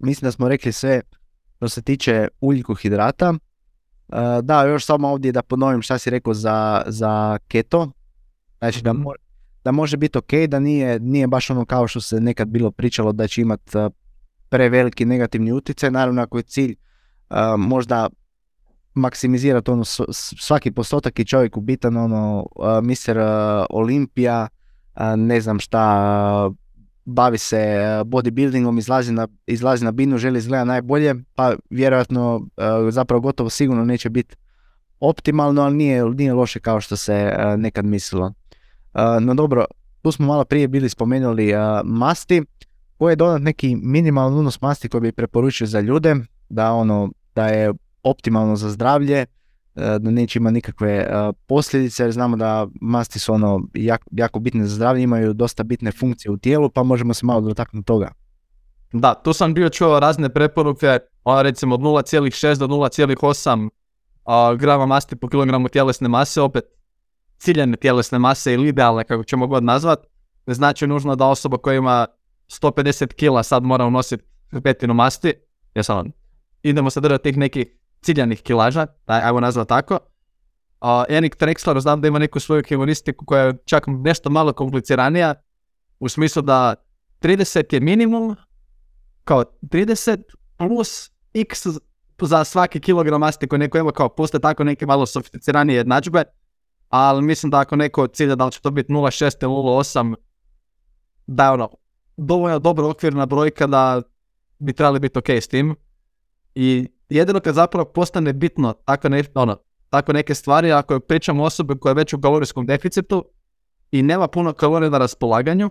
Mislim 0.00 0.26
da 0.26 0.32
smo 0.32 0.48
rekli 0.48 0.72
sve 0.72 1.00
što 1.56 1.68
se 1.68 1.82
tiče 1.82 2.28
hidrata 2.74 3.34
da, 4.42 4.64
još 4.64 4.84
samo 4.86 5.08
ovdje 5.08 5.32
da 5.32 5.42
ponovim 5.42 5.82
šta 5.82 5.98
si 5.98 6.10
rekao 6.10 6.34
za, 6.34 6.82
za 6.86 7.38
keto. 7.48 7.90
Znači 8.58 8.82
da, 8.82 8.92
Mhm. 8.92 9.02
mo- 9.02 9.14
da 9.64 9.72
može 9.72 9.96
biti 9.96 10.18
ok, 10.18 10.32
da 10.48 10.60
nije, 10.60 11.00
nije 11.00 11.26
baš 11.26 11.50
ono 11.50 11.64
kao 11.64 11.88
što 11.88 12.00
se 12.00 12.20
nekad 12.20 12.48
bilo 12.48 12.70
pričalo 12.70 13.12
da 13.12 13.26
će 13.28 13.40
imat 13.40 13.74
uh, 13.74 13.92
preveliki 14.48 15.04
negativni 15.04 15.52
utjecaj. 15.52 15.90
Naravno 15.90 16.22
ako 16.22 16.36
je 16.38 16.42
cilj 16.42 16.74
uh, 17.30 17.36
možda 17.58 18.08
maksimizirati 18.94 19.70
ono 19.70 19.84
svaki 20.40 20.70
postotak 20.70 21.18
je 21.18 21.24
čovjeku 21.24 21.60
bitan 21.60 21.96
ono 21.96 22.46
uh, 22.56 22.66
Olimpija 23.70 24.48
ne 25.16 25.40
znam 25.40 25.60
šta 25.60 26.50
bavi 27.10 27.38
se 27.38 27.56
uh, 27.56 28.06
bodybuildingom 28.06 28.78
izlazi 28.78 29.12
na, 29.12 29.28
izlazi 29.46 29.84
na 29.84 29.92
binu 29.92 30.18
želi 30.18 30.38
izgleda 30.38 30.64
najbolje 30.64 31.14
pa 31.34 31.54
vjerojatno 31.70 32.36
uh, 32.36 32.44
zapravo 32.90 33.20
gotovo 33.20 33.50
sigurno 33.50 33.84
neće 33.84 34.10
biti 34.10 34.36
optimalno 35.00 35.62
ali 35.62 35.76
nije, 35.76 36.04
nije 36.04 36.32
loše 36.32 36.60
kao 36.60 36.80
što 36.80 36.96
se 36.96 37.32
uh, 37.38 37.60
nekad 37.60 37.84
mislilo. 37.84 38.32
No 39.20 39.34
dobro 39.34 39.64
tu 40.02 40.12
smo 40.12 40.26
malo 40.26 40.44
prije 40.44 40.68
bili 40.68 40.88
spomenuli 40.88 41.52
masti. 41.84 42.42
Koji 42.98 43.12
je 43.12 43.16
dodat 43.16 43.42
neki 43.42 43.76
minimalan 43.76 44.34
unos 44.34 44.60
masti 44.60 44.88
koji 44.88 45.00
bi 45.00 45.12
preporučio 45.12 45.66
za 45.66 45.80
ljude? 45.80 46.16
Da 46.48 46.72
ono 46.72 47.10
da 47.34 47.46
je 47.46 47.72
optimalno 48.02 48.56
za 48.56 48.70
zdravlje, 48.70 49.16
e, 49.16 49.26
da 49.74 50.10
neće 50.10 50.38
imati 50.38 50.54
nikakve 50.54 50.90
e, 50.90 51.06
posljedice, 51.46 52.02
jer 52.02 52.12
znamo 52.12 52.36
da 52.36 52.66
masti 52.80 53.18
su 53.18 53.32
ono 53.32 53.60
jako, 53.74 54.04
jako 54.10 54.38
bitne 54.38 54.64
za 54.64 54.74
zdravlje, 54.74 55.02
imaju 55.02 55.32
dosta 55.32 55.62
bitne 55.62 55.92
funkcije 55.92 56.32
u 56.32 56.36
tijelu, 56.36 56.70
pa 56.70 56.82
možemo 56.82 57.14
se 57.14 57.26
malo 57.26 57.40
dotaknuti 57.40 57.86
toga. 57.86 58.12
Da, 58.92 59.14
tu 59.14 59.32
sam 59.32 59.54
bio 59.54 59.68
čuo 59.68 60.00
razne 60.00 60.28
preporuke, 60.28 60.98
ona 61.24 61.42
recimo 61.42 61.74
od 61.74 61.80
0,6 61.80 62.58
do 62.58 62.66
0,8 62.66 63.68
a, 64.24 64.54
grama 64.54 64.86
masti 64.86 65.16
po 65.16 65.28
kilogramu 65.28 65.68
tjelesne 65.68 66.08
mase, 66.08 66.40
opet 66.40 66.64
ciljane 67.38 67.76
tjelesne 67.76 68.18
mase 68.18 68.54
ili 68.54 68.68
idealne, 68.68 69.04
kako 69.04 69.24
ćemo 69.24 69.46
god 69.46 69.64
nazvat, 69.64 70.06
ne 70.46 70.54
znači 70.54 70.86
nužno 70.86 71.16
da 71.16 71.26
osoba 71.26 71.58
koja 71.58 71.76
ima 71.76 72.06
150 72.48 73.14
kila 73.14 73.42
sad 73.42 73.62
mora 73.62 73.86
unositi 73.86 74.24
petinu 74.62 74.94
masti, 74.94 75.32
sad 75.82 75.98
ono, 75.98 76.10
idemo 76.62 76.90
se 76.90 77.00
držati 77.00 77.22
tih 77.22 77.36
nekih 77.36 77.79
ciljanih 78.02 78.42
kilaža, 78.42 78.86
aj- 79.06 79.22
ajmo 79.24 79.40
nazvat 79.40 79.68
tako. 79.68 79.98
A 80.80 81.04
Enik 81.08 81.36
Trexler 81.36 81.80
znam 81.80 82.00
da 82.00 82.08
ima 82.08 82.18
neku 82.18 82.40
svoju 82.40 82.62
heuristiku 82.68 83.24
koja 83.24 83.42
je 83.42 83.58
čak 83.64 83.84
nešto 83.86 84.30
malo 84.30 84.52
kompliciranija, 84.52 85.34
u 86.00 86.08
smislu 86.08 86.42
da 86.42 86.74
30 87.20 87.74
je 87.74 87.80
minimum, 87.80 88.36
kao 89.24 89.44
30 89.62 90.22
plus 90.56 91.10
x 91.34 91.66
za 92.22 92.44
svaki 92.44 92.80
kilogram 92.80 93.20
masti 93.20 93.48
koji 93.48 93.58
neko 93.58 93.78
ima 93.78 93.92
kao 93.92 94.08
postoje 94.08 94.40
tako 94.40 94.64
neke 94.64 94.86
malo 94.86 95.06
sofisticiranije 95.06 95.76
jednadžbe, 95.76 96.24
ali 96.88 97.22
mislim 97.22 97.50
da 97.50 97.60
ako 97.60 97.76
neko 97.76 98.06
cilja 98.06 98.34
da 98.34 98.44
li 98.44 98.52
će 98.52 98.60
to 98.60 98.70
biti 98.70 98.92
0,6 98.92 99.42
ili 99.42 99.52
0,8 99.52 100.14
da 101.26 101.44
je 101.44 101.50
ono 101.50 101.70
dovoljno 102.16 102.58
dobra 102.58 102.86
okvirna 102.86 103.26
brojka 103.26 103.66
da 103.66 104.02
bi 104.58 104.72
trebali 104.72 105.00
biti 105.00 105.18
ok 105.18 105.28
s 105.28 105.48
tim. 105.48 105.76
I 106.54 106.88
jedino 107.10 107.40
kad 107.40 107.54
zapravo 107.54 107.84
postane 107.84 108.32
bitno 108.32 108.72
tako, 108.72 109.08
ne, 109.08 109.24
ono, 109.34 109.56
tako 109.90 110.12
neke 110.12 110.34
stvari, 110.34 110.72
ako 110.72 111.00
pričamo 111.00 111.42
o 111.42 111.46
osobi 111.46 111.78
koja 111.78 111.90
je 111.90 111.94
već 111.94 112.12
u 112.12 112.20
kalorijskom 112.20 112.66
deficitu 112.66 113.24
i 113.90 114.02
nema 114.02 114.28
puno 114.28 114.52
kalorija 114.52 114.90
na 114.90 114.98
raspolaganju, 114.98 115.70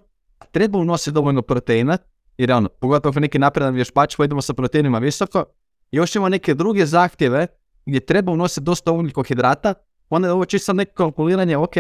treba 0.52 0.80
unositi 0.80 1.12
dovoljno 1.12 1.42
proteina, 1.42 1.98
jer 2.38 2.50
je 2.50 2.56
ono, 2.56 2.70
pogotovo 2.70 3.10
ako 3.10 3.18
je 3.18 3.22
neki 3.22 3.40
napredan 3.40 3.74
vješpač, 3.74 4.16
pa 4.16 4.26
idemo 4.26 4.42
sa 4.42 4.54
proteinima 4.54 5.00
visoko, 5.00 5.44
još 5.92 6.16
ima 6.16 6.30
neke 6.30 6.54
druge 6.54 6.86
zahtjeve 6.86 7.48
gdje 7.86 8.00
treba 8.00 8.32
unositi 8.32 8.64
dosta 8.64 8.92
ugljikohidrata, 8.92 9.74
onda 10.10 10.28
je 10.28 10.32
ovo 10.32 10.46
čisto 10.46 10.74
neko 10.74 10.94
kalkuliranje, 10.94 11.58
ok, 11.58 11.76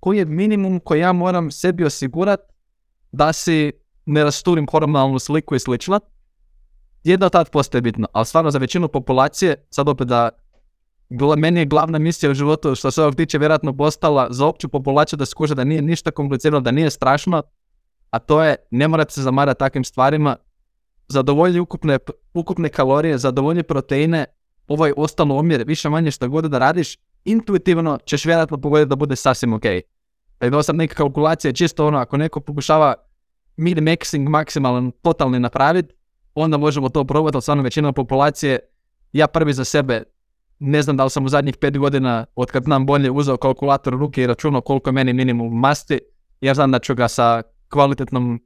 koji 0.00 0.18
je 0.18 0.24
minimum 0.24 0.80
koji 0.80 1.00
ja 1.00 1.12
moram 1.12 1.50
sebi 1.50 1.84
osigurati 1.84 2.52
da 3.12 3.32
si 3.32 3.72
ne 4.06 4.24
rasturim 4.24 4.66
hormonalnu 4.70 5.18
sliku 5.18 5.54
i 5.54 5.58
slično. 5.58 6.00
Jedno 7.06 7.28
tad 7.28 7.50
postaje 7.50 7.82
bitno, 7.82 8.08
ali 8.12 8.26
stvarno 8.26 8.50
za 8.50 8.58
većinu 8.58 8.88
populacije, 8.88 9.66
sad 9.70 9.88
opet 9.88 10.08
da 10.08 10.30
meni 11.36 11.60
je 11.60 11.66
glavna 11.66 11.98
misija 11.98 12.30
u 12.30 12.34
životu 12.34 12.74
što 12.74 12.90
se 12.90 13.02
ovog 13.02 13.14
tiče 13.14 13.38
vjerojatno 13.38 13.76
postala 13.76 14.26
za 14.30 14.46
opću 14.46 14.68
populaciju 14.68 15.16
da 15.16 15.26
skuže 15.26 15.54
da 15.54 15.64
nije 15.64 15.82
ništa 15.82 16.10
komplicirano, 16.10 16.60
da 16.60 16.70
nije 16.70 16.90
strašno, 16.90 17.42
a 18.10 18.18
to 18.18 18.42
je 18.42 18.56
ne 18.70 18.88
morate 18.88 19.12
se 19.12 19.22
zamarati 19.22 19.58
takvim 19.58 19.84
stvarima, 19.84 20.36
zadovolji 21.08 21.60
ukupne, 21.60 21.98
ukupne 22.34 22.68
kalorije, 22.68 23.18
zadovolji 23.18 23.62
proteine, 23.62 24.24
ovaj 24.68 24.92
ostalo 24.96 25.38
omjer, 25.38 25.64
više 25.66 25.88
manje 25.88 26.10
što 26.10 26.28
god 26.28 26.44
da 26.44 26.58
radiš, 26.58 26.98
intuitivno 27.24 27.98
ćeš 28.06 28.24
vjerojatno 28.24 28.60
pogoditi 28.60 28.88
da 28.88 28.96
bude 28.96 29.16
sasvim 29.16 29.52
ok. 29.52 29.64
Pa 30.38 30.46
je 30.46 30.62
sad 30.62 30.76
neka 30.76 30.94
kalkulacija, 30.94 31.52
čisto 31.52 31.86
ono, 31.86 31.98
ako 31.98 32.16
neko 32.16 32.40
pokušava 32.40 32.94
min-maxing 33.56 34.28
maksimalan, 34.28 34.90
totalni 34.90 35.40
napraviti, 35.40 35.94
onda 36.36 36.56
možemo 36.56 36.88
to 36.88 37.04
probati, 37.04 37.36
ali 37.36 37.42
stvarno 37.42 37.62
većina 37.62 37.92
populacije, 37.92 38.58
ja 39.12 39.26
prvi 39.26 39.52
za 39.52 39.64
sebe, 39.64 40.02
ne 40.58 40.82
znam 40.82 40.96
da 40.96 41.04
li 41.04 41.10
sam 41.10 41.24
u 41.24 41.28
zadnjih 41.28 41.56
pet 41.56 41.78
godina, 41.78 42.26
od 42.34 42.50
kad 42.50 42.64
znam 42.64 42.86
bolje, 42.86 43.10
uzeo 43.10 43.36
kalkulator 43.36 43.94
u 43.94 43.98
ruke 43.98 44.22
i 44.22 44.26
računao 44.26 44.60
koliko 44.60 44.88
je 44.88 44.92
meni 44.92 45.12
minimum 45.12 45.60
masti, 45.60 45.98
jer 46.40 46.54
znam 46.54 46.70
da 46.70 46.78
ću 46.78 46.94
ga 46.94 47.08
sa 47.08 47.42
kvalitetnom, 47.68 48.40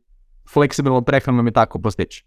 fleksibilnom 0.53 1.05
prehranom 1.05 1.49
i 1.49 1.53
tako 1.53 1.79
postići. 1.79 2.25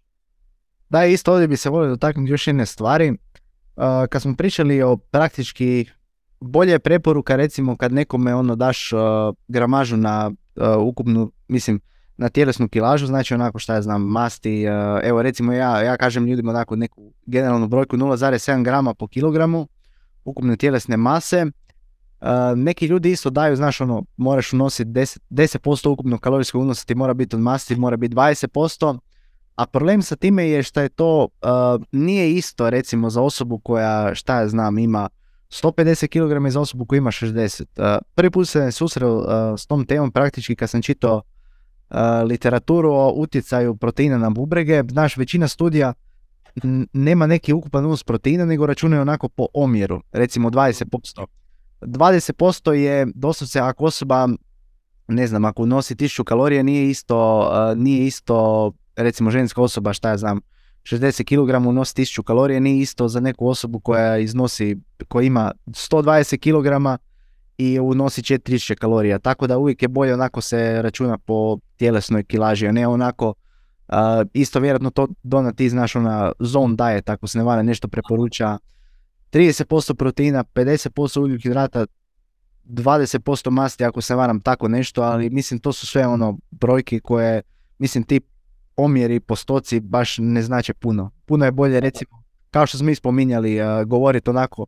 Da, 0.90 1.06
isto 1.06 1.32
ovdje 1.34 1.48
bi 1.48 1.58
se 1.58 1.70
volio 1.70 1.90
dotaknuti 1.90 2.32
još 2.32 2.48
jedne 2.48 2.66
stvari. 2.66 3.10
Uh, 3.10 3.84
kad 4.10 4.22
smo 4.22 4.36
pričali 4.36 4.82
o 4.82 4.98
praktički 4.98 5.86
bolje 6.40 6.72
je 6.72 6.80
preporuka 6.80 7.36
recimo 7.36 7.78
kad 7.78 7.94
nekome 7.94 8.36
ono 8.36 8.56
daš 8.56 8.94
uh, 8.94 9.00
gramažu 9.48 9.98
na 9.98 10.32
uh, 10.56 10.88
ukupnu, 10.88 11.32
mislim, 11.48 11.82
na 12.18 12.30
tjelesnu 12.30 12.68
kilažu, 12.70 13.06
znači 13.06 13.34
onako 13.34 13.60
šta 13.60 13.74
ja 13.74 13.82
znam, 13.82 14.02
masti, 14.02 14.66
uh, 14.68 15.00
evo 15.04 15.22
recimo 15.22 15.54
ja, 15.54 15.82
ja 15.82 15.98
kažem 15.98 16.26
ljudima 16.26 16.52
onako 16.52 16.76
neku 16.76 17.14
generalnu 17.26 17.68
brojku 17.68 17.98
0,7 17.98 18.64
grama 18.64 18.94
po 18.94 19.08
kilogramu 19.08 19.68
ukupne 20.26 20.58
tjelesne 20.58 20.98
mase. 20.98 21.46
Uh, 22.22 22.28
neki 22.56 22.86
ljudi 22.86 23.12
isto 23.12 23.30
daju, 23.30 23.56
znaš 23.56 23.82
ono, 23.82 24.04
moraš 24.18 24.54
unositi 24.54 24.90
10%, 24.90 25.18
10% 25.30 25.90
ukupnog 25.90 26.20
kalorijskog 26.20 26.62
unosa 26.62 26.86
ti 26.86 26.96
mora 26.96 27.14
biti 27.14 27.36
od 27.36 27.42
masti, 27.42 27.76
mora 27.76 27.98
biti 27.98 28.16
20%, 28.16 29.00
a 29.56 29.66
problem 29.66 30.02
sa 30.02 30.16
time 30.16 30.50
je 30.50 30.64
što 30.64 30.82
je 30.82 30.90
to 30.90 31.24
uh, 31.24 31.84
nije 31.92 32.34
isto 32.34 32.70
recimo 32.70 33.10
za 33.10 33.22
osobu 33.22 33.60
koja 33.60 34.16
šta 34.16 34.40
ja 34.40 34.48
znam 34.48 34.78
ima 34.78 35.10
150 35.50 36.08
kg 36.08 36.48
i 36.48 36.52
za 36.52 36.60
osobu 36.60 36.86
koja 36.86 36.98
ima 36.98 37.12
60. 37.12 37.62
Uh, 37.62 38.02
prvi 38.16 38.32
put 38.32 38.50
se 38.50 38.72
susreo 38.72 39.24
s 39.58 39.68
tom 39.68 39.86
temom 39.86 40.12
praktički 40.12 40.56
kad 40.56 40.70
sam 40.70 40.82
čitao 40.82 41.22
literaturu 42.26 42.92
o 42.92 43.14
utjecaju 43.16 43.76
proteina 43.76 44.18
na 44.18 44.30
bubrege. 44.30 44.84
Znaš, 44.92 45.18
većina 45.18 45.48
studija 45.48 45.94
nema 46.94 47.28
neki 47.28 47.54
ukupan 47.54 47.86
unos 47.86 48.04
proteina, 48.04 48.46
nego 48.46 48.66
računaju 48.66 49.02
onako 49.02 49.30
po 49.30 49.48
omjeru, 49.54 50.02
recimo 50.12 50.50
20%. 50.50 51.26
20% 51.82 52.72
je 52.72 53.08
doslovce 53.16 53.60
ako 53.60 53.86
osoba, 53.86 54.30
ne 55.08 55.28
znam, 55.28 55.46
ako 55.46 55.64
unosi 55.64 55.96
1000 55.96 56.24
kalorija 56.24 56.64
nije 56.64 56.90
isto, 56.90 57.40
uh, 57.40 57.78
nije 57.78 58.06
isto 58.06 58.72
recimo 58.96 59.32
ženska 59.32 59.62
osoba, 59.62 59.94
šta 59.94 60.10
ja 60.10 60.18
znam, 60.18 60.42
60 60.84 61.24
kg 61.24 61.68
unosi 61.68 61.96
1000 61.96 62.24
kalorija, 62.24 62.60
nije 62.60 62.80
isto 62.80 63.08
za 63.08 63.20
neku 63.20 63.48
osobu 63.48 63.80
koja 63.80 64.18
iznosi, 64.18 64.78
koja 65.08 65.24
ima 65.24 65.52
120 65.68 66.38
kg 66.38 67.00
i 67.58 67.80
unosi 67.80 68.22
4000 68.22 68.76
kalorija. 68.76 69.20
Tako 69.20 69.48
da 69.48 69.58
uvijek 69.58 69.82
je 69.82 69.88
bolje 69.88 70.14
onako 70.14 70.42
se 70.42 70.82
računa 70.82 71.18
po 71.18 71.58
tjelesnoj 71.78 72.24
kilaži, 72.24 72.68
a 72.68 72.72
ne 72.72 72.88
onako 72.88 73.34
a, 73.88 74.24
isto 74.34 74.60
vjerojatno 74.60 74.90
to 74.90 75.08
Dona 75.24 75.52
ti 75.52 75.70
znaš 75.70 75.96
ona 75.96 76.32
zone 76.40 76.76
diet, 76.76 77.10
ako 77.10 77.28
se 77.28 77.38
ne 77.38 77.44
vara 77.44 77.64
nešto 77.64 77.88
preporuča 77.88 78.58
30% 79.32 79.94
proteina, 79.94 80.44
50% 80.44 81.20
ugljikohidrata, 81.20 81.86
20% 82.66 83.50
masti 83.50 83.84
ako 83.86 84.02
se 84.02 84.16
varam 84.16 84.42
tako 84.42 84.68
nešto, 84.68 85.02
ali 85.02 85.30
mislim 85.30 85.60
to 85.60 85.74
su 85.74 85.88
sve 85.88 86.08
ono 86.08 86.38
brojke 86.52 87.00
koje 87.00 87.42
mislim 87.80 88.04
ti 88.04 88.22
omjeri, 88.76 89.20
postoci 89.20 89.80
baš 89.80 90.16
ne 90.18 90.42
znače 90.42 90.74
puno. 90.74 91.12
Puno 91.26 91.46
je 91.46 91.52
bolje 91.52 91.80
recimo, 91.80 92.24
kao 92.52 92.66
što 92.66 92.78
smo 92.78 92.86
mi 92.86 92.96
spominjali, 92.96 93.62
uh, 93.62 93.84
govoriti 93.84 94.30
onako 94.30 94.62
uh, 94.62 94.68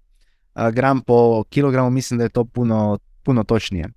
gram 0.71 1.01
po 1.01 1.43
kilogramu, 1.49 1.89
mislim 1.89 2.17
da 2.17 2.23
je 2.23 2.29
to 2.29 2.45
puno, 2.45 2.97
puno 3.23 3.43
točnije. 3.43 3.89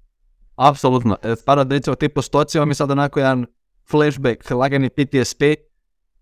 Apsolutno. 0.57 1.17
E, 1.23 1.35
da 1.47 1.63
recimo 1.63 1.97
ti 1.97 2.09
postoci, 2.09 2.59
ovo 2.59 2.67
mi 2.67 2.75
sad 2.75 2.91
onako 2.91 3.21
jedan 3.21 3.47
flashback, 3.91 4.51
lagani 4.51 4.89
PTSP. 4.89 5.43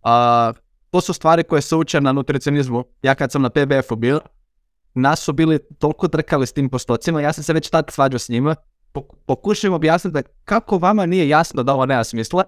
A, 0.03 0.53
to 0.91 1.01
su 1.01 1.12
stvari 1.12 1.45
koje 1.45 1.62
se 1.62 1.76
uče 1.76 2.01
na 2.01 2.12
nutricionizmu. 2.12 2.84
Ja 3.03 3.14
kad 3.14 3.32
sam 3.32 3.43
na 3.43 3.51
PBF-u 3.51 3.97
bio, 3.97 4.20
nas 4.95 5.20
su 5.20 5.32
bili 5.32 5.59
toliko 5.78 6.09
trkali 6.09 6.47
s 6.47 6.53
tim 6.53 6.68
postocima, 6.68 7.20
ja 7.20 7.32
sam 7.32 7.45
se 7.45 7.53
već 7.53 7.70
tad 7.70 7.91
svađao 7.91 8.18
s 8.18 8.28
njima. 8.28 8.55
Pok- 8.95 9.14
Pokušajem 9.26 9.74
objasniti 9.74 10.14
da 10.14 10.22
kako 10.45 10.78
vama 10.78 11.07
nije 11.07 11.28
jasno 11.28 11.62
da 11.62 11.74
ovo 11.74 11.87
nema 11.87 12.05
smisla. 12.05 12.45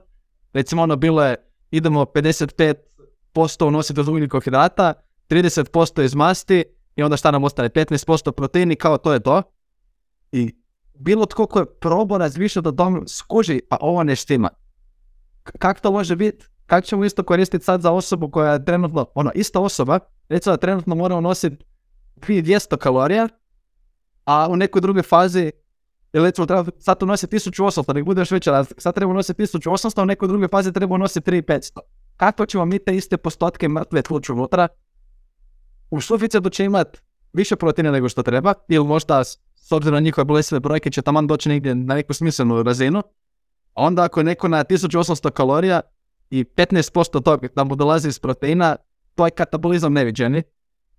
Recimo 0.53 0.83
ono 0.83 0.97
bilo 0.97 1.25
je, 1.25 1.37
idemo 1.71 2.05
55% 2.05 3.65
unositi 3.67 4.01
od 4.01 4.09
ugljikohidrata, 4.09 4.95
30% 5.29 6.05
iz 6.05 6.15
masti 6.15 6.65
i 6.99 7.03
onda 7.03 7.17
šta 7.17 7.31
nam 7.31 7.45
ostane 7.45 7.69
15% 7.69 8.31
proteini, 8.33 8.77
kao 8.77 8.99
to 8.99 9.13
je 9.13 9.21
to. 9.21 9.43
I 10.33 10.55
bilo 10.95 11.27
tko 11.27 11.47
ko 11.47 11.59
je 11.59 11.75
probao 11.81 12.19
razmišljati 12.19 12.69
o 12.69 12.73
tom 12.73 13.05
skuži, 13.09 13.61
pa 13.71 13.77
ovo 13.81 14.03
ne 14.03 14.17
štima. 14.17 14.49
Kako 15.59 15.81
to 15.81 15.93
može 15.93 16.17
biti? 16.17 16.47
Kako 16.67 16.87
ćemo 16.87 17.05
isto 17.05 17.23
koristiti 17.23 17.65
sad 17.65 17.81
za 17.81 17.93
osobu 17.93 18.31
koja 18.31 18.53
je 18.53 18.65
trenutno, 18.65 19.07
ono, 19.15 19.31
ista 19.35 19.61
osoba, 19.61 19.99
recimo 20.29 20.53
da 20.57 20.61
trenutno 20.61 20.95
mora 20.95 21.21
nositi 21.21 21.65
2200 22.17 22.77
kalorija, 22.77 23.29
a 24.25 24.49
u 24.51 24.57
nekoj 24.57 24.81
drugoj 24.81 25.03
fazi 25.03 25.53
ili 26.13 26.25
recimo 26.25 26.47
treba 26.47 26.65
sad 26.79 27.03
unosi 27.03 27.27
1800, 27.27 27.95
nek 27.95 28.05
bude 28.05 28.21
još 28.21 28.31
veća 28.31 28.51
razlika. 28.51 28.81
Sad 28.81 28.95
treba 28.95 29.11
unositi 29.11 29.43
1800, 29.43 30.01
a 30.01 30.03
u 30.03 30.07
nekoj 30.07 30.29
drugoj 30.29 30.49
fazi 30.49 30.73
treba 30.73 30.95
unositi 30.95 31.31
3500. 31.31 31.79
Kako 32.17 32.47
ćemo 32.47 32.65
mi 32.65 32.79
te 32.79 32.97
iste 32.97 33.17
postotke 33.17 33.69
mrtve 33.69 34.03
tluče 34.03 34.33
unutra? 34.33 34.69
U 35.91 36.01
suficitu 36.01 36.51
će 36.51 36.65
imat 36.65 37.03
više 37.33 37.57
proteina 37.57 37.91
nego 37.91 38.09
što 38.09 38.23
treba, 38.23 38.55
ili 38.69 38.87
možda 38.87 39.25
s 39.69 39.73
obzirom 39.73 39.95
na 39.95 40.01
njihove 40.01 40.25
bolesne 40.25 40.61
brojke 40.61 40.91
će 40.91 41.03
taman 41.03 41.27
doći 41.27 41.49
negdje 41.49 41.75
na 41.75 41.95
neku 41.95 42.15
smislenu 42.15 42.63
razinu. 42.63 43.03
Onda 43.75 44.05
ako 44.05 44.21
je 44.21 44.25
neko 44.25 44.49
na 44.49 44.65
1800 44.65 45.31
kalorija 45.31 45.81
i 46.31 46.45
15% 46.45 47.23
toga 47.23 47.49
da 47.57 47.65
mu 47.65 47.77
dolazi 47.77 48.09
iz 48.09 48.19
proteina, 48.19 48.77
to 49.15 49.27
je 49.27 49.31
katabolizam 49.31 49.93
neviđeni. 49.93 50.43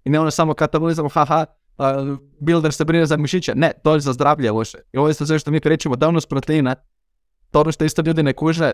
I 0.04 0.10
ne 0.10 0.20
ono 0.20 0.32
samo 0.32 0.54
katabolizam, 0.54 1.10
haha, 1.10 1.46
a, 1.78 2.16
builder 2.40 2.74
se 2.74 2.86
brine 2.86 3.06
za 3.06 3.18
mišiće. 3.18 3.56
Ne, 3.56 3.72
to 3.84 3.94
je 3.94 4.00
za 4.00 4.14
zdravlje 4.14 4.52
loše. 4.52 4.78
I 4.94 4.98
ovo 4.98 5.08
je 5.08 5.14
sve 5.14 5.40
što 5.40 5.52
mi 5.52 5.60
pričamo, 5.60 5.96
da 5.96 6.08
unos 6.08 6.26
proteina, 6.26 6.76
to 7.52 7.62
ono 7.62 7.72
što 7.72 7.86
isto 7.86 8.02
ljudi 8.02 8.24
ne 8.24 8.34
kuže, 8.34 8.72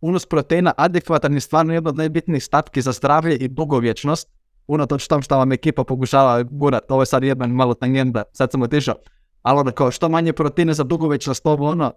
unos 0.00 0.26
proteina 0.26 0.72
adekvatan 0.76 1.34
je 1.34 1.40
stvarno 1.40 1.74
jedna 1.74 1.90
od 1.90 1.96
najbitnijih 1.96 2.44
stavki 2.44 2.82
za 2.82 2.92
zdravlje 2.92 3.36
i 3.36 3.48
dugovječnost. 3.48 4.28
Unatoč 4.68 5.06
tom 5.06 5.22
što 5.22 5.38
vam 5.38 5.52
ekipa 5.52 5.84
pokušava 5.84 6.42
gurat, 6.42 6.90
ovo 6.90 7.02
je 7.02 7.06
sad 7.06 7.22
jedan 7.24 7.50
malo 7.50 7.74
tangenda, 7.74 8.22
sad 8.32 8.50
sam 8.50 8.62
otišao. 8.62 8.94
Ali 9.42 9.60
ono 9.60 9.72
kao 9.72 9.90
što 9.90 10.08
manje 10.08 10.32
proteina 10.32 10.74
za 10.74 10.84
dugovječnost, 10.84 11.46
ovo 11.46 11.68
ono, 11.70 11.92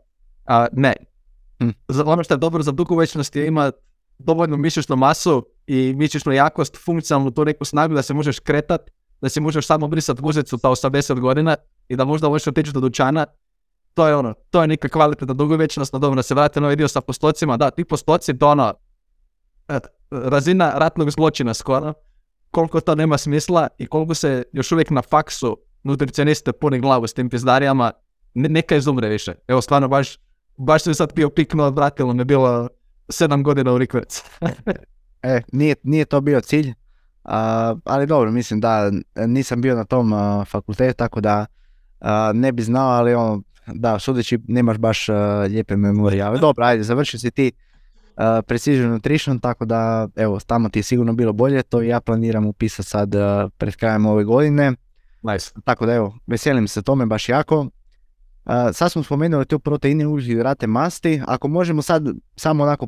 a, 0.46 0.68
ne. 0.72 0.94
Hm. 1.60 1.70
Za, 1.88 2.04
ono 2.06 2.24
što 2.24 2.34
je 2.34 2.38
dobro 2.38 2.64
za 2.64 2.72
dugovječnost 2.72 3.36
je 3.36 3.48
ima 3.48 3.72
dovoljnu 4.20 4.58
mišićnu 4.58 4.96
masu 4.96 5.46
i 5.68 5.94
mišićnu 5.98 6.32
jakost, 6.32 6.78
funkcionalnu 6.86 7.32
tu 7.32 7.46
neku 7.46 7.66
snagu 7.66 7.94
da 7.94 8.02
se 8.02 8.14
možeš 8.14 8.40
kretat, 8.40 8.92
da 9.22 9.30
si 9.30 9.40
možeš 9.40 9.66
samo 9.66 9.88
brisat 9.88 10.22
guzicu 10.22 10.58
ta 10.58 10.70
80 10.70 11.20
godina 11.20 11.56
i 11.90 11.96
da 11.96 12.06
možda 12.06 12.30
možeš 12.30 12.48
otići 12.48 12.72
do 12.72 12.80
dućana. 12.80 13.26
To 13.94 14.08
je 14.08 14.16
ono, 14.16 14.34
to 14.50 14.62
je 14.62 14.68
neka 14.68 14.88
kvalitetna 14.88 15.34
dugovječnost, 15.34 15.94
no 15.94 16.00
dobro, 16.00 16.16
da 16.16 16.24
se 16.24 16.34
vratim 16.34 16.62
na 16.62 16.68
ovaj 16.68 16.76
dio 16.76 16.88
sa 16.88 17.02
postocima, 17.02 17.58
da, 17.58 17.72
ti 17.72 17.86
postoci, 17.86 18.38
to 18.38 18.50
ono, 18.50 18.74
razina 20.12 20.72
ratnog 20.76 21.12
zločina 21.12 21.54
skoro, 21.54 21.94
koliko 22.52 22.82
to 22.82 22.96
nema 22.96 23.18
smisla 23.18 23.68
i 23.78 23.88
koliko 23.88 24.14
se 24.14 24.44
još 24.54 24.72
uvijek 24.72 24.90
na 24.90 25.02
faksu 25.02 25.58
nutricioniste 25.84 26.52
puni 26.52 26.80
glavu 26.80 27.08
s 27.08 27.14
tim 27.14 27.30
pizdarijama, 27.30 27.92
ne, 28.34 28.50
neka 28.50 28.76
izumre 28.76 29.10
više. 29.10 29.34
Evo 29.48 29.62
stvarno 29.62 29.88
baš, 29.88 30.18
baš 30.58 30.84
sam 30.84 30.94
sad 30.94 31.14
bio 31.14 31.30
piknuo, 31.30 31.70
vratilo 31.70 32.14
me 32.14 32.26
bilo 32.26 32.70
sedam 33.10 33.44
godina 33.44 33.74
u 33.74 33.78
rikverc. 33.78 34.22
E, 35.24 35.42
nije, 35.52 35.76
nije 35.84 36.06
to 36.06 36.22
bio 36.22 36.42
cilj, 36.42 36.74
a, 37.24 37.76
ali 37.84 38.08
dobro, 38.08 38.32
mislim 38.32 38.60
da 38.60 38.92
nisam 39.16 39.62
bio 39.62 39.76
na 39.76 39.84
tom 39.84 40.14
a, 40.14 40.46
fakultetu, 40.46 40.98
tako 40.98 41.22
da 41.22 41.46
a, 42.00 42.32
ne 42.36 42.52
bi 42.52 42.62
znao, 42.62 42.90
ali 42.90 43.14
ono, 43.14 43.42
da, 43.68 44.00
sudeći 44.00 44.40
nemaš 44.48 44.78
baš 44.78 45.08
lijepe 45.48 45.76
memorije. 45.76 46.24
Ali 46.24 46.40
dobro, 46.48 46.66
ajde, 46.66 46.84
završio 46.84 47.20
si 47.20 47.32
ti 47.32 47.52
Precision 48.48 48.92
Nutrition, 48.92 49.40
tako 49.40 49.66
da, 49.66 50.08
evo, 50.16 50.40
tamo 50.40 50.70
ti 50.70 50.80
je 50.80 50.84
sigurno 50.84 51.14
bilo 51.14 51.34
bolje, 51.34 51.64
to 51.64 51.82
ja 51.82 52.02
planiram 52.02 52.46
upisati 52.46 52.90
sad 52.90 53.16
a, 53.16 53.50
pred 53.58 53.76
krajem 53.76 54.06
ove 54.06 54.24
godine. 54.24 54.74
nice. 55.22 55.52
Tako 55.64 55.86
da 55.86 55.94
evo, 55.94 56.18
veselim 56.28 56.68
se 56.68 56.82
tome 56.82 57.06
baš 57.06 57.30
jako. 57.30 57.68
A, 58.46 58.74
sad 58.74 58.92
smo 58.92 59.04
spomenuli 59.04 59.46
tu 59.46 59.60
proteine, 59.60 60.08
ugljihidrate, 60.08 60.68
masti. 60.68 61.22
Ako 61.28 61.48
možemo 61.48 61.82
sad 61.82 62.04
samo 62.36 62.64
onako 62.64 62.88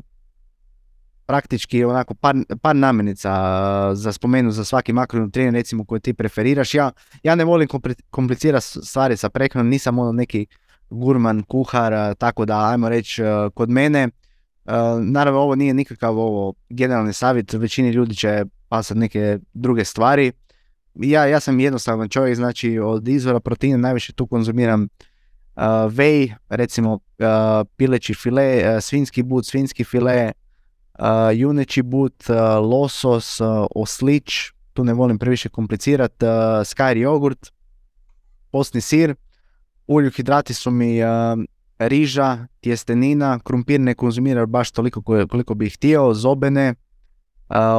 praktički 1.26 1.84
onako 1.84 2.14
par, 2.14 2.36
par 2.62 2.76
namirnica 2.76 3.30
a, 3.32 3.94
za 3.94 4.12
spomenu 4.12 4.50
za 4.50 4.64
svaki 4.64 4.92
makronutrient 4.92 5.54
recimo 5.54 5.84
koji 5.84 6.00
ti 6.00 6.14
preferiraš. 6.14 6.74
Ja, 6.74 6.90
ja 7.22 7.34
ne 7.34 7.44
volim 7.44 7.68
komplicirati 8.10 8.66
stvari 8.66 9.16
sa 9.16 9.28
prehranom, 9.28 9.68
nisam 9.68 9.98
ono 9.98 10.12
neki 10.12 10.46
gurman, 10.90 11.42
kuhar, 11.42 12.14
tako 12.14 12.44
da 12.44 12.70
ajmo 12.70 12.88
reći 12.88 13.22
kod 13.54 13.70
mene 13.70 14.08
naravno 15.02 15.40
ovo 15.40 15.54
nije 15.54 15.74
nikakav 15.74 16.18
ovo 16.18 16.54
generalni 16.68 17.12
savjet, 17.12 17.52
većini 17.52 17.90
ljudi 17.90 18.16
će 18.16 18.44
pasati 18.68 19.00
neke 19.00 19.38
druge 19.52 19.84
stvari. 19.84 20.32
Ja, 20.94 21.26
ja 21.26 21.40
sam 21.40 21.60
jednostavan 21.60 22.08
čovjek, 22.08 22.36
znači 22.36 22.78
od 22.78 23.08
izvora 23.08 23.40
proteina 23.40 23.76
najviše 23.76 24.12
tu 24.12 24.26
konzumiram 24.26 24.82
uh, 25.56 25.92
vej, 25.92 26.32
recimo 26.48 26.92
uh, 26.92 26.98
pileći 27.76 28.14
file, 28.14 28.76
uh, 28.76 28.82
svinski 28.82 29.22
but, 29.22 29.46
svinski 29.46 29.84
file, 29.84 30.32
uh, 30.98 31.06
juneći 31.34 31.82
but, 31.82 32.24
uh, 32.28 32.36
losos, 32.70 33.40
oslić, 33.74 34.32
tu 34.72 34.84
ne 34.84 34.92
volim 34.92 35.18
previše 35.18 35.48
komplicirat, 35.48 36.22
uh, 36.22 36.28
skyr 36.64 36.96
jogurt, 36.96 37.52
postni 38.50 38.80
sir, 38.80 39.14
uljuhidrati 39.86 40.54
su 40.54 40.70
mi 40.70 41.00
riža, 41.78 42.46
tjestenina, 42.60 43.38
krumpir 43.44 43.80
ne 43.80 43.94
konzumiram 43.94 44.50
baš 44.50 44.70
toliko 44.70 45.02
koliko, 45.02 45.54
bih 45.54 45.74
htio, 45.74 46.14
zobene, 46.14 46.74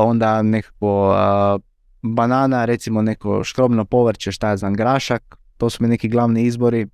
onda 0.05 0.41
nekako 0.41 1.15
banana, 2.01 2.65
recimo 2.65 3.01
neko 3.01 3.43
škrobno 3.43 3.85
povrće, 3.85 4.31
šta 4.31 4.49
ja 4.49 4.57
znam, 4.57 4.73
grašak, 4.73 5.37
to 5.57 5.69
su 5.69 5.83
mi 5.83 5.89
neki 5.89 6.09
glavni 6.09 6.43
izbori. 6.43 6.87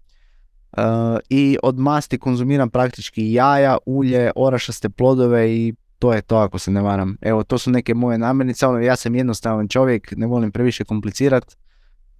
I 1.29 1.57
od 1.63 1.79
masti 1.79 2.17
konzumiram 2.17 2.69
praktički 2.69 3.33
jaja, 3.33 3.77
ulje, 3.85 4.31
orašaste 4.35 4.89
plodove 4.89 5.51
i 5.51 5.73
to 5.99 6.13
je 6.13 6.21
to 6.21 6.37
ako 6.37 6.59
se 6.59 6.71
ne 6.71 6.81
varam. 6.81 7.17
Evo, 7.21 7.43
to 7.43 7.57
su 7.57 7.71
neke 7.71 7.93
moje 7.93 8.17
namirnice, 8.17 8.67
ono, 8.67 8.79
ja 8.79 8.95
sam 8.95 9.15
jednostavan 9.15 9.67
čovjek, 9.67 10.13
ne 10.17 10.27
volim 10.27 10.51
previše 10.51 10.83
komplicirat. 10.83 11.57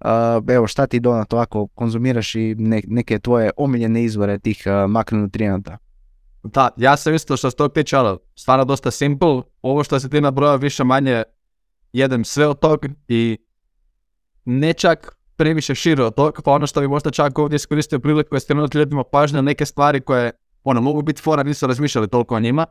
Uh, 0.04 0.44
evo, 0.48 0.66
šta 0.66 0.86
ti 0.86 1.00
Donato 1.00 1.36
ako 1.36 1.66
konzumiraš 1.66 2.34
i 2.34 2.54
ne- 2.58 2.82
neke 2.86 3.18
tvoje 3.18 3.50
omiljene 3.56 4.04
izvore 4.04 4.38
tih 4.38 4.62
uh, 4.66 4.90
makronutrijenata? 4.90 5.78
Da, 6.42 6.70
ja 6.76 6.96
sam 6.96 7.14
isto 7.14 7.36
što 7.36 7.50
se 7.50 7.56
tog 7.56 7.72
tiče, 7.72 7.98
ono, 7.98 8.18
stvarno 8.34 8.64
dosta 8.64 8.90
simple. 8.90 9.42
Ovo 9.62 9.84
što 9.84 10.00
se 10.00 10.08
ti 10.08 10.20
nabrojao 10.20 10.56
više 10.56 10.84
manje 10.84 11.22
jedem 11.92 12.24
sve 12.24 12.46
od 12.46 12.58
tog 12.58 12.86
i 13.08 13.38
ne 14.44 14.72
čak 14.72 15.16
previše 15.36 15.74
šire 15.74 16.04
od 16.04 16.14
tog, 16.14 16.40
pa 16.44 16.52
ono 16.52 16.66
što 16.66 16.80
bi 16.80 16.88
možda 16.88 17.10
čak 17.10 17.38
ovdje 17.38 17.56
iskoristio 17.56 17.98
priliku 17.98 18.36
je 18.36 18.40
skrenuti 18.40 18.78
ljudima 18.78 19.04
pažnju 19.04 19.36
na 19.36 19.42
neke 19.42 19.66
stvari 19.66 20.00
koje 20.00 20.30
ono, 20.64 20.80
mogu 20.80 21.02
biti 21.02 21.22
fora, 21.22 21.42
nisu 21.42 21.66
razmišljali 21.66 22.08
toliko 22.08 22.36
o 22.36 22.40
njima. 22.40 22.66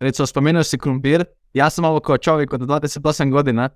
Recimo, 0.00 0.26
spomenuo 0.26 0.62
si 0.62 0.78
krumpir, 0.78 1.24
ja 1.54 1.70
sam 1.70 1.84
ovo 1.84 2.00
kao 2.00 2.18
čovjek 2.18 2.52
od 2.52 2.60
28 2.60 3.30
godina 3.30 3.68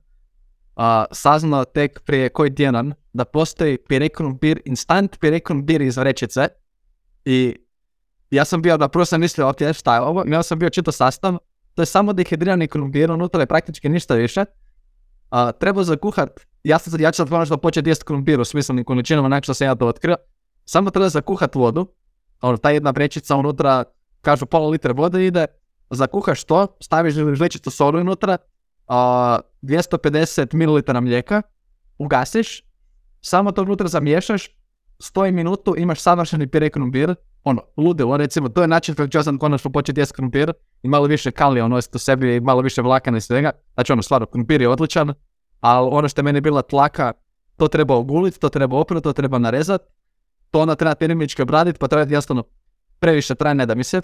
a, 0.77 1.05
saznao 1.13 1.65
tek 1.65 2.01
prije 2.01 2.29
koji 2.29 2.55
tjedan 2.55 2.95
da 3.13 3.25
postoji 3.25 3.79
pire 3.79 4.09
krumpir, 4.09 4.61
instant 4.65 5.19
pire 5.21 5.41
krumpir 5.41 5.83
iz 5.83 5.97
vrećice 5.97 6.49
i 7.25 7.57
ja 8.31 8.45
sam 8.45 8.63
bio, 8.63 8.77
da 8.77 8.89
prvo 8.89 9.05
sam 9.05 9.21
mislio, 9.21 9.49
ok, 9.49 9.59
šta 9.75 9.95
je 9.95 10.01
ovo, 10.01 10.25
ja 10.27 10.43
sam 10.43 10.59
bio 10.59 10.71
čito 10.71 10.93
sastav, 10.93 11.37
to 11.75 11.83
je 11.83 11.87
samo 11.87 12.13
dehidrirani 12.13 12.69
krumpir, 12.69 13.11
unutra 13.11 13.41
je 13.41 13.47
praktički 13.47 13.89
ništa 13.89 14.15
više, 14.15 14.45
a, 15.31 15.53
treba 15.53 15.85
zakuhat, 15.85 16.41
ja 16.65 16.79
sam 16.79 17.01
ja 17.01 17.13
ću 17.13 17.17
sad 17.17 17.29
konačno 17.29 17.57
početi 17.57 17.91
jest 17.91 18.03
krumpir 18.03 18.41
u 18.41 18.45
smislenim 18.45 18.85
količinama, 18.85 19.29
nakon 19.29 19.43
što 19.43 19.55
sam 19.55 19.67
ja 19.67 19.75
to 19.75 19.87
otkrio, 19.87 20.17
samo 20.65 20.91
treba 20.91 21.09
zakuhat 21.09 21.55
vodu, 21.55 21.87
ono, 22.41 22.57
ta 22.57 22.71
jedna 22.71 22.91
vrećica 22.91 23.37
unutra, 23.37 23.85
kažu 24.21 24.47
pola 24.47 24.69
litra 24.69 24.93
vode 24.93 25.27
ide, 25.27 25.47
zakuhaš 25.91 26.45
to, 26.45 26.67
staviš 26.81 27.15
žličicu 27.15 27.71
soli 27.71 28.01
unutra, 28.01 28.39
a, 28.87 29.39
250 29.63 30.55
ml 30.55 31.01
mlijeka, 31.01 31.43
ugasiš, 31.99 32.63
samo 33.21 33.53
to 33.53 33.63
unutra 33.63 33.89
zamiješaš, 33.89 34.51
stoji 34.99 35.33
minutu, 35.33 35.75
imaš 35.77 36.01
savršeni 36.01 36.47
pire 36.47 36.71
krumpir, 36.71 37.15
ono, 37.45 37.63
ludilo, 37.77 38.17
recimo, 38.17 38.49
to 38.49 38.63
je 38.63 38.69
način 38.69 38.95
kako 38.95 39.09
ću 39.09 39.19
ja 39.19 39.23
sam 39.23 39.39
konačno 39.39 39.73
početi 39.73 40.01
jest 40.01 40.13
krumpir 40.13 40.53
i 40.83 40.89
malo 40.89 41.07
više 41.07 41.31
kalija 41.31 41.69
nositi 41.69 41.97
u 41.97 41.99
sebi 41.99 42.37
i 42.37 42.41
malo 42.41 42.61
više 42.61 42.83
vlakana 42.83 43.19
i 43.19 43.21
svega, 43.21 43.51
znači 43.75 43.93
ono, 43.93 44.03
stvarno, 44.03 44.27
krumpir 44.27 44.61
je 44.61 44.69
odličan, 44.69 45.15
ali 45.61 45.89
ono 45.93 46.09
što 46.09 46.21
je 46.21 46.23
meni 46.23 46.41
bila 46.41 46.63
tlaka, 46.63 47.13
to 47.57 47.69
treba 47.69 47.95
oguliti, 47.95 48.41
to 48.41 48.49
treba 48.49 48.77
oprati, 48.77 49.03
to 49.03 49.13
treba 49.13 49.39
narezat, 49.39 49.83
to 50.51 50.61
onda 50.61 50.75
treba 50.75 50.95
pirimički 50.95 51.43
obraditi, 51.43 51.79
pa 51.79 51.89
treba 51.89 52.01
jednostavno 52.01 52.45
previše 52.99 53.35
trajne 53.35 53.67
da 53.67 53.75
mi 53.75 53.85
se. 53.85 54.01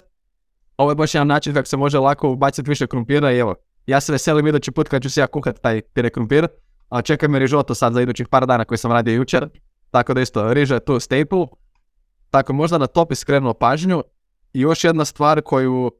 Ovo 0.77 0.91
je 0.91 0.95
baš 0.95 1.15
jedan 1.15 1.27
način 1.27 1.53
kako 1.53 1.67
se 1.67 1.77
može 1.77 1.99
lako 1.99 2.29
ubaciti 2.29 2.69
više 2.69 2.87
krumpira 2.87 3.31
i 3.31 3.37
evo, 3.37 3.55
ja 3.85 4.01
se 4.01 4.11
veselim 4.11 4.47
idući 4.47 4.71
put 4.71 4.87
kad 4.87 5.01
ću 5.01 5.09
se 5.09 5.21
ja 5.21 5.27
kuhat 5.27 5.61
taj 5.61 5.81
pire 5.81 6.09
krumpir, 6.09 6.47
a 6.89 7.01
čeka 7.01 7.27
me 7.27 7.39
rižoto 7.39 7.75
sad 7.75 7.93
za 7.93 8.01
idućih 8.01 8.27
par 8.27 8.45
dana 8.45 8.65
koji 8.65 8.77
sam 8.77 8.91
radio 8.91 9.13
jučer, 9.13 9.49
tako 9.91 10.13
da 10.13 10.21
isto 10.21 10.53
riža 10.53 10.73
je 10.73 10.85
tu 10.85 10.99
staple, 10.99 11.47
tako 12.29 12.53
možda 12.53 12.77
na 12.77 12.87
to 12.87 13.05
bi 13.05 13.15
skrenuo 13.15 13.53
pažnju. 13.53 14.03
I 14.53 14.59
još 14.61 14.83
jedna 14.83 15.05
stvar 15.05 15.41
koju, 15.41 15.91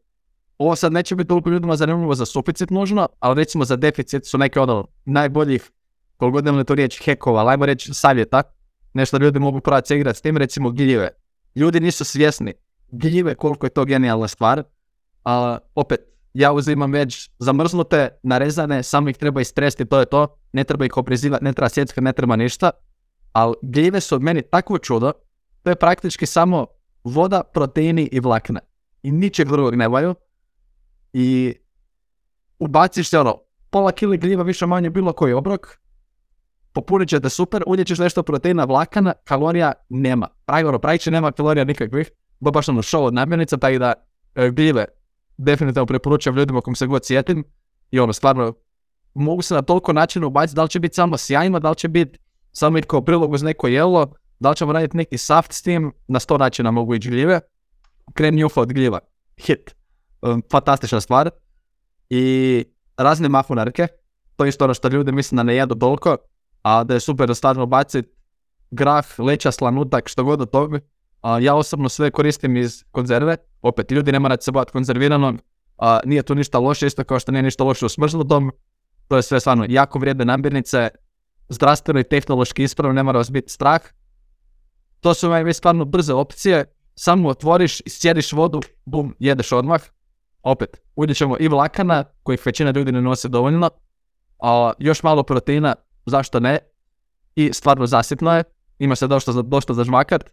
ovo 0.57 0.75
sad 0.75 0.93
neće 0.93 1.15
biti 1.15 1.27
toliko 1.27 1.49
ljudima 1.49 1.75
zanimljivo 1.75 2.15
za 2.15 2.25
suficit 2.25 2.69
nužno, 2.69 3.07
ali 3.19 3.35
recimo 3.35 3.65
za 3.65 3.75
deficit 3.75 4.25
su 4.25 4.37
neke 4.37 4.59
od 4.59 4.85
najboljih 5.05 5.71
koliko 6.17 6.41
god 6.41 6.67
to 6.67 6.75
riječ 6.75 7.01
hekova, 7.05 7.49
ajmo 7.49 7.65
reći 7.65 7.93
savjeta, 7.93 8.43
nešto 8.93 9.17
ljudi 9.17 9.39
mogu 9.39 9.59
probati 9.59 9.87
se 9.87 9.95
igrati 9.95 10.19
s 10.19 10.21
tim, 10.21 10.37
recimo 10.37 10.71
gljive. 10.71 11.09
Ljudi 11.55 11.79
nisu 11.79 12.05
svjesni 12.05 12.53
gljive 12.91 13.35
koliko 13.35 13.65
je 13.65 13.69
to 13.69 13.85
genijalna 13.85 14.27
stvar, 14.27 14.63
a 15.25 15.57
opet, 15.75 15.99
ja 16.33 16.51
uzimam 16.51 16.91
već 16.91 17.29
zamrznute, 17.39 18.09
narezane, 18.23 18.83
samo 18.83 19.09
ih 19.09 19.17
treba 19.17 19.41
istresti, 19.41 19.85
to 19.85 19.99
je 19.99 20.05
to, 20.05 20.37
ne 20.53 20.63
treba 20.63 20.85
ih 20.85 20.97
oprezivati, 20.97 21.45
ne 21.45 21.53
treba 21.53 21.69
sjeckati, 21.69 22.01
ne 22.01 22.13
treba 22.13 22.35
ništa, 22.35 22.71
ali 23.31 23.55
gljive 23.61 24.01
su 24.01 24.15
od 24.15 24.21
meni 24.21 24.41
takvo 24.41 24.77
čudo, 24.77 25.11
to 25.63 25.69
je 25.69 25.75
praktički 25.75 26.25
samo 26.25 26.67
voda, 27.03 27.43
proteini 27.53 28.09
i 28.11 28.19
vlakne. 28.19 28.59
I 29.03 29.11
ničeg 29.11 29.47
drugog 29.47 29.75
nemaju. 29.75 30.15
I 31.13 31.53
ubaciš 32.59 33.09
se 33.09 33.19
ono, 33.19 33.37
pola 33.69 33.91
kili 33.91 34.17
gljiva 34.17 34.43
više 34.43 34.65
manje 34.65 34.89
bilo 34.89 35.13
koji 35.13 35.33
obrok, 35.33 35.77
popunit 36.73 37.09
ćete 37.09 37.29
super, 37.29 37.63
ćeš 37.85 37.99
nešto 37.99 38.23
proteina 38.23 38.63
vlakana, 38.63 39.13
kalorija 39.23 39.73
nema. 39.89 40.27
Pravilo 40.45 40.79
praviće 40.79 41.11
nema 41.11 41.31
kalorija 41.31 41.65
nikakvih, 41.65 42.11
bo 42.39 42.51
baš 42.51 42.69
ono 42.69 42.81
show 42.81 43.03
od 43.03 43.13
namirnica, 43.13 43.69
i 43.69 43.79
da 43.79 43.93
e, 44.35 44.49
gljive 44.49 44.85
definitivno 45.43 45.85
preporučujem 45.85 46.37
ljudima 46.37 46.61
kom 46.61 46.75
se 46.75 46.87
god 46.87 47.05
sjetim 47.05 47.43
i 47.91 47.99
ono 47.99 48.13
stvarno 48.13 48.53
mogu 49.13 49.41
se 49.41 49.53
na 49.53 49.61
toliko 49.61 49.93
načina 49.93 50.27
ubaciti, 50.27 50.55
da 50.55 50.63
li 50.63 50.69
će 50.69 50.79
biti 50.79 50.95
samo 50.95 51.17
sjajima, 51.17 51.59
da 51.59 51.69
li 51.69 51.75
će 51.75 51.87
biti 51.87 52.19
samo 52.51 52.77
i 52.77 52.81
kao 52.81 53.01
prilog 53.01 53.31
uz 53.31 53.43
neko 53.43 53.67
jelo, 53.67 54.13
da 54.39 54.49
li 54.49 54.55
ćemo 54.55 54.73
raditi 54.73 54.97
neki 54.97 55.17
saft 55.17 55.53
s 55.53 55.61
tim, 55.61 55.93
na 56.07 56.19
sto 56.19 56.37
načina 56.37 56.71
mogu 56.71 56.95
ići 56.95 57.09
gljive. 57.09 57.39
Krem 58.13 58.35
njufa 58.35 58.61
od 58.61 58.73
gljiva, 58.73 58.99
hit, 59.37 59.75
um, 60.21 60.43
fantastična 60.51 61.01
stvar. 61.01 61.29
I 62.09 62.65
razne 62.97 63.29
mahunarke, 63.29 63.87
to 64.35 64.45
je 64.45 64.49
isto 64.49 64.65
ono 64.65 64.73
što 64.73 64.87
ljudi 64.87 65.11
misle 65.11 65.35
da 65.35 65.43
ne 65.43 65.55
jedu 65.55 65.75
toliko, 65.75 66.17
a 66.61 66.83
da 66.83 66.93
je 66.93 66.99
super 66.99 67.27
da 67.27 67.35
stvarno 67.35 67.65
baciti 67.65 68.09
grah, 68.71 69.05
leća, 69.19 69.51
slanutak, 69.51 70.07
što 70.07 70.23
god 70.23 70.41
od 70.41 70.51
toga. 70.51 70.79
A, 71.21 71.39
ja 71.39 71.55
osobno 71.55 71.89
sve 71.89 72.11
koristim 72.11 72.57
iz 72.57 72.83
konzerve, 72.91 73.37
opet 73.61 73.91
ljudi 73.91 74.11
ne 74.11 74.19
morate 74.19 74.43
se 74.43 74.51
baviti 74.51 74.71
konzerviranom, 74.71 75.39
a, 75.77 75.99
nije 76.05 76.23
tu 76.23 76.35
ništa 76.35 76.59
loše, 76.59 76.87
isto 76.87 77.03
kao 77.03 77.19
što 77.19 77.31
nije 77.31 77.43
ništa 77.43 77.63
loše 77.63 77.85
u 77.85 77.89
smrznutom, 77.89 78.51
to 79.07 79.15
je 79.15 79.21
sve 79.21 79.39
stvarno 79.39 79.65
jako 79.69 79.99
vrijedne 79.99 80.25
namirnice, 80.25 80.89
zdravstveno 81.49 81.99
i 81.99 82.03
tehnološki 82.03 82.63
ispravno, 82.63 82.93
ne 82.93 83.03
mora 83.03 83.17
vas 83.17 83.31
biti 83.31 83.51
strah. 83.51 83.81
To 84.99 85.13
su 85.13 85.29
vam 85.29 85.53
stvarno 85.53 85.85
brze 85.85 86.13
opcije, 86.13 86.65
samo 86.95 87.29
otvoriš, 87.29 87.81
sjediš 87.87 88.33
vodu, 88.33 88.61
bum, 88.85 89.15
jedeš 89.19 89.51
odmah. 89.51 89.81
Opet, 90.43 90.81
udjet 90.95 91.17
ćemo 91.17 91.35
i 91.39 91.47
vlakana, 91.47 92.03
kojih 92.23 92.45
većina 92.45 92.71
ljudi 92.71 92.91
ne 92.91 93.01
nose 93.01 93.27
dovoljno, 93.27 93.69
a 94.39 94.73
još 94.79 95.03
malo 95.03 95.23
proteina, 95.23 95.75
zašto 96.05 96.39
ne, 96.39 96.59
i 97.35 97.53
stvarno 97.53 97.87
zasitno 97.87 98.35
je, 98.35 98.43
ima 98.79 98.95
se 98.95 99.07
dosta, 99.07 99.31
dosta 99.31 99.73
za 99.73 99.83
žmakat, 99.83 100.23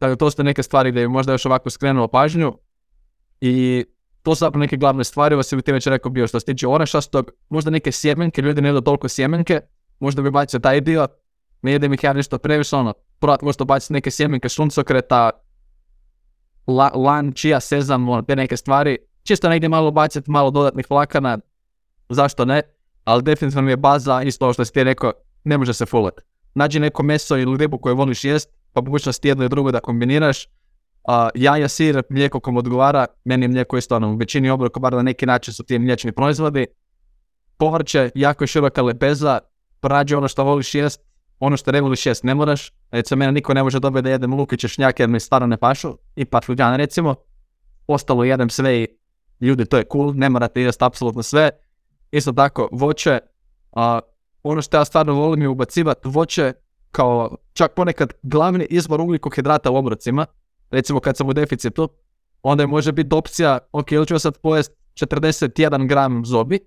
dakle 0.00 0.16
to 0.16 0.30
su 0.30 0.42
neke 0.42 0.62
stvari 0.62 0.90
gdje 0.90 1.00
je 1.00 1.08
možda 1.08 1.32
još 1.32 1.46
ovako 1.46 1.70
skrenuo 1.70 2.08
pažnju 2.08 2.58
i 3.40 3.84
to 4.22 4.34
su 4.34 4.38
zapravo 4.38 4.60
neke 4.60 4.76
glavne 4.76 5.04
stvari, 5.04 5.34
vas 5.34 5.54
bi 5.54 5.62
ti 5.62 5.72
već 5.72 5.86
rekao 5.86 6.10
bio 6.10 6.26
što 6.26 6.40
se 6.40 6.46
tiče 6.46 6.68
orešastog, 6.68 7.30
možda 7.48 7.70
neke 7.70 7.92
sjemenke, 7.92 8.42
ljudi 8.42 8.60
ne 8.60 8.68
jedu 8.68 8.80
toliko 8.80 9.08
sjemenke, 9.08 9.60
možda 10.00 10.22
bi 10.22 10.30
bacio 10.30 10.60
taj 10.60 10.80
dio, 10.80 11.08
ne 11.62 11.72
jedem 11.72 11.92
ih 11.92 12.04
ja 12.04 12.12
nešto 12.12 12.38
previše, 12.38 12.76
ono, 12.76 12.94
provat 13.18 13.42
možda 13.42 13.64
baciti 13.64 13.92
neke 13.92 14.10
sjemenke 14.10 14.48
suncokreta, 14.48 15.30
la, 16.66 16.90
lan, 16.94 17.32
čija, 17.32 17.60
sezam, 17.60 18.08
ono, 18.08 18.22
te 18.22 18.36
neke 18.36 18.56
stvari, 18.56 18.98
čisto 19.22 19.48
negdje 19.48 19.68
malo 19.68 19.90
baciti, 19.90 20.30
malo 20.30 20.50
dodatnih 20.50 20.86
vlakana, 20.90 21.38
zašto 22.08 22.44
ne, 22.44 22.62
ali 23.04 23.22
definitivno 23.22 23.62
mi 23.62 23.72
je 23.72 23.76
baza, 23.76 24.22
isto 24.22 24.44
ovo 24.44 24.52
što 24.52 24.64
si 24.64 24.72
ti 24.72 24.84
rekao, 24.84 25.12
ne 25.44 25.58
može 25.58 25.74
se 25.74 25.86
fullet. 25.86 26.14
Nađi 26.54 26.80
neko 26.80 27.02
meso 27.02 27.36
ili 27.36 27.58
ribu 27.58 27.78
koju 27.78 27.96
voliš 27.96 28.24
jest, 28.24 28.57
pa 28.72 28.80
mogućnost 28.80 29.24
jedno 29.24 29.44
i 29.44 29.48
drugo 29.48 29.72
da 29.72 29.80
kombiniraš. 29.80 30.46
Uh, 30.46 31.14
jaja, 31.34 31.68
sir, 31.68 32.02
mlijeko 32.10 32.40
kom 32.40 32.56
odgovara, 32.56 33.06
meni 33.24 33.44
je 33.44 33.48
mlijeko 33.48 33.78
isto 33.78 33.96
ono, 33.96 34.12
u 34.12 34.16
većini 34.16 34.50
obroka, 34.50 34.80
bar 34.80 34.92
na 34.92 35.02
neki 35.02 35.26
način 35.26 35.54
su 35.54 35.64
ti 35.64 35.78
mliječni 35.78 36.12
proizvodi. 36.12 36.66
Povrće, 37.56 38.10
jako 38.14 38.44
je 38.44 38.48
široka 38.48 38.82
lepeza, 38.82 39.38
pronađi 39.80 40.14
ono 40.14 40.28
što 40.28 40.44
voliš 40.44 40.74
jest, 40.74 41.00
ono 41.40 41.56
što 41.56 41.72
ne 41.72 41.80
voliš 41.80 42.06
jest 42.06 42.24
ne 42.24 42.34
moraš. 42.34 42.72
Recimo, 42.90 43.18
mene 43.18 43.32
niko 43.32 43.54
ne 43.54 43.62
može 43.62 43.80
dobiti 43.80 44.02
da 44.02 44.10
jedem 44.10 44.34
luk 44.34 44.52
i 44.52 44.56
češnjake 44.56 45.02
jer 45.02 45.10
mi 45.10 45.20
stvarno 45.20 45.46
ne 45.46 45.56
pašu, 45.56 45.98
i 46.16 46.24
patluđane 46.24 46.76
recimo. 46.76 47.14
Ostalo 47.86 48.24
jedem 48.24 48.50
sve 48.50 48.82
i 48.82 48.86
ljudi, 49.40 49.64
to 49.64 49.76
je 49.76 49.84
cool, 49.92 50.12
ne 50.14 50.28
morate 50.28 50.62
jesti 50.62 50.84
apsolutno 50.84 51.22
sve. 51.22 51.50
Isto 52.10 52.32
tako, 52.32 52.68
voće, 52.72 53.18
a, 53.72 54.00
ono 54.42 54.62
što 54.62 54.76
ja 54.76 54.84
stvarno 54.84 55.12
volim 55.12 55.42
je 55.42 55.48
ubacivati 55.48 56.08
voće 56.08 56.52
kao 56.90 57.36
čak 57.52 57.74
ponekad 57.74 58.12
glavni 58.22 58.66
izvor 58.70 59.00
ugljikohidrata 59.00 59.70
u 59.70 59.76
obrocima. 59.76 60.26
Recimo 60.70 61.00
kad 61.00 61.16
sam 61.16 61.28
u 61.28 61.32
deficitu, 61.32 61.88
onda 62.42 62.62
je 62.62 62.66
može 62.66 62.92
biti 62.92 63.14
opcija, 63.14 63.58
ok, 63.72 63.92
ili 63.92 64.06
ću 64.06 64.18
sad 64.18 64.38
pojest 64.38 64.72
41 64.94 65.88
gram 65.88 66.24
zobi, 66.24 66.58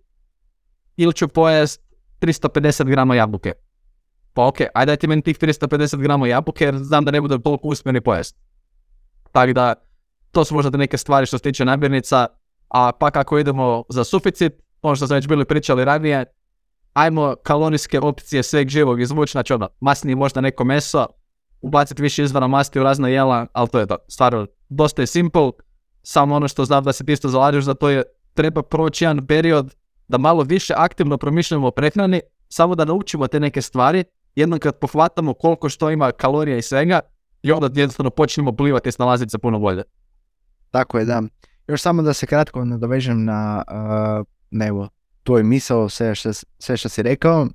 ili 0.98 1.14
ću 1.14 1.28
pojest 1.28 1.82
350 2.22 2.86
grama 2.86 3.16
jabuke. 3.16 3.54
Pa 4.34 4.48
ok, 4.48 4.58
ajde 4.74 4.90
dajte 4.90 5.08
meni 5.08 5.22
tih 5.22 5.38
350 5.38 5.98
grama 5.98 6.28
jabuke 6.28 6.66
jer 6.66 6.78
znam 6.78 7.06
da 7.06 7.12
ne 7.12 7.22
bude 7.22 7.40
toliko 7.44 7.68
uspjeni 7.68 8.02
pojest. 8.02 8.36
Tako 9.32 9.54
da, 9.54 9.74
to 10.32 10.46
su 10.46 10.56
možda 10.56 10.78
neke 10.78 10.98
stvari 10.98 11.26
što 11.26 11.38
se 11.38 11.44
tiče 11.44 11.66
namirnica, 11.66 12.28
a 12.70 12.92
pa 12.92 13.12
kako 13.12 13.40
idemo 13.40 13.84
za 13.90 14.04
suficit, 14.04 14.54
ono 14.82 14.96
što 14.96 15.08
smo 15.08 15.16
već 15.16 15.28
bili 15.28 15.46
pričali 15.46 15.86
ranije, 15.86 16.26
ajmo 16.94 17.36
kalorijske 17.44 18.00
opcije 18.00 18.44
sveg 18.44 18.70
živog 18.70 19.02
izvući, 19.02 19.32
znači 19.32 19.54
ono, 19.54 19.70
masnije 19.80 20.16
možda 20.16 20.42
neko 20.42 20.64
meso, 20.64 21.08
ubaciti 21.62 22.02
više 22.02 22.24
izvora 22.24 22.48
masti 22.48 22.80
u 22.80 22.84
razna 22.84 23.08
jela, 23.08 23.48
ali 23.54 23.70
to 23.70 23.80
je 23.80 23.86
to, 23.86 23.98
stvarno, 24.08 24.48
dosta 24.70 25.02
je 25.02 25.08
simple, 25.08 25.52
samo 26.04 26.36
ono 26.36 26.48
što 26.48 26.66
znam 26.66 26.84
da 26.84 26.94
se 26.94 27.06
ti 27.06 27.12
isto 27.14 27.30
zalažeš 27.30 27.64
za 27.64 27.74
to 27.74 27.90
je, 27.90 28.04
treba 28.34 28.64
proći 28.64 29.04
jedan 29.04 29.28
period 29.28 29.76
da 30.08 30.18
malo 30.18 30.44
više 30.44 30.74
aktivno 30.78 31.18
promišljamo 31.18 31.68
o 31.68 31.72
prehrani, 31.72 32.22
samo 32.50 32.76
da 32.76 32.86
naučimo 32.86 33.28
te 33.28 33.40
neke 33.40 33.62
stvari, 33.62 34.04
jednom 34.36 34.60
kad 34.60 34.80
pohvatamo 34.80 35.34
koliko 35.34 35.70
što 35.70 35.92
ima 35.92 36.12
kalorija 36.12 36.58
i 36.58 36.62
svega, 36.62 37.00
i 37.44 37.52
onda 37.52 37.70
jednostavno 37.74 38.10
počnemo 38.10 38.52
plivati 38.52 38.90
i 38.90 38.92
snalaziti 38.92 39.30
se 39.30 39.38
puno 39.38 39.60
bolje. 39.60 39.84
Tako 40.72 41.00
je, 41.00 41.06
da. 41.06 41.22
Još 41.68 41.82
samo 41.82 42.02
da 42.02 42.14
se 42.14 42.26
kratko 42.26 42.66
nadovežem 42.66 43.24
na, 43.24 43.64
uh, 43.68 44.26
na 44.52 44.66
tvoj 45.24 45.44
misao, 45.44 45.90
sve 45.90 46.16
što, 46.16 46.34
sve 46.60 46.78
što 46.78 46.90
si 46.90 47.04
rekao. 47.04 47.48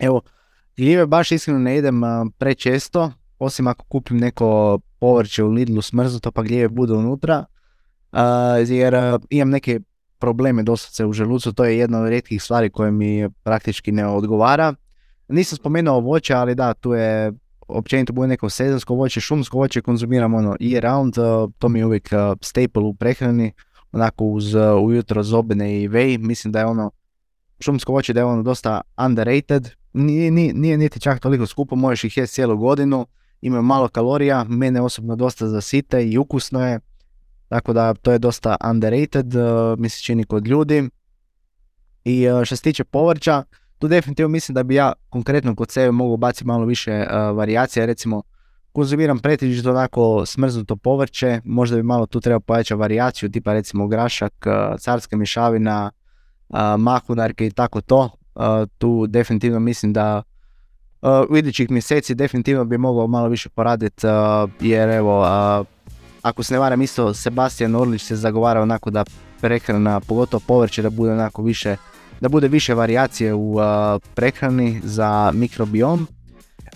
Evo, 0.00 0.20
gljive 0.76 1.06
baš 1.06 1.32
iskreno 1.32 1.58
ne 1.58 1.76
idem 1.78 2.02
prečesto, 2.38 3.12
osim 3.38 3.66
ako 3.66 3.84
kupim 3.84 4.18
neko 4.18 4.78
povrće 4.98 5.44
u 5.44 5.50
Lidlu 5.50 5.82
smrznuto 5.82 6.32
pa 6.32 6.42
gljive 6.42 6.68
budu 6.68 6.94
unutra, 6.94 7.44
jer 8.68 8.94
imam 9.30 9.50
neke 9.50 9.80
probleme 10.18 10.62
doslovce 10.62 11.06
u 11.06 11.12
želucu, 11.12 11.52
to 11.52 11.64
je 11.64 11.78
jedna 11.78 12.00
od 12.00 12.08
rijetkih 12.08 12.42
stvari 12.42 12.70
koje 12.70 12.90
mi 12.90 13.28
praktički 13.42 13.92
ne 13.92 14.06
odgovara. 14.06 14.74
Nisam 15.28 15.56
spomenuo 15.56 16.00
voće, 16.00 16.34
ali 16.34 16.54
da, 16.54 16.74
tu 16.74 16.92
je 16.92 17.32
općenito 17.68 18.12
bude 18.12 18.28
neko 18.28 18.50
sezonsko 18.50 18.94
voće, 18.94 19.20
šumsko 19.20 19.58
voće 19.58 19.80
konzumiram 19.80 20.34
ono 20.34 20.56
year 20.60 20.80
round, 20.80 21.14
to 21.58 21.68
mi 21.68 21.78
je 21.78 21.86
uvijek 21.86 22.08
staple 22.40 22.82
u 22.82 22.94
prehrani, 22.94 23.52
onako 23.92 24.24
uz 24.24 24.54
ujutro 24.84 25.22
zobene 25.22 25.82
i 25.82 25.88
vej, 25.88 26.18
mislim 26.18 26.52
da 26.52 26.58
je 26.58 26.66
ono 26.66 26.90
šumsko 27.60 27.92
voće 27.92 28.12
da 28.12 28.20
je 28.20 28.24
ono 28.24 28.42
dosta 28.42 28.80
underrated, 29.06 29.70
nije, 29.92 30.30
nije, 30.30 30.54
nije 30.54 30.78
niti 30.78 31.00
čak 31.00 31.20
toliko 31.20 31.46
skupo, 31.46 31.76
možeš 31.76 32.04
ih 32.04 32.16
jesti 32.16 32.34
cijelu 32.34 32.56
godinu, 32.56 33.06
imaju 33.40 33.62
malo 33.62 33.88
kalorija, 33.88 34.44
mene 34.44 34.80
osobno 34.80 35.16
dosta 35.16 35.48
zasite 35.48 36.06
i 36.06 36.18
ukusno 36.18 36.66
je, 36.66 36.80
tako 37.48 37.72
da 37.72 37.94
to 37.94 38.12
je 38.12 38.18
dosta 38.18 38.56
underrated, 38.70 39.26
mi 39.78 39.88
se 39.88 40.02
čini 40.02 40.24
kod 40.24 40.46
ljudi. 40.46 40.90
I 42.04 42.26
što 42.44 42.56
se 42.56 42.62
tiče 42.62 42.84
povrća, 42.84 43.44
tu 43.78 43.88
definitivno 43.88 44.28
mislim 44.28 44.54
da 44.54 44.62
bi 44.62 44.74
ja 44.74 44.92
konkretno 45.08 45.54
kod 45.54 45.70
sebe 45.70 45.90
mogu 45.92 46.16
baciti 46.16 46.46
malo 46.46 46.64
više 46.64 46.92
uh, 46.92 47.36
varijacija, 47.36 47.86
recimo 47.86 48.22
konzumiram 48.72 49.18
pretežito 49.18 49.70
onako 49.70 50.26
smrznuto 50.26 50.76
povrće, 50.76 51.40
možda 51.44 51.76
bi 51.76 51.82
malo 51.82 52.06
tu 52.06 52.20
trebao 52.20 52.40
pojačati 52.40 52.78
varijaciju, 52.78 53.30
tipa 53.30 53.52
recimo 53.52 53.86
grašak, 53.86 54.46
uh, 54.46 54.80
carska 54.80 55.16
mješavina, 55.16 55.90
uh, 56.48 56.58
mahunarke 56.78 57.46
i 57.46 57.50
tako 57.50 57.80
to. 57.80 58.10
tu 58.78 59.06
definitivno 59.06 59.60
mislim 59.60 59.92
da 59.92 60.22
u 61.28 61.36
idućih 61.36 61.70
mjeseci 61.70 62.14
definitivno 62.14 62.64
bi 62.64 62.78
mogao 62.78 63.06
malo 63.06 63.28
više 63.28 63.48
poraditi 63.48 64.06
jer 64.60 64.88
evo 64.88 65.24
ako 66.22 66.42
se 66.42 66.54
ne 66.54 66.60
varam 66.60 66.82
isto 66.82 67.14
Sebastian 67.14 67.74
Orlić 67.74 68.02
se 68.02 68.16
zagovara 68.16 68.62
onako 68.62 68.90
da 68.90 69.04
prehrana 69.40 70.00
pogotovo 70.00 70.42
povrće 70.46 70.82
da 70.82 70.90
bude 70.90 71.12
onako 71.12 71.42
više 71.42 71.76
da 72.20 72.28
bude 72.28 72.48
više 72.48 72.74
varijacije 72.74 73.34
u 73.34 73.56
prehrani 74.14 74.80
za 74.84 75.32
mikrobiom. 75.34 76.06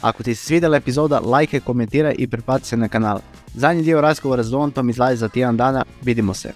Ako 0.02 0.22
ti 0.22 0.34
se 0.34 0.44
svidjela 0.44 0.76
epizoda, 0.76 1.20
lajke, 1.20 1.60
komentiraj 1.60 2.14
i 2.18 2.26
pretplati 2.26 2.66
se 2.66 2.76
na 2.76 2.88
kanal. 2.88 3.18
Zadnji 3.54 3.82
dio 3.82 4.00
razgovora 4.00 4.42
s 4.42 4.50
Dontom 4.50 4.90
izlazi 4.90 5.16
za 5.16 5.28
tjedan 5.28 5.56
dana, 5.56 5.84
vidimo 6.02 6.34
se. 6.34 6.52